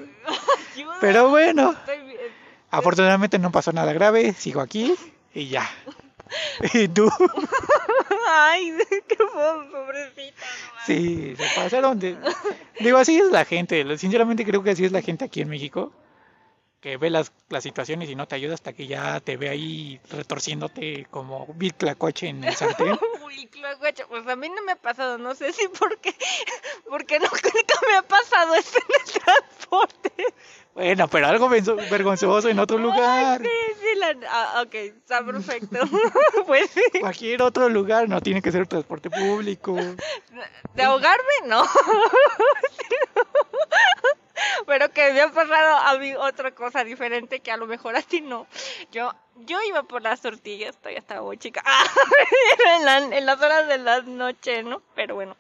Ayuda, 0.78 0.97
Pero 1.01 1.30
bueno, 1.30 1.71
estoy 1.71 2.17
afortunadamente 2.71 3.39
no 3.39 3.51
pasó 3.51 3.71
nada 3.71 3.93
grave, 3.93 4.34
sigo 4.34 4.61
aquí 4.61 4.93
y 5.34 5.49
ya. 5.49 5.69
¿Y 6.73 6.88
tú? 6.89 7.09
Ay, 8.30 8.73
qué 9.07 9.15
po- 9.15 9.71
pobrecita. 9.71 10.43
no. 10.45 10.86
Sí, 10.86 11.36
se 11.36 11.45
pasaron 11.55 11.99
de... 11.99 12.17
Digo, 12.80 12.97
así 12.97 13.17
es 13.17 13.32
la 13.32 13.45
gente, 13.45 13.97
sinceramente 13.97 14.45
creo 14.45 14.61
que 14.63 14.71
así 14.71 14.86
es 14.86 14.91
la 14.91 15.01
gente 15.01 15.25
aquí 15.25 15.41
en 15.41 15.49
México, 15.49 15.91
que 16.82 16.97
ve 16.97 17.09
las, 17.09 17.32
las 17.49 17.63
situaciones 17.63 18.09
y 18.09 18.15
no 18.15 18.28
te 18.28 18.36
ayuda 18.36 18.53
hasta 18.53 18.73
que 18.73 18.88
ya 18.88 19.19
te 19.19 19.36
ve 19.38 19.49
ahí 19.49 19.99
retorciéndote 20.11 21.07
como 21.09 21.47
Clacoche 21.78 22.28
en 22.28 22.43
el 22.43 22.55
sartén. 22.55 22.97
Pues 24.09 24.28
a 24.28 24.36
mí 24.36 24.49
no 24.49 24.63
me 24.63 24.71
ha 24.73 24.75
pasado, 24.75 25.17
no 25.17 25.34
sé 25.36 25.53
si 25.53 25.67
porque, 25.67 26.13
porque 26.89 27.19
nunca 27.19 27.49
me 27.88 27.95
ha 27.97 28.01
pasado 28.01 28.55
eso 28.55 28.78
en 28.78 29.01
el 29.05 29.21
transporte. 29.21 30.11
Bueno, 30.78 31.07
pero 31.07 31.25
algo 31.25 31.49
vergonzoso 31.49 32.49
en 32.49 32.59
otro 32.59 32.78
lugar. 32.78 33.41
Sí, 33.41 33.49
sí, 33.82 33.97
la, 33.97 34.15
ah, 34.30 34.61
ok, 34.63 34.75
está 34.75 35.25
perfecto. 35.25 35.80
pues 36.45 36.69
sí, 36.69 36.99
Cualquier 36.99 37.41
otro 37.41 37.67
lugar, 37.67 38.07
no 38.07 38.21
tiene 38.21 38.43
que 38.43 38.51
ser 38.51 38.67
transporte 38.67 39.09
público. 39.09 39.73
de 40.75 40.84
ahogarme, 40.84 41.34
no. 41.47 41.63
Pero 44.67 44.91
que 44.91 45.13
me 45.13 45.21
ha 45.21 45.32
pasado 45.32 45.78
a 45.78 45.97
mí 45.97 46.13
otra 46.13 46.51
cosa 46.51 46.84
diferente 46.84 47.39
que 47.39 47.51
a 47.51 47.57
lo 47.57 47.65
mejor 47.65 47.95
a 47.95 48.01
ti 48.03 48.21
no. 48.21 48.45
Yo, 48.91 49.11
yo 49.38 49.59
iba 49.63 49.82
por 49.84 50.03
las 50.03 50.21
tortillas, 50.21 50.78
todavía 50.78 50.99
estaba 50.99 51.23
muy 51.23 51.38
chica. 51.38 51.63
en, 52.78 52.86
la- 52.86 53.17
en 53.17 53.25
las 53.25 53.41
horas 53.41 53.67
de 53.67 53.78
la 53.80 54.01
noche, 54.01 54.61
¿no? 54.61 54.82
Pero 54.93 55.15
bueno. 55.15 55.36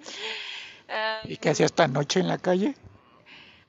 Ah, 0.89 1.19
¿Y 1.25 1.37
qué 1.37 1.49
hacía 1.51 1.67
esta 1.67 1.87
noche 1.87 2.21
en 2.21 2.27
la 2.27 2.37
calle? 2.39 2.75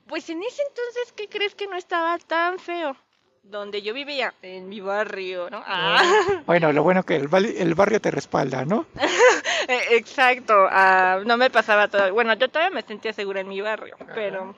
Pues 0.09 0.31
en 0.31 0.43
ese 0.43 0.63
entonces, 0.63 1.13
¿qué 1.15 1.29
crees 1.29 1.55
que 1.55 1.67
no 1.67 1.77
estaba 1.77 2.17
tan 2.19 2.59
feo? 2.59 2.97
Donde 3.43 3.83
yo 3.83 3.95
vivía, 3.95 4.35
en 4.43 4.69
mi 4.69 4.81
barrio, 4.81 5.49
¿no? 5.51 5.63
Ah, 5.67 6.03
Bueno, 6.47 6.73
lo 6.73 6.83
bueno 6.83 7.03
que 7.03 7.17
el, 7.17 7.29
barrio 7.29 8.01
te 8.01 8.11
respalda, 8.11 8.65
¿no? 8.65 8.87
eh, 9.69 9.81
exacto, 9.91 10.67
ah, 10.71 11.21
no 11.25 11.37
me 11.37 11.51
pasaba 11.51 11.89
todo. 11.89 12.13
Bueno, 12.13 12.35
yo 12.35 12.49
todavía 12.49 12.75
me 12.75 12.83
sentía 12.83 13.13
segura 13.13 13.41
en 13.41 13.49
mi 13.49 13.61
barrio, 13.61 13.97
pero... 14.15 14.55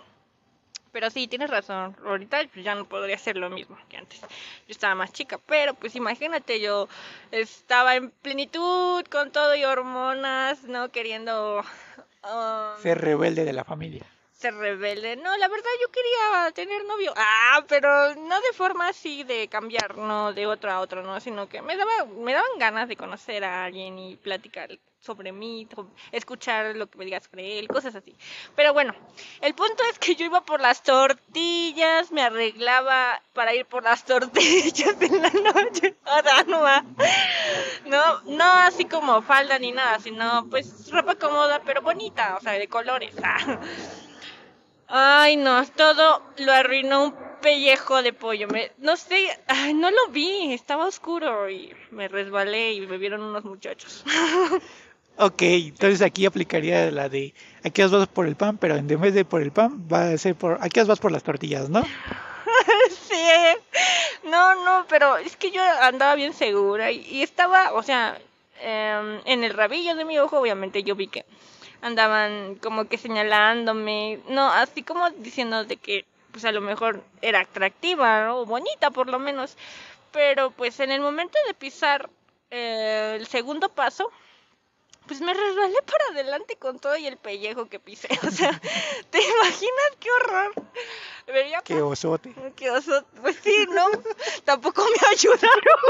Pero 0.92 1.08
sí, 1.08 1.28
tienes 1.28 1.50
razón. 1.50 1.96
Ahorita 2.04 2.40
pues, 2.52 2.64
ya 2.64 2.74
no 2.74 2.84
podría 2.84 3.14
hacer 3.14 3.36
lo 3.36 3.48
mismo 3.48 3.78
que 3.88 3.96
antes. 3.96 4.20
Yo 4.20 4.26
estaba 4.70 4.96
más 4.96 5.12
chica, 5.12 5.38
pero 5.46 5.74
pues 5.74 5.94
imagínate, 5.94 6.60
yo 6.60 6.88
estaba 7.30 7.94
en 7.94 8.10
plenitud 8.10 9.04
con 9.04 9.30
todo 9.30 9.54
y 9.54 9.64
hormonas, 9.64 10.64
¿no? 10.64 10.88
Queriendo... 10.90 11.62
ah, 12.24 12.74
Ser 12.82 13.00
rebelde 13.00 13.44
de 13.44 13.52
la 13.52 13.62
familia. 13.62 14.04
Ser 14.40 14.54
rebelde. 14.54 15.16
No, 15.16 15.36
la 15.36 15.48
verdad 15.48 15.70
yo 15.80 15.88
quería 15.90 16.52
tener 16.52 16.84
novio. 16.84 17.12
Ah, 17.16 17.64
pero 17.68 18.14
no 18.14 18.40
de 18.40 18.52
forma 18.54 18.88
así 18.88 19.22
de 19.24 19.48
cambiar, 19.48 19.96
no 19.98 20.32
de 20.32 20.46
otro 20.46 20.70
a 20.70 20.80
otro, 20.80 21.02
no, 21.02 21.20
sino 21.20 21.48
que 21.48 21.62
me 21.62 21.76
daba 21.76 22.06
me 22.06 22.32
daban 22.32 22.58
ganas 22.58 22.88
de 22.88 22.96
conocer 22.96 23.44
a 23.44 23.64
alguien 23.64 23.98
y 23.98 24.16
platicar 24.16 24.70
sobre 25.00 25.32
mí, 25.32 25.66
escuchar 26.12 26.76
lo 26.76 26.88
que 26.88 26.98
me 26.98 27.06
digas 27.06 27.24
sobre 27.24 27.58
él, 27.58 27.68
cosas 27.68 27.94
así. 27.94 28.14
Pero 28.54 28.74
bueno, 28.74 28.94
el 29.40 29.54
punto 29.54 29.82
es 29.90 29.98
que 29.98 30.14
yo 30.14 30.26
iba 30.26 30.42
por 30.42 30.60
las 30.60 30.82
tortillas, 30.82 32.12
me 32.12 32.22
arreglaba 32.22 33.22
para 33.32 33.54
ir 33.54 33.64
por 33.64 33.82
las 33.82 34.04
tortillas 34.06 35.00
en 35.00 35.22
la 35.22 35.30
noche. 35.30 35.96
Ahora 36.04 36.44
no. 36.44 36.60
No, 37.86 38.20
no 38.24 38.44
así 38.44 38.84
como 38.84 39.22
falda 39.22 39.58
ni 39.58 39.72
nada, 39.72 39.98
sino 40.00 40.46
pues 40.50 40.90
ropa 40.90 41.14
cómoda 41.14 41.62
pero 41.64 41.80
bonita, 41.80 42.36
o 42.36 42.40
sea, 42.40 42.52
de 42.52 42.68
colores. 42.68 43.14
Ah. 43.22 43.58
Ay, 44.90 45.36
no, 45.36 45.64
todo 45.68 46.20
lo 46.38 46.52
arruinó 46.52 47.04
un 47.04 47.14
pellejo 47.40 48.02
de 48.02 48.12
pollo. 48.12 48.48
Me, 48.48 48.72
no 48.78 48.96
sé, 48.96 49.28
ay, 49.46 49.72
no 49.72 49.90
lo 49.90 50.08
vi, 50.08 50.52
estaba 50.52 50.86
oscuro 50.86 51.48
y 51.48 51.72
me 51.92 52.08
resbalé 52.08 52.72
y 52.72 52.86
me 52.86 52.98
vieron 52.98 53.22
unos 53.22 53.44
muchachos. 53.44 54.04
Ok, 55.22 55.42
entonces 55.42 56.00
aquí 56.00 56.24
aplicaría 56.24 56.90
la 56.90 57.10
de 57.10 57.34
aquí 57.62 57.82
vas 57.82 58.08
por 58.08 58.26
el 58.26 58.36
pan, 58.36 58.56
pero 58.56 58.76
en 58.76 58.86
vez 58.86 59.12
de 59.12 59.26
por 59.26 59.42
el 59.42 59.52
pan, 59.52 59.86
va 59.92 60.08
a 60.08 60.16
ser 60.16 60.34
por 60.34 60.56
aquí 60.62 60.80
vas 60.80 60.98
por 60.98 61.12
las 61.12 61.22
tortillas, 61.22 61.68
¿no? 61.68 61.82
sí, 62.88 63.22
no, 64.24 64.64
no, 64.64 64.86
pero 64.88 65.18
es 65.18 65.36
que 65.36 65.50
yo 65.50 65.60
andaba 65.82 66.14
bien 66.14 66.32
segura 66.32 66.90
y, 66.90 67.00
y 67.00 67.22
estaba, 67.22 67.74
o 67.74 67.82
sea, 67.82 68.18
em, 68.62 69.20
en 69.26 69.44
el 69.44 69.52
rabillo 69.52 69.94
de 69.94 70.06
mi 70.06 70.18
ojo, 70.18 70.40
obviamente 70.40 70.82
yo 70.84 70.94
vi 70.94 71.08
que 71.08 71.26
andaban 71.82 72.56
como 72.56 72.86
que 72.86 72.98
señalándome, 72.98 74.20
no, 74.28 74.50
así 74.50 74.82
como 74.82 75.10
diciendo 75.10 75.64
de 75.64 75.76
que 75.76 76.04
pues 76.32 76.44
a 76.44 76.52
lo 76.52 76.60
mejor 76.60 77.02
era 77.22 77.40
atractiva 77.40 78.26
¿no? 78.26 78.40
o 78.40 78.46
bonita 78.46 78.90
por 78.90 79.08
lo 79.08 79.18
menos, 79.18 79.56
pero 80.12 80.50
pues 80.50 80.80
en 80.80 80.90
el 80.90 81.00
momento 81.00 81.38
de 81.46 81.54
pisar 81.54 82.08
eh, 82.50 83.16
el 83.18 83.26
segundo 83.26 83.68
paso, 83.68 84.10
pues 85.06 85.20
me 85.20 85.34
resbalé 85.34 85.82
para 85.82 86.04
adelante 86.12 86.56
con 86.56 86.78
todo 86.78 86.96
y 86.96 87.06
el 87.06 87.16
pellejo 87.16 87.68
que 87.68 87.80
pisé, 87.80 88.08
o 88.26 88.30
sea, 88.30 88.60
¿te 89.10 89.18
imaginas 89.18 89.92
qué 89.98 90.08
horror? 90.10 90.52
Me 91.26 91.32
veía 91.32 91.62
Qué 91.62 91.80
osote. 91.80 92.32
Qué 92.56 92.70
oso. 92.70 93.04
Pues 93.20 93.36
sí, 93.42 93.66
no, 93.70 93.86
tampoco 94.44 94.84
me 94.84 95.08
ayudaron. 95.12 95.80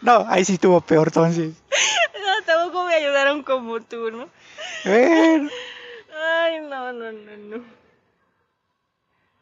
No, 0.00 0.24
ahí 0.28 0.44
sí 0.44 0.54
estuvo 0.54 0.80
peor 0.80 1.08
entonces. 1.08 1.54
Como 3.44 3.80
tú, 3.80 4.10
¿no? 4.10 4.28
Ay, 4.84 6.60
no, 6.60 6.92
no, 6.92 7.12
no, 7.12 7.36
no. 7.36 7.64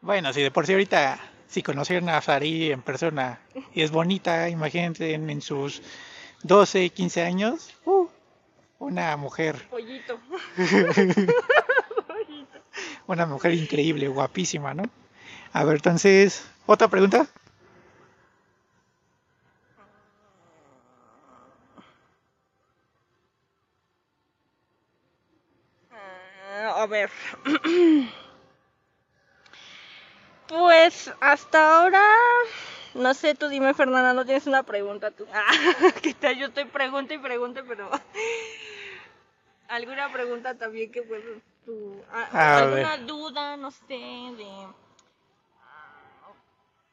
bueno, 0.01 0.31
si 0.31 0.41
de 0.41 0.51
por 0.51 0.65
sí 0.65 0.73
ahorita 0.73 1.19
si 1.47 1.61
conocieron 1.61 2.07
a 2.09 2.21
Sari 2.21 2.71
en 2.71 2.81
persona 2.81 3.39
y 3.73 3.81
es 3.81 3.91
bonita, 3.91 4.47
imagínense 4.49 5.13
en, 5.13 5.29
en 5.29 5.41
sus 5.41 5.81
12, 6.43 6.89
15 6.89 7.21
años, 7.23 7.73
uh, 7.85 8.07
una 8.79 9.15
mujer, 9.17 9.67
Pollito. 9.69 10.19
una 13.07 13.25
mujer 13.25 13.53
increíble, 13.53 14.07
guapísima, 14.07 14.73
¿no? 14.73 14.83
A 15.53 15.63
ver, 15.65 15.75
entonces, 15.77 16.45
¿otra 16.65 16.87
pregunta? 16.87 17.27
Ah, 25.91 26.83
A 26.83 26.87
ver. 27.07 28.09
Pues 30.47 31.11
hasta 31.21 31.79
ahora, 31.79 32.03
no 32.93 33.13
sé, 33.15 33.33
tú 33.33 33.49
dime, 33.49 33.73
Fernanda, 33.73 34.13
no 34.13 34.25
tienes 34.25 34.45
una 34.45 34.61
pregunta 34.63 35.09
tú. 35.11 35.25
Ah, 35.33 35.91
que 36.01 36.13
tal, 36.13 36.37
yo 36.37 36.47
estoy 36.47 36.65
pregunta 36.65 37.15
y 37.15 37.17
pregunta, 37.17 37.63
pero 37.67 37.89
alguna 39.67 40.11
pregunta 40.11 40.55
también 40.55 40.91
que 40.91 41.01
pues 41.01 41.23
tú, 41.65 41.99
ah, 42.11 42.29
A 42.31 42.57
alguna 42.59 42.97
ver. 42.97 43.05
duda, 43.07 43.57
no 43.57 43.71
sé, 43.71 43.87
de 43.87 44.67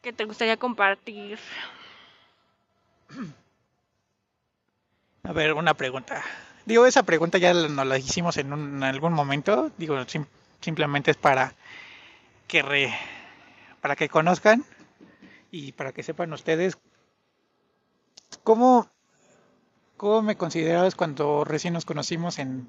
que 0.00 0.12
te 0.12 0.24
gustaría 0.24 0.56
compartir. 0.56 1.38
A 5.22 5.32
ver, 5.32 5.52
una 5.52 5.74
pregunta. 5.74 6.22
Digo, 6.64 6.86
esa 6.86 7.02
pregunta 7.02 7.38
ya 7.38 7.52
nos 7.54 7.86
la 7.86 7.98
hicimos 7.98 8.36
en, 8.36 8.82
algún 8.82 9.12
momento. 9.12 9.70
Digo, 9.78 9.96
sim- 10.06 10.26
simplemente 10.60 11.10
es 11.10 11.16
para 11.16 11.54
que 12.46 12.62
re- 12.62 12.94
para 13.80 13.96
que 13.96 14.08
conozcan 14.08 14.64
y 15.50 15.72
para 15.72 15.92
que 15.92 16.02
sepan 16.02 16.32
ustedes 16.32 16.78
¿cómo, 18.42 18.88
¿cómo 19.96 20.22
me 20.22 20.36
considerabas 20.36 20.94
cuando 20.94 21.44
recién 21.44 21.74
nos 21.74 21.84
conocimos 21.84 22.38
en... 22.38 22.66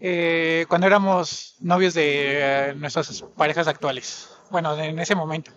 eh, 0.00 0.66
cuando 0.68 0.86
éramos 0.86 1.56
novios 1.60 1.94
de 1.94 2.70
eh, 2.70 2.74
nuestras 2.74 3.22
parejas 3.36 3.68
actuales? 3.68 4.30
Bueno, 4.50 4.76
en 4.78 4.98
ese 4.98 5.14
momento. 5.14 5.52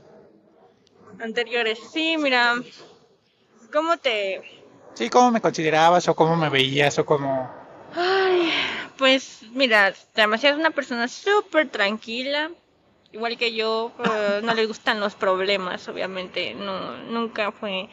Anteriores. 1.20 1.80
Sí, 1.92 2.18
mira, 2.18 2.56
¿cómo 3.74 3.98
te... 3.98 4.42
Sí, 4.98 5.12
¿cómo 5.12 5.30
me 5.30 5.42
considerabas 5.42 6.08
o 6.08 6.16
cómo 6.16 6.36
me 6.36 6.50
veías 6.50 6.98
o 6.98 7.06
cómo... 7.06 7.54
Ay, 7.94 8.52
pues 8.98 9.44
mira, 9.52 9.94
demasiado 10.16 10.56
es 10.56 10.60
una 10.60 10.72
persona 10.72 11.08
súper 11.08 11.70
tranquila, 11.70 12.50
igual 13.12 13.38
que 13.38 13.54
yo, 13.54 13.92
eh, 14.04 14.42
no 14.44 14.56
le 14.56 14.66
gustan 14.66 15.00
los 15.00 15.14
problemas, 15.14 15.88
obviamente, 15.88 16.56
no, 16.56 16.98
nunca 16.98 17.52
fue 17.52 17.90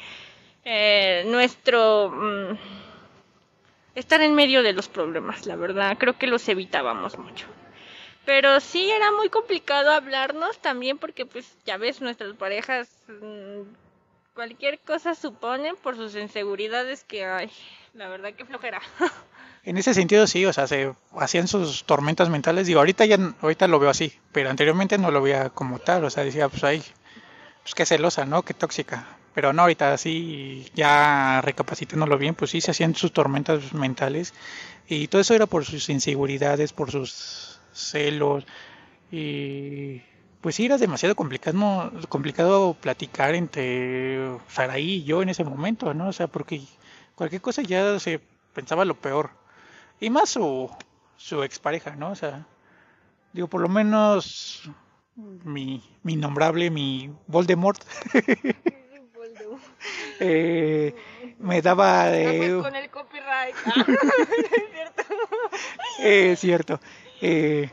eh, 0.65 1.25
nuestro 1.27 2.09
mm, 2.09 2.59
estar 3.97 4.23
en 4.23 4.35
medio 4.35 4.63
de 4.63 4.73
los 4.73 4.89
problemas, 4.89 5.45
la 5.45 5.57
verdad, 5.57 5.99
creo 5.99 6.17
que 6.17 6.27
los 6.27 6.49
evitábamos 6.49 7.19
mucho. 7.19 7.47
Pero 8.25 8.61
sí 8.61 8.91
era 8.91 9.13
muy 9.13 9.29
complicado 9.29 9.91
hablarnos 9.91 10.59
también 10.61 10.97
porque 10.97 11.27
pues 11.27 11.55
ya 11.67 11.77
ves 11.77 12.01
nuestras 12.01 12.35
parejas 12.35 12.89
mm, 13.09 13.84
cualquier 14.35 14.81
cosa 14.81 15.15
suponen 15.15 15.77
por 15.77 15.97
sus 15.97 16.15
inseguridades 16.17 17.05
que 17.05 17.25
hay. 17.25 17.51
La 17.95 18.09
verdad 18.09 18.35
que 18.35 18.45
flojera. 18.45 18.81
En 19.67 19.79
ese 19.79 19.95
sentido 19.95 20.27
sí, 20.27 20.45
o 20.45 20.53
sea, 20.53 20.67
se 20.67 20.93
hacían 21.19 21.49
sus 21.49 21.85
tormentas 21.85 22.29
mentales. 22.29 22.67
Digo, 22.67 22.81
ahorita 22.81 23.07
ya, 23.07 23.17
ahorita 23.41 23.67
lo 23.67 23.79
veo 23.79 23.89
así, 23.89 24.13
pero 24.31 24.51
anteriormente 24.51 24.99
no 24.99 25.11
lo 25.11 25.23
veía 25.23 25.49
como 25.49 25.79
tal. 25.79 26.05
O 26.05 26.11
sea, 26.11 26.23
decía, 26.23 26.51
pues 26.51 26.65
ahí, 26.65 26.83
pues 27.63 27.75
qué 27.75 27.87
celosa, 27.87 28.27
¿no? 28.27 28.43
Qué 28.43 28.53
tóxica. 28.53 29.07
Pero 29.35 29.55
no, 29.55 29.63
ahorita 29.63 29.97
sí, 29.97 30.71
ya 30.75 31.41
recapacitándolo 31.41 32.19
bien, 32.19 32.35
pues 32.35 32.51
sí, 32.51 32.61
se 32.61 32.73
hacían 32.73 32.95
sus 32.95 33.15
tormentas 33.15 33.73
mentales. 33.73 34.35
Y 34.87 35.09
todo 35.09 35.23
eso 35.23 35.33
era 35.33 35.47
por 35.47 35.65
sus 35.65 35.89
inseguridades, 35.89 36.75
por 36.75 36.91
sus 36.91 37.59
celos. 37.73 38.45
Y 39.11 40.03
pues 40.45 40.57
sí, 40.57 40.67
era 40.67 40.77
demasiado 40.77 41.17
complicado, 41.17 41.91
complicado 42.11 42.75
platicar 42.75 43.35
entre 43.35 44.39
Saraí 44.47 44.97
y 44.97 45.05
yo 45.05 45.23
en 45.23 45.31
ese 45.31 45.43
momento, 45.43 45.95
¿no? 45.95 46.09
O 46.09 46.13
sea, 46.13 46.27
porque 46.27 46.61
cualquier 47.15 47.41
cosa 47.41 47.63
ya 47.63 47.99
se 47.99 48.21
pensaba 48.53 48.85
lo 48.85 48.95
peor. 48.95 49.31
Y 50.01 50.11
más 50.11 50.29
su, 50.29 50.71
su 51.17 51.43
expareja, 51.43 51.97
¿no? 51.97 52.11
O 52.11 52.15
sea, 52.15 52.47
digo, 53.33 53.49
por 53.49 53.63
lo 53.63 53.71
menos 53.71 54.69
mi, 55.17 55.83
mi 56.03 56.17
nombrable, 56.17 56.69
mi 56.69 57.11
Voldemort, 57.27 57.83
eh, 60.21 60.95
me 61.39 61.63
daba 61.63 62.11
de... 62.11 62.51
No, 62.51 62.61
pues, 62.61 62.71
con 62.71 62.83
el 62.83 62.91
copyright. 62.91 63.55
Ah, 63.65 63.87
es 64.43 64.51
cierto. 64.75 65.03
Eh, 66.01 66.33
es 66.33 66.41
cierto. 66.41 66.81
Eh, 67.23 67.71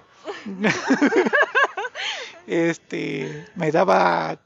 este, 2.51 3.45
me 3.55 3.71
daba 3.71 4.37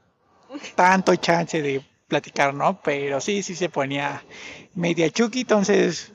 tanto 0.74 1.14
chance 1.16 1.60
de 1.60 1.84
platicar, 2.08 2.54
¿no? 2.54 2.80
Pero 2.82 3.20
sí, 3.20 3.42
sí 3.42 3.54
se 3.54 3.68
ponía 3.68 4.22
media 4.74 5.10
chuki, 5.10 5.40
entonces... 5.40 6.12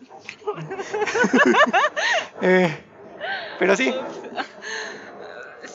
eh, 2.41 2.77
pero 3.59 3.75
sí, 3.75 3.93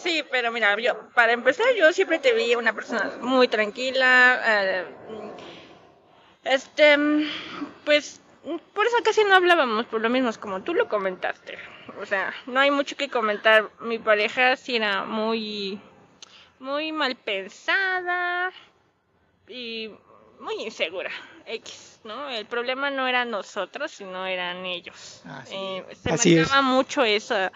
Sí, 0.07 0.25
pero 0.31 0.53
mira, 0.53 0.79
yo, 0.79 1.11
para 1.14 1.33
empezar, 1.33 1.67
yo 1.77 1.93
siempre 1.93 2.21
te 2.21 2.33
vi 2.33 2.55
una 2.55 2.73
persona 2.73 3.11
muy 3.21 3.49
tranquila. 3.49 4.41
eh, 4.47 4.85
este, 6.45 6.97
pues, 7.85 8.21
por 8.73 8.87
eso 8.87 8.97
casi 9.05 9.25
no 9.25 9.35
hablábamos, 9.35 9.87
por 9.87 10.01
lo 10.01 10.09
mismo, 10.09 10.31
como 10.39 10.62
tú 10.62 10.75
lo 10.75 10.89
comentaste. 10.89 11.59
O 12.01 12.07
sea, 12.07 12.33
no 12.47 12.61
hay 12.61 12.71
mucho 12.71 12.97
que 12.97 13.09
comentar. 13.09 13.71
Mi 13.81 13.99
pareja 13.99 14.55
sí 14.55 14.77
era 14.77 15.05
muy, 15.05 15.81
muy 16.59 16.93
mal 16.93 17.17
pensada 17.17 18.51
y 19.49 19.91
muy 20.41 20.55
insegura. 20.63 21.11
X, 21.47 22.01
¿no? 22.05 22.29
El 22.29 22.47
problema 22.47 22.91
no 22.91 23.07
eran 23.07 23.31
nosotros, 23.31 23.91
sino 23.93 24.27
eran 24.27 24.67
ellos. 24.67 25.23
Así- 25.27 25.55
Eh, 25.55 25.85
se 26.03 26.11
así 26.11 26.35
es. 26.35 26.41
marcaba 26.49 26.63
mucho 26.63 27.05
esa 27.05 27.53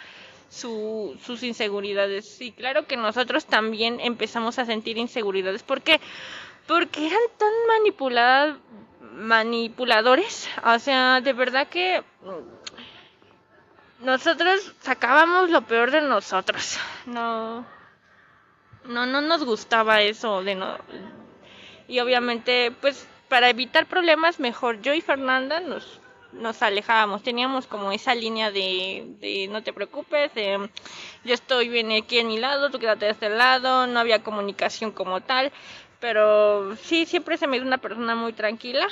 su, 0.49 1.19
sus 1.25 1.43
inseguridades. 1.43 2.41
Y 2.41 2.53
claro 2.53 2.87
que 2.87 2.97
nosotros 2.97 3.47
también 3.47 3.99
empezamos 4.01 4.59
a 4.59 4.65
sentir 4.65 4.97
inseguridades. 4.99 5.63
¿Por 5.63 5.83
qué? 5.83 6.01
Porque 6.67 7.07
eran 7.07 7.21
tan 7.37 7.51
manipuladas 7.69 8.57
manipuladores. 9.13 10.49
O 10.65 10.79
sea, 10.79 11.21
de 11.21 11.33
verdad 11.33 11.67
que 11.69 12.03
nosotros 14.01 14.73
sacábamos 14.81 15.51
lo 15.51 15.63
peor 15.63 15.91
de 15.91 16.01
nosotros. 16.01 16.79
No, 17.07 17.67
no, 18.85 19.07
no 19.07 19.20
nos 19.20 19.45
gustaba 19.45 20.03
eso 20.03 20.43
de 20.43 20.55
no. 20.55 20.76
Y 21.89 22.01
obviamente, 22.01 22.72
pues, 22.81 23.07
para 23.28 23.51
evitar 23.51 23.87
problemas, 23.87 24.41
mejor 24.41 24.81
yo 24.81 24.95
y 24.95 25.01
Fernanda 25.01 25.61
nos, 25.61 26.01
nos 26.33 26.62
alejábamos. 26.62 27.22
Teníamos 27.22 27.66
como 27.66 27.93
esa 27.93 28.14
línea 28.14 28.51
de, 28.51 29.05
de 29.20 29.49
no 29.49 29.62
te 29.62 29.72
preocupes, 29.72 30.31
yo 31.24 31.35
estoy 31.35 31.68
bien 31.68 31.93
aquí 31.93 32.18
en 32.18 32.28
mi 32.28 32.39
lado, 32.39 32.70
tú 32.70 32.78
quédate 32.78 33.07
de 33.07 33.12
este 33.12 33.28
lado. 33.28 33.87
No 33.87 34.01
había 34.01 34.22
comunicación 34.22 34.93
como 34.93 35.20
tal. 35.20 35.53
Pero 36.01 36.76
sí, 36.76 37.05
siempre 37.05 37.37
se 37.37 37.47
me 37.47 37.59
dio 37.59 37.66
una 37.66 37.76
persona 37.78 38.14
muy 38.14 38.33
tranquila 38.33 38.87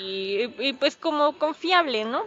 y, 0.00 0.48
y 0.60 0.72
pues 0.74 0.96
como 0.96 1.36
confiable, 1.36 2.04
¿no? 2.04 2.24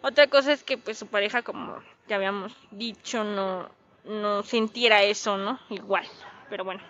Otra 0.00 0.28
cosa 0.28 0.52
es 0.52 0.62
que 0.62 0.78
pues 0.78 0.98
su 0.98 1.08
pareja, 1.08 1.42
como 1.42 1.82
ya 2.06 2.16
habíamos 2.16 2.52
dicho, 2.70 3.24
no, 3.24 3.68
no 4.04 4.42
sintiera 4.42 5.02
eso, 5.02 5.36
¿no? 5.36 5.58
Igual. 5.70 6.06
Pero 6.50 6.64
bueno. 6.64 6.80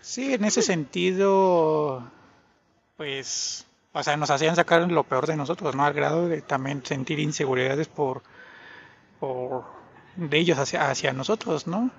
sí, 0.00 0.34
en 0.34 0.44
ese 0.44 0.62
sentido, 0.62 2.02
pues, 2.96 3.66
o 3.92 4.02
sea, 4.02 4.16
nos 4.16 4.30
hacían 4.30 4.56
sacar 4.56 4.90
lo 4.90 5.04
peor 5.04 5.26
de 5.26 5.36
nosotros, 5.36 5.74
¿no? 5.74 5.84
Al 5.84 5.94
grado 5.94 6.28
de 6.28 6.42
también 6.42 6.84
sentir 6.84 7.18
inseguridades 7.20 7.88
por, 7.88 8.22
por 9.20 9.64
de 10.16 10.38
ellos 10.38 10.58
hacia, 10.58 10.90
hacia 10.90 11.12
nosotros, 11.12 11.66
¿no? 11.66 11.90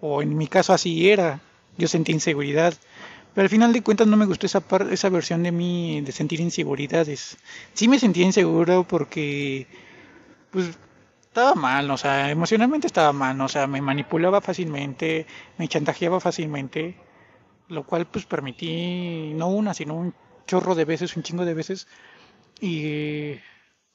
O 0.00 0.22
en 0.22 0.36
mi 0.36 0.46
caso 0.48 0.72
así 0.72 1.10
era, 1.10 1.40
yo 1.78 1.88
sentí 1.88 2.12
inseguridad, 2.12 2.74
pero 3.34 3.44
al 3.44 3.50
final 3.50 3.72
de 3.72 3.82
cuentas 3.82 4.06
no 4.06 4.16
me 4.16 4.26
gustó 4.26 4.46
esa 4.46 4.60
par- 4.60 4.88
esa 4.92 5.08
versión 5.10 5.42
de 5.42 5.52
mí 5.52 6.00
de 6.02 6.12
sentir 6.12 6.40
inseguridades. 6.40 7.38
Sí 7.74 7.88
me 7.88 7.98
sentía 7.98 8.24
inseguro 8.26 8.84
porque, 8.84 9.66
pues, 10.50 10.78
estaba 11.36 11.54
mal, 11.54 11.90
o 11.90 11.98
sea, 11.98 12.30
emocionalmente 12.30 12.86
estaba 12.86 13.12
mal, 13.12 13.38
o 13.42 13.48
sea, 13.48 13.66
me 13.66 13.82
manipulaba 13.82 14.40
fácilmente, 14.40 15.26
me 15.58 15.68
chantajeaba 15.68 16.18
fácilmente, 16.18 16.96
lo 17.68 17.84
cual 17.84 18.06
pues 18.06 18.24
permití 18.24 19.34
no 19.34 19.48
una, 19.48 19.74
sino 19.74 19.96
un 19.96 20.14
chorro 20.46 20.74
de 20.74 20.86
veces, 20.86 21.14
un 21.14 21.22
chingo 21.22 21.44
de 21.44 21.52
veces, 21.52 21.88
y 22.58 23.34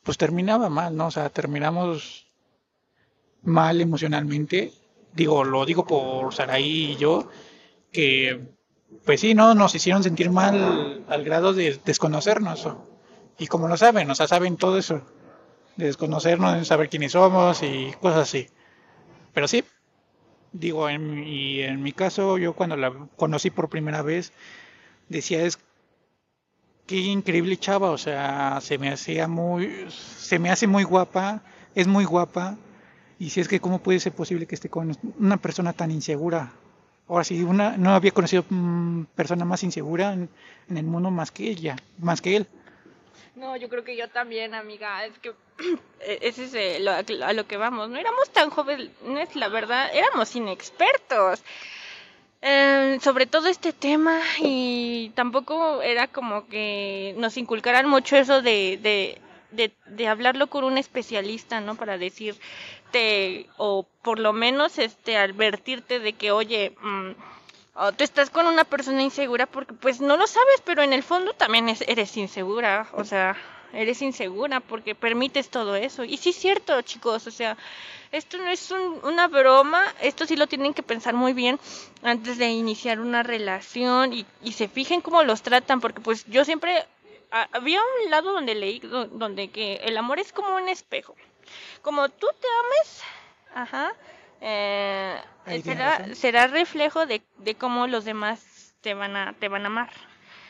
pues 0.03 0.19
terminaba 0.19 0.69
mal, 0.69 0.95
¿no? 0.95 1.07
O 1.07 1.11
sea, 1.11 1.31
terminamos 1.31 2.27
mal 3.41 3.81
emocionalmente. 3.81 4.71
Digo, 5.11 5.43
lo 5.43 5.65
digo 5.65 5.87
por 5.87 6.31
Saraí 6.35 6.91
y 6.91 6.95
yo, 6.97 7.27
que 7.91 8.53
pues 9.03 9.19
sí, 9.19 9.33
no, 9.33 9.55
nos 9.55 9.73
hicieron 9.73 10.03
sentir 10.03 10.29
mal 10.29 11.05
al 11.09 11.23
grado 11.23 11.53
de 11.53 11.79
desconocernos. 11.85 12.69
Y 13.39 13.47
como 13.47 13.67
lo 13.67 13.77
saben, 13.77 14.11
o 14.11 14.13
sea, 14.13 14.27
saben 14.27 14.57
todo 14.57 14.77
eso, 14.77 15.01
de 15.77 15.85
desconocernos, 15.85 16.57
de 16.57 16.65
saber 16.65 16.89
quiénes 16.89 17.13
somos 17.13 17.61
y 17.63 17.93
cosas 18.01 18.21
así. 18.29 18.47
Pero 19.33 19.47
sí, 19.47 19.63
digo, 20.53 20.89
en, 20.89 21.11
mi- 21.11 21.29
y 21.57 21.61
en 21.63 21.83
mi 21.83 21.93
caso, 21.93 22.37
yo 22.37 22.53
cuando 22.55 22.77
la 22.77 22.93
conocí 23.17 23.51
por 23.51 23.69
primera 23.69 24.01
vez, 24.03 24.33
decía, 25.09 25.43
es 25.45 25.59
qué 26.85 26.97
increíble 26.97 27.57
chava, 27.57 27.91
o 27.91 27.97
sea, 27.97 28.59
se 28.61 28.77
me 28.77 28.91
hacía 28.91 29.27
muy, 29.27 29.87
se 29.89 30.39
me 30.39 30.49
hace 30.51 30.67
muy 30.67 30.83
guapa, 30.83 31.41
es 31.75 31.87
muy 31.87 32.05
guapa, 32.05 32.57
y 33.19 33.29
si 33.29 33.41
es 33.41 33.47
que 33.47 33.59
cómo 33.59 33.79
puede 33.79 33.99
ser 33.99 34.13
posible 34.13 34.47
que 34.47 34.55
esté 34.55 34.69
con 34.69 34.97
una 35.19 35.37
persona 35.37 35.73
tan 35.73 35.91
insegura. 35.91 36.53
Ahora 37.07 37.23
sí, 37.23 37.43
una, 37.43 37.77
no 37.77 37.91
había 37.95 38.11
conocido 38.11 38.45
mm, 38.49 39.03
persona 39.15 39.45
más 39.45 39.63
insegura 39.63 40.13
en 40.13 40.29
el 40.77 40.85
mundo 40.85 41.11
más 41.11 41.31
que 41.31 41.49
ella, 41.49 41.77
más 41.99 42.21
que 42.21 42.37
él. 42.37 42.47
No, 43.41 43.57
yo 43.57 43.69
creo 43.69 43.83
que 43.83 43.95
yo 43.97 44.07
también, 44.09 44.53
amiga. 44.53 45.03
Es 45.05 45.17
que 45.19 45.29
eh, 46.01 46.19
ese 46.21 46.45
es 46.77 46.81
lo, 46.81 46.91
a 47.25 47.33
lo 47.33 47.47
que 47.47 47.57
vamos. 47.57 47.89
No 47.89 47.97
éramos 47.97 48.29
tan 48.31 48.49
jóvenes, 48.51 48.91
la 49.35 49.47
verdad. 49.49 49.89
Éramos 49.93 50.35
inexpertos. 50.35 51.43
eh, 52.41 52.97
sobre 53.01 53.25
todo 53.27 53.47
este 53.47 53.73
tema 53.73 54.19
y 54.39 55.11
tampoco 55.15 55.81
era 55.81 56.07
como 56.07 56.47
que 56.47 57.13
nos 57.17 57.37
inculcaran 57.37 57.87
mucho 57.87 58.17
eso 58.17 58.41
de, 58.41 58.79
de, 58.81 59.21
de, 59.51 59.71
de 59.87 60.07
hablarlo 60.07 60.47
con 60.47 60.63
un 60.63 60.77
especialista, 60.77 61.61
¿no? 61.61 61.75
Para 61.75 61.97
decirte, 61.97 63.47
o 63.57 63.85
por 64.03 64.19
lo 64.19 64.33
menos 64.33 64.79
este 64.79 65.17
advertirte 65.17 65.99
de 65.99 66.13
que, 66.13 66.31
oye, 66.31 66.75
mm, 66.81 67.11
o 67.75 67.91
tú 67.91 68.03
estás 68.03 68.29
con 68.29 68.47
una 68.47 68.63
persona 68.63 69.01
insegura 69.01 69.45
porque 69.45 69.73
pues 69.73 70.01
no 70.01 70.17
lo 70.17 70.27
sabes, 70.27 70.61
pero 70.65 70.83
en 70.83 70.93
el 70.93 71.03
fondo 71.03 71.33
también 71.33 71.69
eres 71.69 72.17
insegura, 72.17 72.89
o 72.93 73.03
sea, 73.03 73.37
eres 73.73 74.01
insegura 74.01 74.59
porque 74.59 74.95
permites 74.95 75.49
todo 75.49 75.75
eso. 75.75 76.03
Y 76.03 76.17
sí 76.17 76.29
es 76.29 76.35
cierto, 76.35 76.81
chicos, 76.81 77.27
o 77.27 77.31
sea, 77.31 77.57
esto 78.11 78.37
no 78.37 78.49
es 78.49 78.71
una 79.03 79.27
broma, 79.27 79.83
esto 80.01 80.25
sí 80.25 80.35
lo 80.35 80.47
tienen 80.47 80.73
que 80.73 80.83
pensar 80.83 81.13
muy 81.13 81.33
bien 81.33 81.59
antes 82.03 82.37
de 82.37 82.49
iniciar 82.49 82.99
una 82.99 83.23
relación 83.23 84.11
y, 84.13 84.25
y 84.43 84.51
se 84.51 84.67
fijen 84.67 85.01
cómo 85.01 85.23
los 85.23 85.41
tratan, 85.41 85.79
porque 85.79 86.01
pues 86.01 86.25
yo 86.25 86.43
siempre 86.43 86.85
había 87.31 87.79
un 87.79 88.11
lado 88.11 88.33
donde 88.33 88.55
leí 88.55 88.79
donde 88.79 89.49
que 89.49 89.75
el 89.75 89.97
amor 89.97 90.19
es 90.19 90.33
como 90.33 90.55
un 90.55 90.67
espejo. 90.67 91.15
Como 91.81 92.09
tú 92.09 92.27
te 92.39 92.47
ames, 92.65 93.01
ajá, 93.55 93.93
eh, 94.41 95.21
será, 95.63 96.15
será, 96.15 96.47
reflejo 96.47 97.05
de, 97.05 97.21
de, 97.37 97.55
cómo 97.55 97.87
los 97.87 98.05
demás 98.05 98.73
te 98.81 98.93
van 98.93 99.15
a 99.15 99.33
te 99.33 99.47
van 99.47 99.63
a 99.63 99.67
amar. 99.67 99.91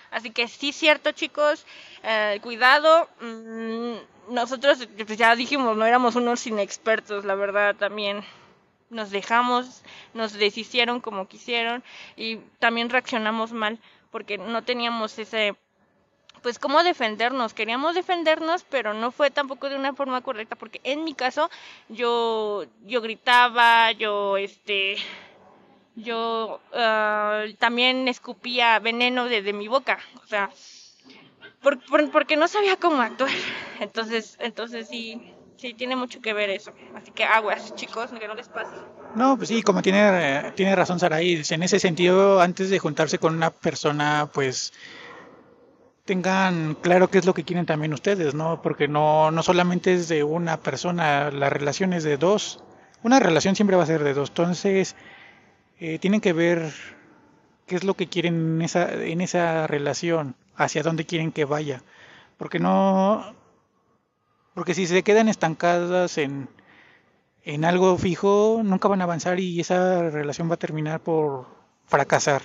Así 0.09 0.31
que 0.31 0.47
sí, 0.47 0.73
cierto, 0.73 1.11
chicos, 1.11 1.65
eh, 2.03 2.39
cuidado. 2.41 3.09
Mm, 3.21 4.33
nosotros 4.33 4.87
pues 5.05 5.17
ya 5.17 5.35
dijimos, 5.35 5.77
no 5.77 5.85
éramos 5.85 6.15
unos 6.15 6.45
inexpertos, 6.47 7.25
la 7.25 7.35
verdad, 7.35 7.75
también 7.75 8.23
nos 8.89 9.09
dejamos, 9.09 9.83
nos 10.13 10.33
deshicieron 10.33 10.99
como 10.99 11.27
quisieron 11.27 11.83
y 12.15 12.37
también 12.59 12.89
reaccionamos 12.89 13.51
mal 13.51 13.79
porque 14.11 14.37
no 14.37 14.63
teníamos 14.63 15.17
ese 15.17 15.55
pues 16.41 16.59
cómo 16.59 16.83
defendernos. 16.83 17.53
Queríamos 17.53 17.95
defendernos, 17.95 18.65
pero 18.69 18.93
no 18.93 19.11
fue 19.11 19.31
tampoco 19.31 19.69
de 19.69 19.75
una 19.75 19.93
forma 19.93 20.21
correcta, 20.21 20.55
porque 20.55 20.81
en 20.83 21.03
mi 21.03 21.13
caso 21.13 21.49
yo 21.89 22.65
yo 22.85 23.01
gritaba, 23.01 23.91
yo 23.91 24.37
este 24.37 24.97
yo 25.95 26.59
ah, 26.73 27.43
también 27.59 28.07
escupía 28.07 28.79
veneno 28.79 29.25
desde 29.25 29.53
mi 29.53 29.67
boca, 29.67 29.99
o 30.23 30.27
sea, 30.27 30.49
porque 32.11 32.37
no 32.37 32.47
sabía 32.47 32.77
cómo 32.77 33.01
actuar. 33.01 33.29
Entonces, 33.79 34.37
entonces 34.39 34.87
sí, 34.87 35.33
sí 35.57 35.73
tiene 35.73 35.95
mucho 35.95 36.21
que 36.21 36.33
ver 36.33 36.49
eso. 36.49 36.71
Así 36.95 37.11
que 37.11 37.23
aguas, 37.23 37.75
chicos, 37.75 38.11
que 38.11 38.27
no 38.27 38.35
les 38.35 38.47
pase. 38.47 38.75
No, 39.15 39.37
pues 39.37 39.49
sí, 39.49 39.61
como 39.61 39.81
tiene, 39.81 40.53
tiene 40.55 40.75
razón 40.75 40.99
Saraí, 40.99 41.41
en 41.49 41.63
ese 41.63 41.79
sentido, 41.79 42.41
antes 42.41 42.69
de 42.69 42.79
juntarse 42.79 43.19
con 43.19 43.35
una 43.35 43.51
persona, 43.51 44.29
pues 44.33 44.73
tengan 46.11 46.75
claro 46.75 47.09
qué 47.09 47.19
es 47.19 47.25
lo 47.25 47.33
que 47.33 47.45
quieren 47.45 47.65
también 47.65 47.93
ustedes, 47.93 48.33
¿no? 48.33 48.61
Porque 48.61 48.89
no, 48.89 49.31
no 49.31 49.43
solamente 49.43 49.93
es 49.93 50.09
de 50.09 50.25
una 50.25 50.57
persona, 50.57 51.31
la 51.31 51.49
relación 51.49 51.93
es 51.93 52.03
de 52.03 52.17
dos. 52.17 52.61
Una 53.01 53.21
relación 53.21 53.55
siempre 53.55 53.77
va 53.77 53.83
a 53.83 53.85
ser 53.85 54.03
de 54.03 54.13
dos. 54.13 54.27
Entonces, 54.27 54.97
eh, 55.79 55.99
tienen 55.99 56.19
que 56.19 56.33
ver 56.33 56.73
qué 57.65 57.77
es 57.77 57.85
lo 57.85 57.93
que 57.93 58.07
quieren 58.07 58.55
en 58.55 58.61
esa, 58.61 58.91
en 58.91 59.21
esa 59.21 59.67
relación, 59.67 60.35
hacia 60.57 60.83
dónde 60.83 61.05
quieren 61.05 61.31
que 61.31 61.45
vaya. 61.45 61.81
Porque 62.37 62.59
no. 62.59 63.33
Porque 64.53 64.73
si 64.73 64.87
se 64.87 65.03
quedan 65.03 65.29
estancadas 65.29 66.17
en, 66.17 66.49
en 67.45 67.63
algo 67.63 67.97
fijo, 67.97 68.59
nunca 68.65 68.89
van 68.89 68.99
a 68.99 69.05
avanzar 69.05 69.39
y 69.39 69.61
esa 69.61 70.09
relación 70.09 70.49
va 70.49 70.55
a 70.55 70.65
terminar 70.65 70.99
por 70.99 71.47
fracasar 71.85 72.41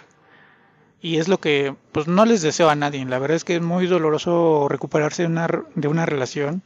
y 1.00 1.18
es 1.18 1.28
lo 1.28 1.38
que 1.38 1.74
pues 1.92 2.06
no 2.06 2.24
les 2.24 2.42
deseo 2.42 2.70
a 2.70 2.74
nadie. 2.74 3.04
La 3.04 3.18
verdad 3.18 3.36
es 3.36 3.44
que 3.44 3.56
es 3.56 3.62
muy 3.62 3.86
doloroso 3.86 4.68
recuperarse 4.68 5.22
de 5.22 5.28
una, 5.28 5.48
de 5.74 5.88
una 5.88 6.06
relación 6.06 6.62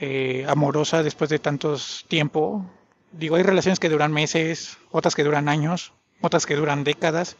eh, 0.00 0.44
amorosa 0.48 1.02
después 1.02 1.30
de 1.30 1.38
tantos 1.38 2.04
tiempo. 2.08 2.66
Digo, 3.12 3.36
hay 3.36 3.42
relaciones 3.42 3.78
que 3.78 3.88
duran 3.88 4.12
meses, 4.12 4.78
otras 4.90 5.14
que 5.14 5.24
duran 5.24 5.48
años, 5.48 5.92
otras 6.20 6.44
que 6.44 6.56
duran 6.56 6.84
décadas, 6.84 7.36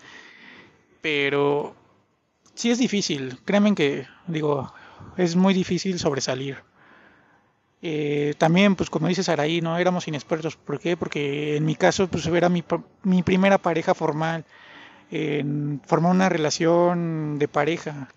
pero 1.02 1.74
sí 2.54 2.70
es 2.70 2.78
difícil. 2.78 3.38
Créanme 3.44 3.74
que, 3.74 4.06
digo, 4.26 4.72
es 5.16 5.36
muy 5.36 5.54
difícil 5.54 5.98
sobresalir. 5.98 6.58
Eh, 7.82 8.34
también, 8.38 8.74
pues 8.74 8.88
como 8.90 9.08
dices 9.08 9.28
Araí, 9.28 9.60
no 9.60 9.76
éramos 9.76 10.08
inexpertos. 10.08 10.56
¿Por 10.56 10.80
qué? 10.80 10.96
Porque 10.96 11.56
en 11.56 11.66
mi 11.66 11.74
caso, 11.74 12.08
pues 12.08 12.26
era 12.26 12.48
mi, 12.48 12.64
mi 13.02 13.22
primera 13.22 13.58
pareja 13.58 13.94
formal 13.94 14.44
en 15.10 15.80
formar 15.84 16.12
una 16.12 16.28
relación 16.28 17.38
de 17.38 17.48
pareja. 17.48 18.08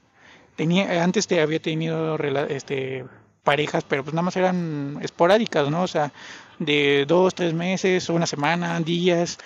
Tenía, 0.56 1.04
antes 1.04 1.28
te 1.28 1.42
había 1.42 1.62
tenido 1.62 2.18
este, 2.18 3.06
parejas, 3.44 3.84
pero 3.88 4.04
pues 4.04 4.14
nada 4.14 4.24
más 4.24 4.36
eran 4.36 5.00
esporádicas, 5.02 5.70
¿no? 5.70 5.84
O 5.84 5.88
sea, 5.88 6.12
de 6.60 7.06
dos, 7.08 7.34
tres 7.36 7.54
meses, 7.54 8.10
una 8.10 8.28
semana, 8.28 8.80
días, 8.80 9.38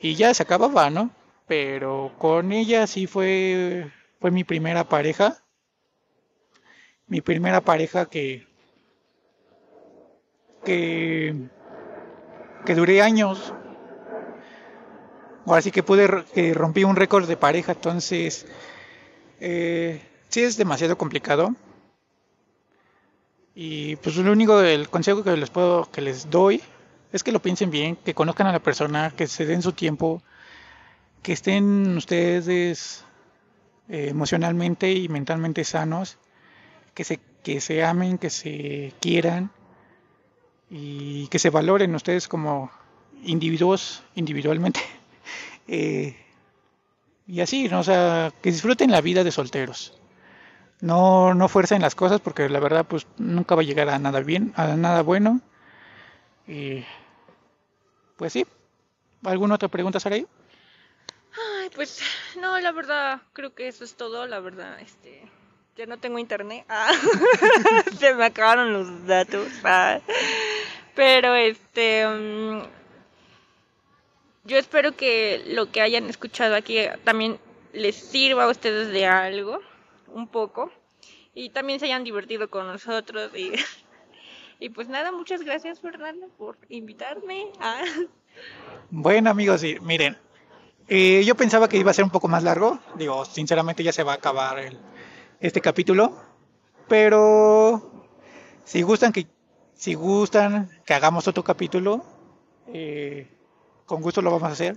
y 0.00 0.14
ya 0.14 0.32
se 0.34 0.42
acababa, 0.42 0.90
¿no? 0.90 1.10
Pero 1.46 2.12
con 2.18 2.52
ella 2.52 2.86
sí 2.86 3.06
fue, 3.06 3.90
fue 4.20 4.30
mi 4.30 4.44
primera 4.44 4.84
pareja. 4.84 5.38
Mi 7.06 7.20
primera 7.20 7.60
pareja 7.60 8.06
que, 8.06 8.46
que, 10.64 11.34
que 12.64 12.74
duré 12.74 13.02
años, 13.02 13.52
Ahora 15.46 15.60
sí 15.62 15.70
que 15.70 15.82
pude, 15.82 16.24
que 16.34 16.54
rompí 16.54 16.84
un 16.84 16.96
récord 16.96 17.28
de 17.28 17.36
pareja, 17.36 17.72
entonces 17.72 18.46
eh, 19.40 20.00
sí 20.28 20.42
es 20.42 20.56
demasiado 20.56 20.96
complicado. 20.96 21.54
Y 23.54 23.96
pues 23.96 24.16
lo 24.16 24.32
único, 24.32 24.60
el 24.60 24.88
consejo 24.88 25.22
que 25.22 25.36
les 25.36 25.50
puedo, 25.50 25.90
que 25.90 26.00
les 26.00 26.30
doy, 26.30 26.62
es 27.12 27.22
que 27.22 27.30
lo 27.30 27.40
piensen 27.40 27.70
bien, 27.70 27.96
que 27.96 28.14
conozcan 28.14 28.46
a 28.48 28.52
la 28.52 28.58
persona, 28.58 29.12
que 29.16 29.26
se 29.26 29.46
den 29.46 29.62
su 29.62 29.72
tiempo, 29.72 30.22
que 31.22 31.32
estén 31.32 31.96
ustedes 31.96 33.04
eh, 33.88 34.08
emocionalmente 34.08 34.90
y 34.90 35.08
mentalmente 35.08 35.62
sanos, 35.62 36.18
que 36.94 37.04
se, 37.04 37.20
que 37.42 37.60
se 37.60 37.84
amen, 37.84 38.18
que 38.18 38.30
se 38.30 38.92
quieran 39.00 39.50
y 40.70 41.28
que 41.28 41.38
se 41.38 41.50
valoren 41.50 41.94
ustedes 41.94 42.26
como 42.26 42.70
individuos 43.22 44.02
individualmente. 44.14 44.80
Eh, 45.68 46.16
y 47.26 47.40
así, 47.40 47.68
¿no? 47.68 47.80
O 47.80 47.84
sea, 47.84 48.32
que 48.42 48.50
disfruten 48.50 48.90
la 48.90 49.00
vida 49.00 49.24
de 49.24 49.32
solteros. 49.32 49.98
No, 50.80 51.34
no 51.34 51.48
fuercen 51.48 51.80
las 51.80 51.94
cosas 51.94 52.20
porque 52.20 52.48
la 52.48 52.60
verdad 52.60 52.84
pues 52.86 53.06
nunca 53.16 53.54
va 53.54 53.62
a 53.62 53.64
llegar 53.64 53.88
a 53.88 53.98
nada 53.98 54.20
bien, 54.20 54.52
a 54.56 54.76
nada 54.76 55.02
bueno. 55.02 55.40
Y 56.46 56.84
pues 58.16 58.32
sí. 58.32 58.46
¿Alguna 59.24 59.54
otra 59.54 59.68
pregunta, 59.68 59.98
Saray? 59.98 60.26
Ay, 61.32 61.70
pues 61.74 62.00
no, 62.38 62.58
la 62.60 62.72
verdad, 62.72 63.22
creo 63.32 63.54
que 63.54 63.68
eso 63.68 63.84
es 63.84 63.94
todo, 63.94 64.26
la 64.26 64.38
verdad, 64.40 64.78
este, 64.80 65.22
ya 65.76 65.86
no 65.86 65.98
tengo 65.98 66.18
internet. 66.18 66.64
Ah, 66.68 66.92
se 67.98 68.14
me 68.14 68.26
acabaron 68.26 68.72
los 68.72 69.06
datos. 69.06 69.48
Ah. 69.64 70.00
Pero 70.94 71.34
este, 71.34 72.06
mm, 72.06 72.62
yo 74.44 74.58
espero 74.58 74.96
que 74.96 75.42
lo 75.46 75.70
que 75.70 75.80
hayan 75.80 76.08
escuchado 76.08 76.54
aquí 76.54 76.78
también 77.04 77.38
les 77.72 77.96
sirva 77.96 78.44
a 78.44 78.48
ustedes 78.48 78.88
de 78.88 79.06
algo, 79.06 79.60
un 80.08 80.28
poco, 80.28 80.70
y 81.34 81.50
también 81.50 81.80
se 81.80 81.86
hayan 81.86 82.04
divertido 82.04 82.48
con 82.50 82.66
nosotros. 82.66 83.32
Y, 83.34 83.52
y 84.60 84.68
pues 84.68 84.88
nada, 84.88 85.12
muchas 85.12 85.42
gracias 85.42 85.80
Fernando 85.80 86.28
por 86.38 86.58
invitarme. 86.68 87.48
Bueno 88.90 89.30
amigos, 89.30 89.60
sí, 89.60 89.76
miren, 89.80 90.16
eh, 90.88 91.24
yo 91.24 91.34
pensaba 91.34 91.68
que 91.68 91.78
iba 91.78 91.90
a 91.90 91.94
ser 91.94 92.04
un 92.04 92.10
poco 92.10 92.28
más 92.28 92.42
largo, 92.42 92.78
digo, 92.96 93.24
sinceramente 93.24 93.82
ya 93.82 93.92
se 93.92 94.02
va 94.02 94.12
a 94.12 94.16
acabar 94.16 94.58
el, 94.58 94.78
este 95.40 95.60
capítulo, 95.60 96.20
pero 96.88 98.06
si 98.64 98.82
gustan 98.82 99.12
que 99.12 99.26
si 99.74 99.94
gustan 99.94 100.70
que 100.84 100.94
hagamos 100.94 101.26
otro 101.28 101.42
capítulo, 101.42 102.04
eh, 102.68 103.33
con 103.86 104.02
gusto 104.02 104.22
lo 104.22 104.30
vamos 104.30 104.48
a 104.48 104.52
hacer. 104.52 104.76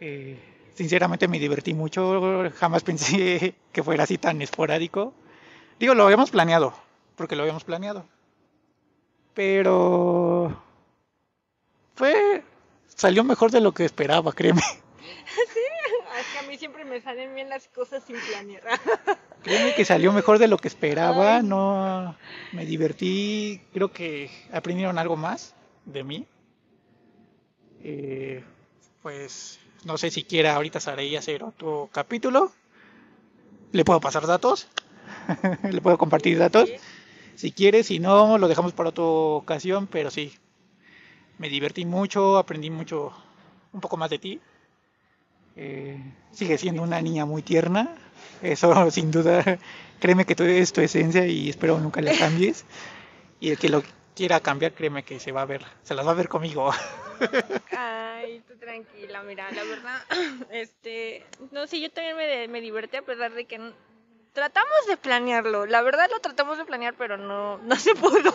Eh, 0.00 0.38
sinceramente 0.74 1.28
me 1.28 1.38
divertí 1.38 1.74
mucho, 1.74 2.50
jamás 2.56 2.82
pensé 2.82 3.54
que 3.72 3.82
fuera 3.82 4.04
así 4.04 4.18
tan 4.18 4.40
esporádico. 4.42 5.12
Digo, 5.78 5.94
lo 5.94 6.04
habíamos 6.04 6.30
planeado, 6.30 6.74
porque 7.16 7.36
lo 7.36 7.42
habíamos 7.42 7.64
planeado. 7.64 8.06
Pero 9.34 10.60
fue 11.94 12.42
salió 12.86 13.22
mejor 13.24 13.50
de 13.50 13.60
lo 13.60 13.72
que 13.72 13.84
esperaba, 13.84 14.32
créeme. 14.32 14.62
Sí, 15.28 15.60
es 16.18 16.26
que 16.32 16.38
a 16.38 16.48
mí 16.48 16.56
siempre 16.56 16.84
me 16.84 17.00
salen 17.00 17.34
bien 17.34 17.48
las 17.50 17.68
cosas 17.68 18.02
sin 18.02 18.16
planear. 18.16 18.62
Créeme 19.42 19.74
que 19.74 19.84
salió 19.84 20.12
mejor 20.12 20.38
de 20.38 20.48
lo 20.48 20.56
que 20.56 20.68
esperaba, 20.68 21.42
no 21.42 22.16
me 22.52 22.64
divertí, 22.64 23.60
creo 23.72 23.92
que 23.92 24.30
aprendieron 24.52 24.98
algo 24.98 25.16
más 25.16 25.54
de 25.84 26.04
mí. 26.04 26.26
Eh, 27.84 28.42
pues 29.02 29.58
no 29.84 29.96
sé 29.98 30.10
si 30.10 30.24
quiera 30.24 30.56
ahorita 30.56 30.80
Saray 30.80 31.16
hacer 31.16 31.42
otro 31.42 31.88
capítulo. 31.92 32.52
Le 33.72 33.84
puedo 33.84 34.00
pasar 34.00 34.26
datos. 34.26 34.68
Le 35.70 35.80
puedo 35.80 35.98
compartir 35.98 36.38
datos. 36.38 36.70
Si 37.36 37.52
quiere, 37.52 37.84
si 37.84 37.98
no, 37.98 38.38
lo 38.38 38.48
dejamos 38.48 38.72
para 38.72 38.88
otra 38.88 39.04
ocasión, 39.04 39.86
pero 39.86 40.10
sí. 40.10 40.34
Me 41.38 41.48
divertí 41.48 41.84
mucho, 41.84 42.36
aprendí 42.36 42.68
mucho, 42.68 43.12
un 43.72 43.80
poco 43.80 43.96
más 43.96 44.10
de 44.10 44.18
ti. 44.18 44.40
Eh, 45.54 46.00
sigue 46.32 46.58
siendo 46.58 46.82
una 46.82 47.00
niña 47.00 47.26
muy 47.26 47.42
tierna, 47.42 47.94
eso 48.42 48.90
sin 48.90 49.10
duda, 49.10 49.58
créeme 49.98 50.24
que 50.24 50.34
tú 50.34 50.44
es 50.44 50.72
tu 50.72 50.80
esencia 50.80 51.26
y 51.26 51.48
espero 51.48 51.78
nunca 51.78 52.00
la 52.00 52.12
cambies. 52.18 52.64
Y 53.40 53.50
el 53.50 53.58
que 53.58 53.68
lo 53.68 53.82
quiera 54.16 54.40
cambiar, 54.40 54.72
créeme 54.72 55.04
que 55.04 55.20
se 55.20 55.32
va 55.32 55.42
a 55.42 55.46
ver, 55.46 55.64
se 55.82 55.94
las 55.94 56.06
va 56.06 56.12
a 56.12 56.14
ver 56.14 56.28
conmigo. 56.28 56.72
Ay, 57.76 58.42
tú 58.46 58.56
tranquila, 58.56 59.22
mira, 59.22 59.50
la 59.50 59.64
verdad, 59.64 60.02
este, 60.50 61.24
no 61.50 61.66
sé, 61.66 61.80
yo 61.80 61.90
también 61.90 62.16
me, 62.16 62.48
me 62.48 62.60
divertí 62.60 62.96
a 62.96 63.02
pesar 63.02 63.32
de 63.32 63.44
que 63.44 63.72
tratamos 64.32 64.86
de 64.86 64.96
planearlo, 64.96 65.66
la 65.66 65.82
verdad 65.82 66.08
lo 66.10 66.20
tratamos 66.20 66.58
de 66.58 66.64
planear, 66.64 66.94
pero 66.94 67.16
no, 67.16 67.58
no 67.58 67.76
se 67.76 67.94
pudo, 67.96 68.32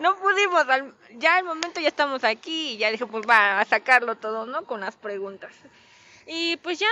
no 0.00 0.16
pudimos, 0.16 0.66
ya 1.12 1.36
al 1.36 1.44
momento 1.44 1.80
ya 1.80 1.88
estamos 1.88 2.24
aquí 2.24 2.72
y 2.72 2.76
ya 2.76 2.90
dije, 2.90 3.06
pues 3.06 3.24
va 3.28 3.60
a 3.60 3.64
sacarlo 3.64 4.16
todo, 4.16 4.46
¿no? 4.46 4.64
Con 4.64 4.80
las 4.80 4.96
preguntas. 4.96 5.54
Y 6.26 6.56
pues 6.58 6.78
ya, 6.78 6.88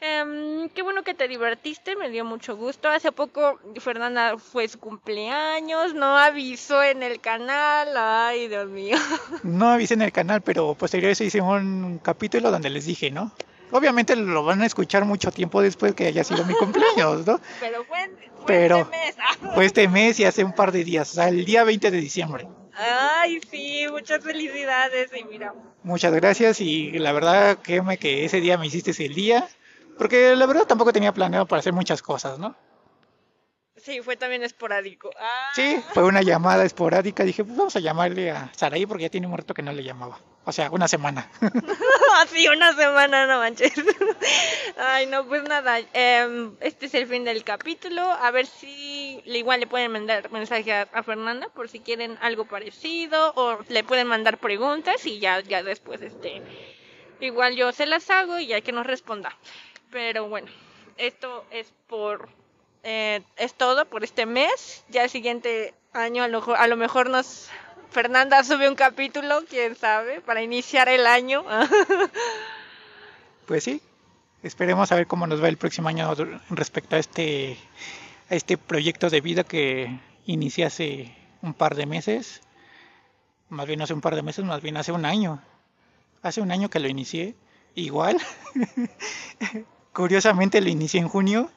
em, 0.00 0.68
qué 0.70 0.82
bueno 0.82 1.02
que 1.02 1.14
te 1.14 1.28
divertiste, 1.28 1.96
me 1.96 2.10
dio 2.10 2.24
mucho 2.24 2.56
gusto. 2.56 2.88
Hace 2.88 3.12
poco 3.12 3.58
Fernanda 3.80 4.38
fue 4.38 4.68
su 4.68 4.78
cumpleaños, 4.78 5.94
no 5.94 6.16
avisó 6.18 6.82
en 6.82 7.02
el 7.02 7.20
canal, 7.20 7.96
ay 7.96 8.48
Dios 8.48 8.68
mío. 8.68 8.96
No 9.42 9.70
avisé 9.70 9.94
en 9.94 10.02
el 10.02 10.12
canal, 10.12 10.42
pero 10.42 10.74
posteriormente 10.74 11.24
hice 11.24 11.40
un 11.40 11.98
capítulo 12.02 12.50
donde 12.50 12.70
les 12.70 12.86
dije, 12.86 13.10
¿no? 13.10 13.32
Obviamente 13.70 14.16
lo 14.16 14.44
van 14.44 14.62
a 14.62 14.66
escuchar 14.66 15.04
mucho 15.04 15.30
tiempo 15.30 15.60
después 15.60 15.94
que 15.94 16.06
haya 16.06 16.24
sido 16.24 16.44
mi 16.44 16.54
cumpleaños, 16.54 17.26
¿no? 17.26 17.40
Pero 17.60 17.84
fue, 17.84 17.98
fue 18.46 18.66
este 18.66 18.84
mes. 18.84 19.16
fue 19.54 19.64
este 19.66 19.88
mes 19.88 20.20
y 20.20 20.24
hace 20.24 20.44
un 20.44 20.52
par 20.54 20.72
de 20.72 20.84
días, 20.84 21.10
o 21.10 21.14
sea, 21.14 21.28
el 21.28 21.44
día 21.44 21.64
20 21.64 21.90
de 21.90 22.00
diciembre. 22.00 22.48
Ay, 22.74 23.40
sí, 23.50 23.86
muchas 23.90 24.22
felicidades 24.22 25.10
y 25.14 25.24
mira. 25.24 25.52
Muchas 25.82 26.14
gracias 26.14 26.60
y 26.60 26.92
la 26.92 27.12
verdad, 27.12 27.58
créeme 27.62 27.98
que 27.98 28.24
ese 28.24 28.40
día 28.40 28.56
me 28.56 28.66
hiciste 28.66 28.92
el 29.04 29.14
día, 29.14 29.48
porque 29.98 30.34
la 30.36 30.46
verdad 30.46 30.66
tampoco 30.66 30.92
tenía 30.92 31.12
planeado 31.12 31.46
para 31.46 31.60
hacer 31.60 31.72
muchas 31.72 32.00
cosas, 32.00 32.38
¿no? 32.38 32.54
Sí, 33.88 34.02
fue 34.02 34.16
también 34.16 34.42
esporádico. 34.42 35.10
Ah. 35.18 35.50
Sí, 35.54 35.80
fue 35.94 36.02
una 36.02 36.22
llamada 36.22 36.64
esporádica. 36.64 37.24
Dije, 37.24 37.44
pues 37.44 37.56
vamos 37.56 37.76
a 37.76 37.80
llamarle 37.80 38.30
a 38.30 38.50
Saraí 38.54 38.86
porque 38.86 39.04
ya 39.04 39.08
tiene 39.08 39.26
un 39.26 39.36
rato 39.36 39.54
que 39.54 39.62
no 39.62 39.72
le 39.72 39.84
llamaba. 39.84 40.18
O 40.44 40.52
sea, 40.52 40.70
una 40.70 40.88
semana. 40.88 41.30
Así, 42.20 42.48
una 42.48 42.74
semana, 42.74 43.26
no 43.26 43.38
manches. 43.38 43.72
Ay, 44.78 45.06
no, 45.06 45.26
pues 45.26 45.44
nada. 45.44 45.78
Em, 45.92 46.56
este 46.60 46.86
es 46.86 46.94
el 46.94 47.06
fin 47.06 47.24
del 47.24 47.44
capítulo. 47.44 48.02
A 48.02 48.30
ver 48.30 48.46
si 48.46 49.22
igual 49.24 49.60
le 49.60 49.66
pueden 49.66 49.92
mandar 49.92 50.30
mensaje 50.32 50.72
a, 50.72 50.82
a, 50.92 51.02
Fernanda 51.02 51.48
por 51.54 51.68
si 51.68 51.80
quieren 51.80 52.18
algo 52.20 52.46
parecido 52.46 53.32
o 53.36 53.58
le 53.68 53.84
pueden 53.84 54.08
mandar 54.08 54.38
preguntas 54.38 55.06
y 55.06 55.20
ya, 55.20 55.40
ya 55.40 55.62
después, 55.62 56.02
este, 56.02 56.42
igual 57.20 57.54
yo 57.54 57.72
se 57.72 57.86
las 57.86 58.10
hago 58.10 58.38
y 58.38 58.48
ya 58.48 58.60
que 58.60 58.72
nos 58.72 58.86
responda. 58.86 59.36
Pero 59.90 60.28
bueno, 60.28 60.48
esto 60.96 61.44
es 61.50 61.72
por 61.86 62.28
eh, 62.82 63.22
es 63.36 63.54
todo 63.54 63.86
por 63.86 64.04
este 64.04 64.26
mes. 64.26 64.84
Ya 64.88 65.04
el 65.04 65.10
siguiente 65.10 65.74
año 65.92 66.22
a 66.22 66.28
lo, 66.28 66.56
a 66.56 66.66
lo 66.66 66.76
mejor 66.76 67.10
nos... 67.10 67.48
Fernanda 67.90 68.44
sube 68.44 68.68
un 68.68 68.74
capítulo, 68.74 69.40
quién 69.48 69.74
sabe, 69.74 70.20
para 70.20 70.42
iniciar 70.42 70.88
el 70.88 71.06
año. 71.06 71.44
pues 73.46 73.64
sí, 73.64 73.80
esperemos 74.42 74.92
a 74.92 74.96
ver 74.96 75.06
cómo 75.06 75.26
nos 75.26 75.42
va 75.42 75.48
el 75.48 75.56
próximo 75.56 75.88
año 75.88 76.14
respecto 76.50 76.96
a 76.96 76.98
este, 76.98 77.56
a 78.30 78.34
este 78.34 78.58
proyecto 78.58 79.08
de 79.08 79.22
vida 79.22 79.42
que 79.42 79.98
inicié 80.26 80.66
hace 80.66 81.14
un 81.40 81.54
par 81.54 81.76
de 81.76 81.86
meses. 81.86 82.42
Más 83.48 83.66
bien 83.66 83.80
hace 83.80 83.94
un 83.94 84.02
par 84.02 84.14
de 84.14 84.22
meses, 84.22 84.44
más 84.44 84.60
bien 84.60 84.76
hace 84.76 84.92
un 84.92 85.06
año. 85.06 85.42
Hace 86.20 86.42
un 86.42 86.52
año 86.52 86.68
que 86.68 86.80
lo 86.80 86.88
inicié. 86.88 87.36
Igual. 87.74 88.18
Curiosamente 89.98 90.60
lo 90.60 90.68
inicié 90.68 91.00
en 91.00 91.08
junio 91.08 91.50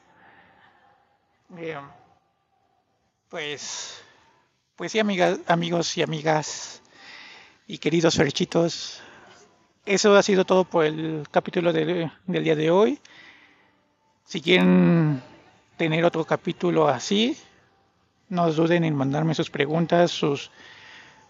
Bien. 1.48 1.78
Pues, 3.28 4.02
pues 4.74 4.90
sí, 4.90 4.98
amigas, 4.98 5.38
amigos 5.46 5.96
y 5.96 6.02
amigas 6.02 6.82
y 7.68 7.78
queridos 7.78 8.16
ferchitos, 8.16 9.00
eso 9.86 10.16
ha 10.16 10.24
sido 10.24 10.44
todo 10.44 10.64
por 10.64 10.84
el 10.84 11.24
capítulo 11.30 11.72
del 11.72 12.10
día 12.26 12.56
de 12.56 12.72
hoy. 12.72 12.98
Si 14.24 14.40
quieren 14.40 15.22
tener 15.76 16.04
otro 16.04 16.24
capítulo 16.24 16.88
así, 16.88 17.36
no 18.28 18.50
duden 18.52 18.82
en 18.82 18.96
mandarme 18.96 19.36
sus 19.36 19.50
preguntas, 19.50 20.10
sus, 20.10 20.50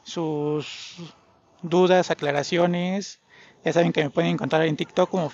sus 0.03 1.13
dudas, 1.61 2.11
aclaraciones. 2.11 3.21
Ya 3.67 3.75
saben 3.75 3.93
que 3.93 4.03
me 4.03 4.09
pueden 4.09 4.31
encontrar 4.31 4.63
en 4.63 4.77
TikTok 4.77 5.11
como 5.11 5.29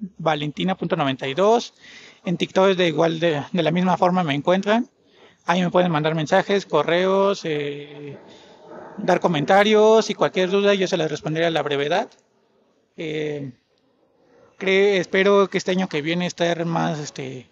fernanda.valentina.92 0.00 1.72
en 2.24 2.36
TikTok 2.36 2.76
de 2.76 2.88
igual 2.88 3.20
de, 3.20 3.42
la 3.52 3.70
misma 3.70 3.96
forma 3.96 4.24
me 4.24 4.34
encuentran. 4.34 4.88
Ahí 5.46 5.62
me 5.62 5.70
pueden 5.70 5.90
mandar 5.90 6.14
mensajes, 6.14 6.66
correos, 6.66 7.42
eh, 7.44 8.18
dar 8.98 9.20
comentarios 9.20 10.10
y 10.10 10.14
cualquier 10.14 10.50
duda 10.50 10.74
yo 10.74 10.86
se 10.86 10.96
las 10.96 11.10
responderé 11.10 11.46
a 11.46 11.50
la 11.50 11.62
brevedad. 11.62 12.10
Eh, 12.96 13.52
espero 14.60 15.48
que 15.48 15.58
este 15.58 15.70
año 15.70 15.88
que 15.88 16.02
viene 16.02 16.26
estar 16.26 16.66
más, 16.66 16.98
este, 16.98 17.48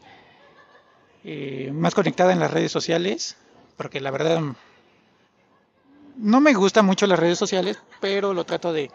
eh, 1.24 1.70
más 1.72 1.94
conectada 1.94 2.32
en 2.32 2.40
las 2.40 2.50
redes 2.50 2.70
sociales, 2.70 3.36
porque 3.76 4.00
la 4.00 4.10
verdad 4.10 4.42
no 6.16 6.40
me 6.40 6.52
gustan 6.52 6.84
mucho 6.84 7.06
las 7.06 7.18
redes 7.18 7.38
sociales, 7.38 7.78
pero 8.00 8.34
lo 8.34 8.44
trato 8.44 8.72
de, 8.74 8.90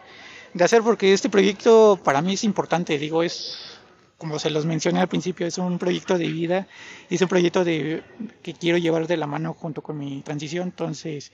de 0.54 0.64
hacer 0.64 0.82
porque 0.82 1.12
este 1.12 1.28
proyecto 1.28 2.00
para 2.02 2.22
mí 2.22 2.34
es 2.34 2.44
importante, 2.44 2.96
digo, 2.96 3.22
es 3.22 3.74
como 4.16 4.38
se 4.38 4.50
los 4.50 4.64
mencioné 4.64 5.00
al 5.00 5.08
principio, 5.08 5.46
es 5.46 5.58
un 5.58 5.78
proyecto 5.78 6.16
de 6.16 6.28
vida, 6.28 6.68
es 7.10 7.20
un 7.20 7.28
proyecto 7.28 7.64
de, 7.64 8.02
que 8.42 8.54
quiero 8.54 8.78
llevar 8.78 9.06
de 9.08 9.16
la 9.16 9.26
mano 9.26 9.52
junto 9.52 9.82
con 9.82 9.98
mi 9.98 10.22
transición, 10.22 10.68
entonces, 10.68 11.32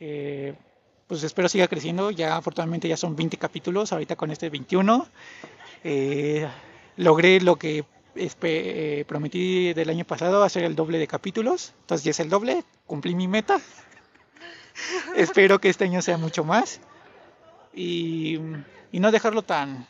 eh, 0.00 0.54
pues 1.06 1.22
espero 1.22 1.48
siga 1.48 1.68
creciendo, 1.68 2.10
ya 2.10 2.36
afortunadamente 2.36 2.88
ya 2.88 2.96
son 2.96 3.14
20 3.14 3.36
capítulos, 3.38 3.92
ahorita 3.92 4.16
con 4.16 4.32
este 4.32 4.50
21, 4.50 5.06
eh, 5.84 6.46
logré 6.96 7.40
lo 7.40 7.56
que 7.56 7.84
eh, 8.16 9.04
prometí 9.06 9.72
del 9.72 9.90
año 9.90 10.04
pasado, 10.04 10.42
hacer 10.42 10.64
el 10.64 10.74
doble 10.74 10.98
de 10.98 11.06
capítulos, 11.06 11.72
entonces 11.82 12.04
ya 12.04 12.10
es 12.10 12.20
el 12.20 12.28
doble, 12.28 12.64
cumplí 12.84 13.14
mi 13.14 13.28
meta, 13.28 13.60
espero 15.16 15.60
que 15.60 15.68
este 15.68 15.84
año 15.84 16.02
sea 16.02 16.18
mucho 16.18 16.42
más 16.42 16.80
y, 17.74 18.38
y 18.92 19.00
no 19.00 19.10
dejarlo 19.10 19.42
tan 19.42 19.86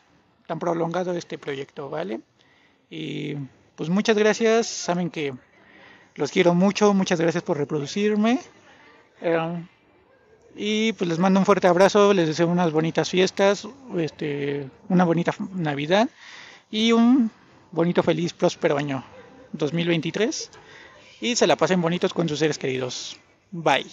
tan 0.48 0.58
prolongado 0.58 1.12
este 1.12 1.38
proyecto, 1.38 1.90
¿vale? 1.90 2.20
Y 2.90 3.34
pues 3.76 3.90
muchas 3.90 4.16
gracias, 4.16 4.66
saben 4.66 5.10
que 5.10 5.34
los 6.14 6.32
quiero 6.32 6.54
mucho, 6.54 6.94
muchas 6.94 7.20
gracias 7.20 7.44
por 7.44 7.58
reproducirme. 7.58 8.40
Eh, 9.20 9.66
y 10.56 10.92
pues 10.94 11.08
les 11.08 11.18
mando 11.18 11.38
un 11.38 11.46
fuerte 11.46 11.68
abrazo, 11.68 12.14
les 12.14 12.26
deseo 12.26 12.48
unas 12.48 12.72
bonitas 12.72 13.10
fiestas, 13.10 13.68
este, 13.98 14.68
una 14.88 15.04
bonita 15.04 15.34
Navidad 15.54 16.08
y 16.70 16.92
un 16.92 17.30
bonito, 17.70 18.02
feliz, 18.02 18.32
próspero 18.32 18.78
año 18.78 19.04
2023. 19.52 20.50
Y 21.20 21.36
se 21.36 21.46
la 21.46 21.56
pasen 21.56 21.82
bonitos 21.82 22.14
con 22.14 22.26
sus 22.26 22.38
seres 22.38 22.58
queridos. 22.58 23.18
Bye. 23.52 23.86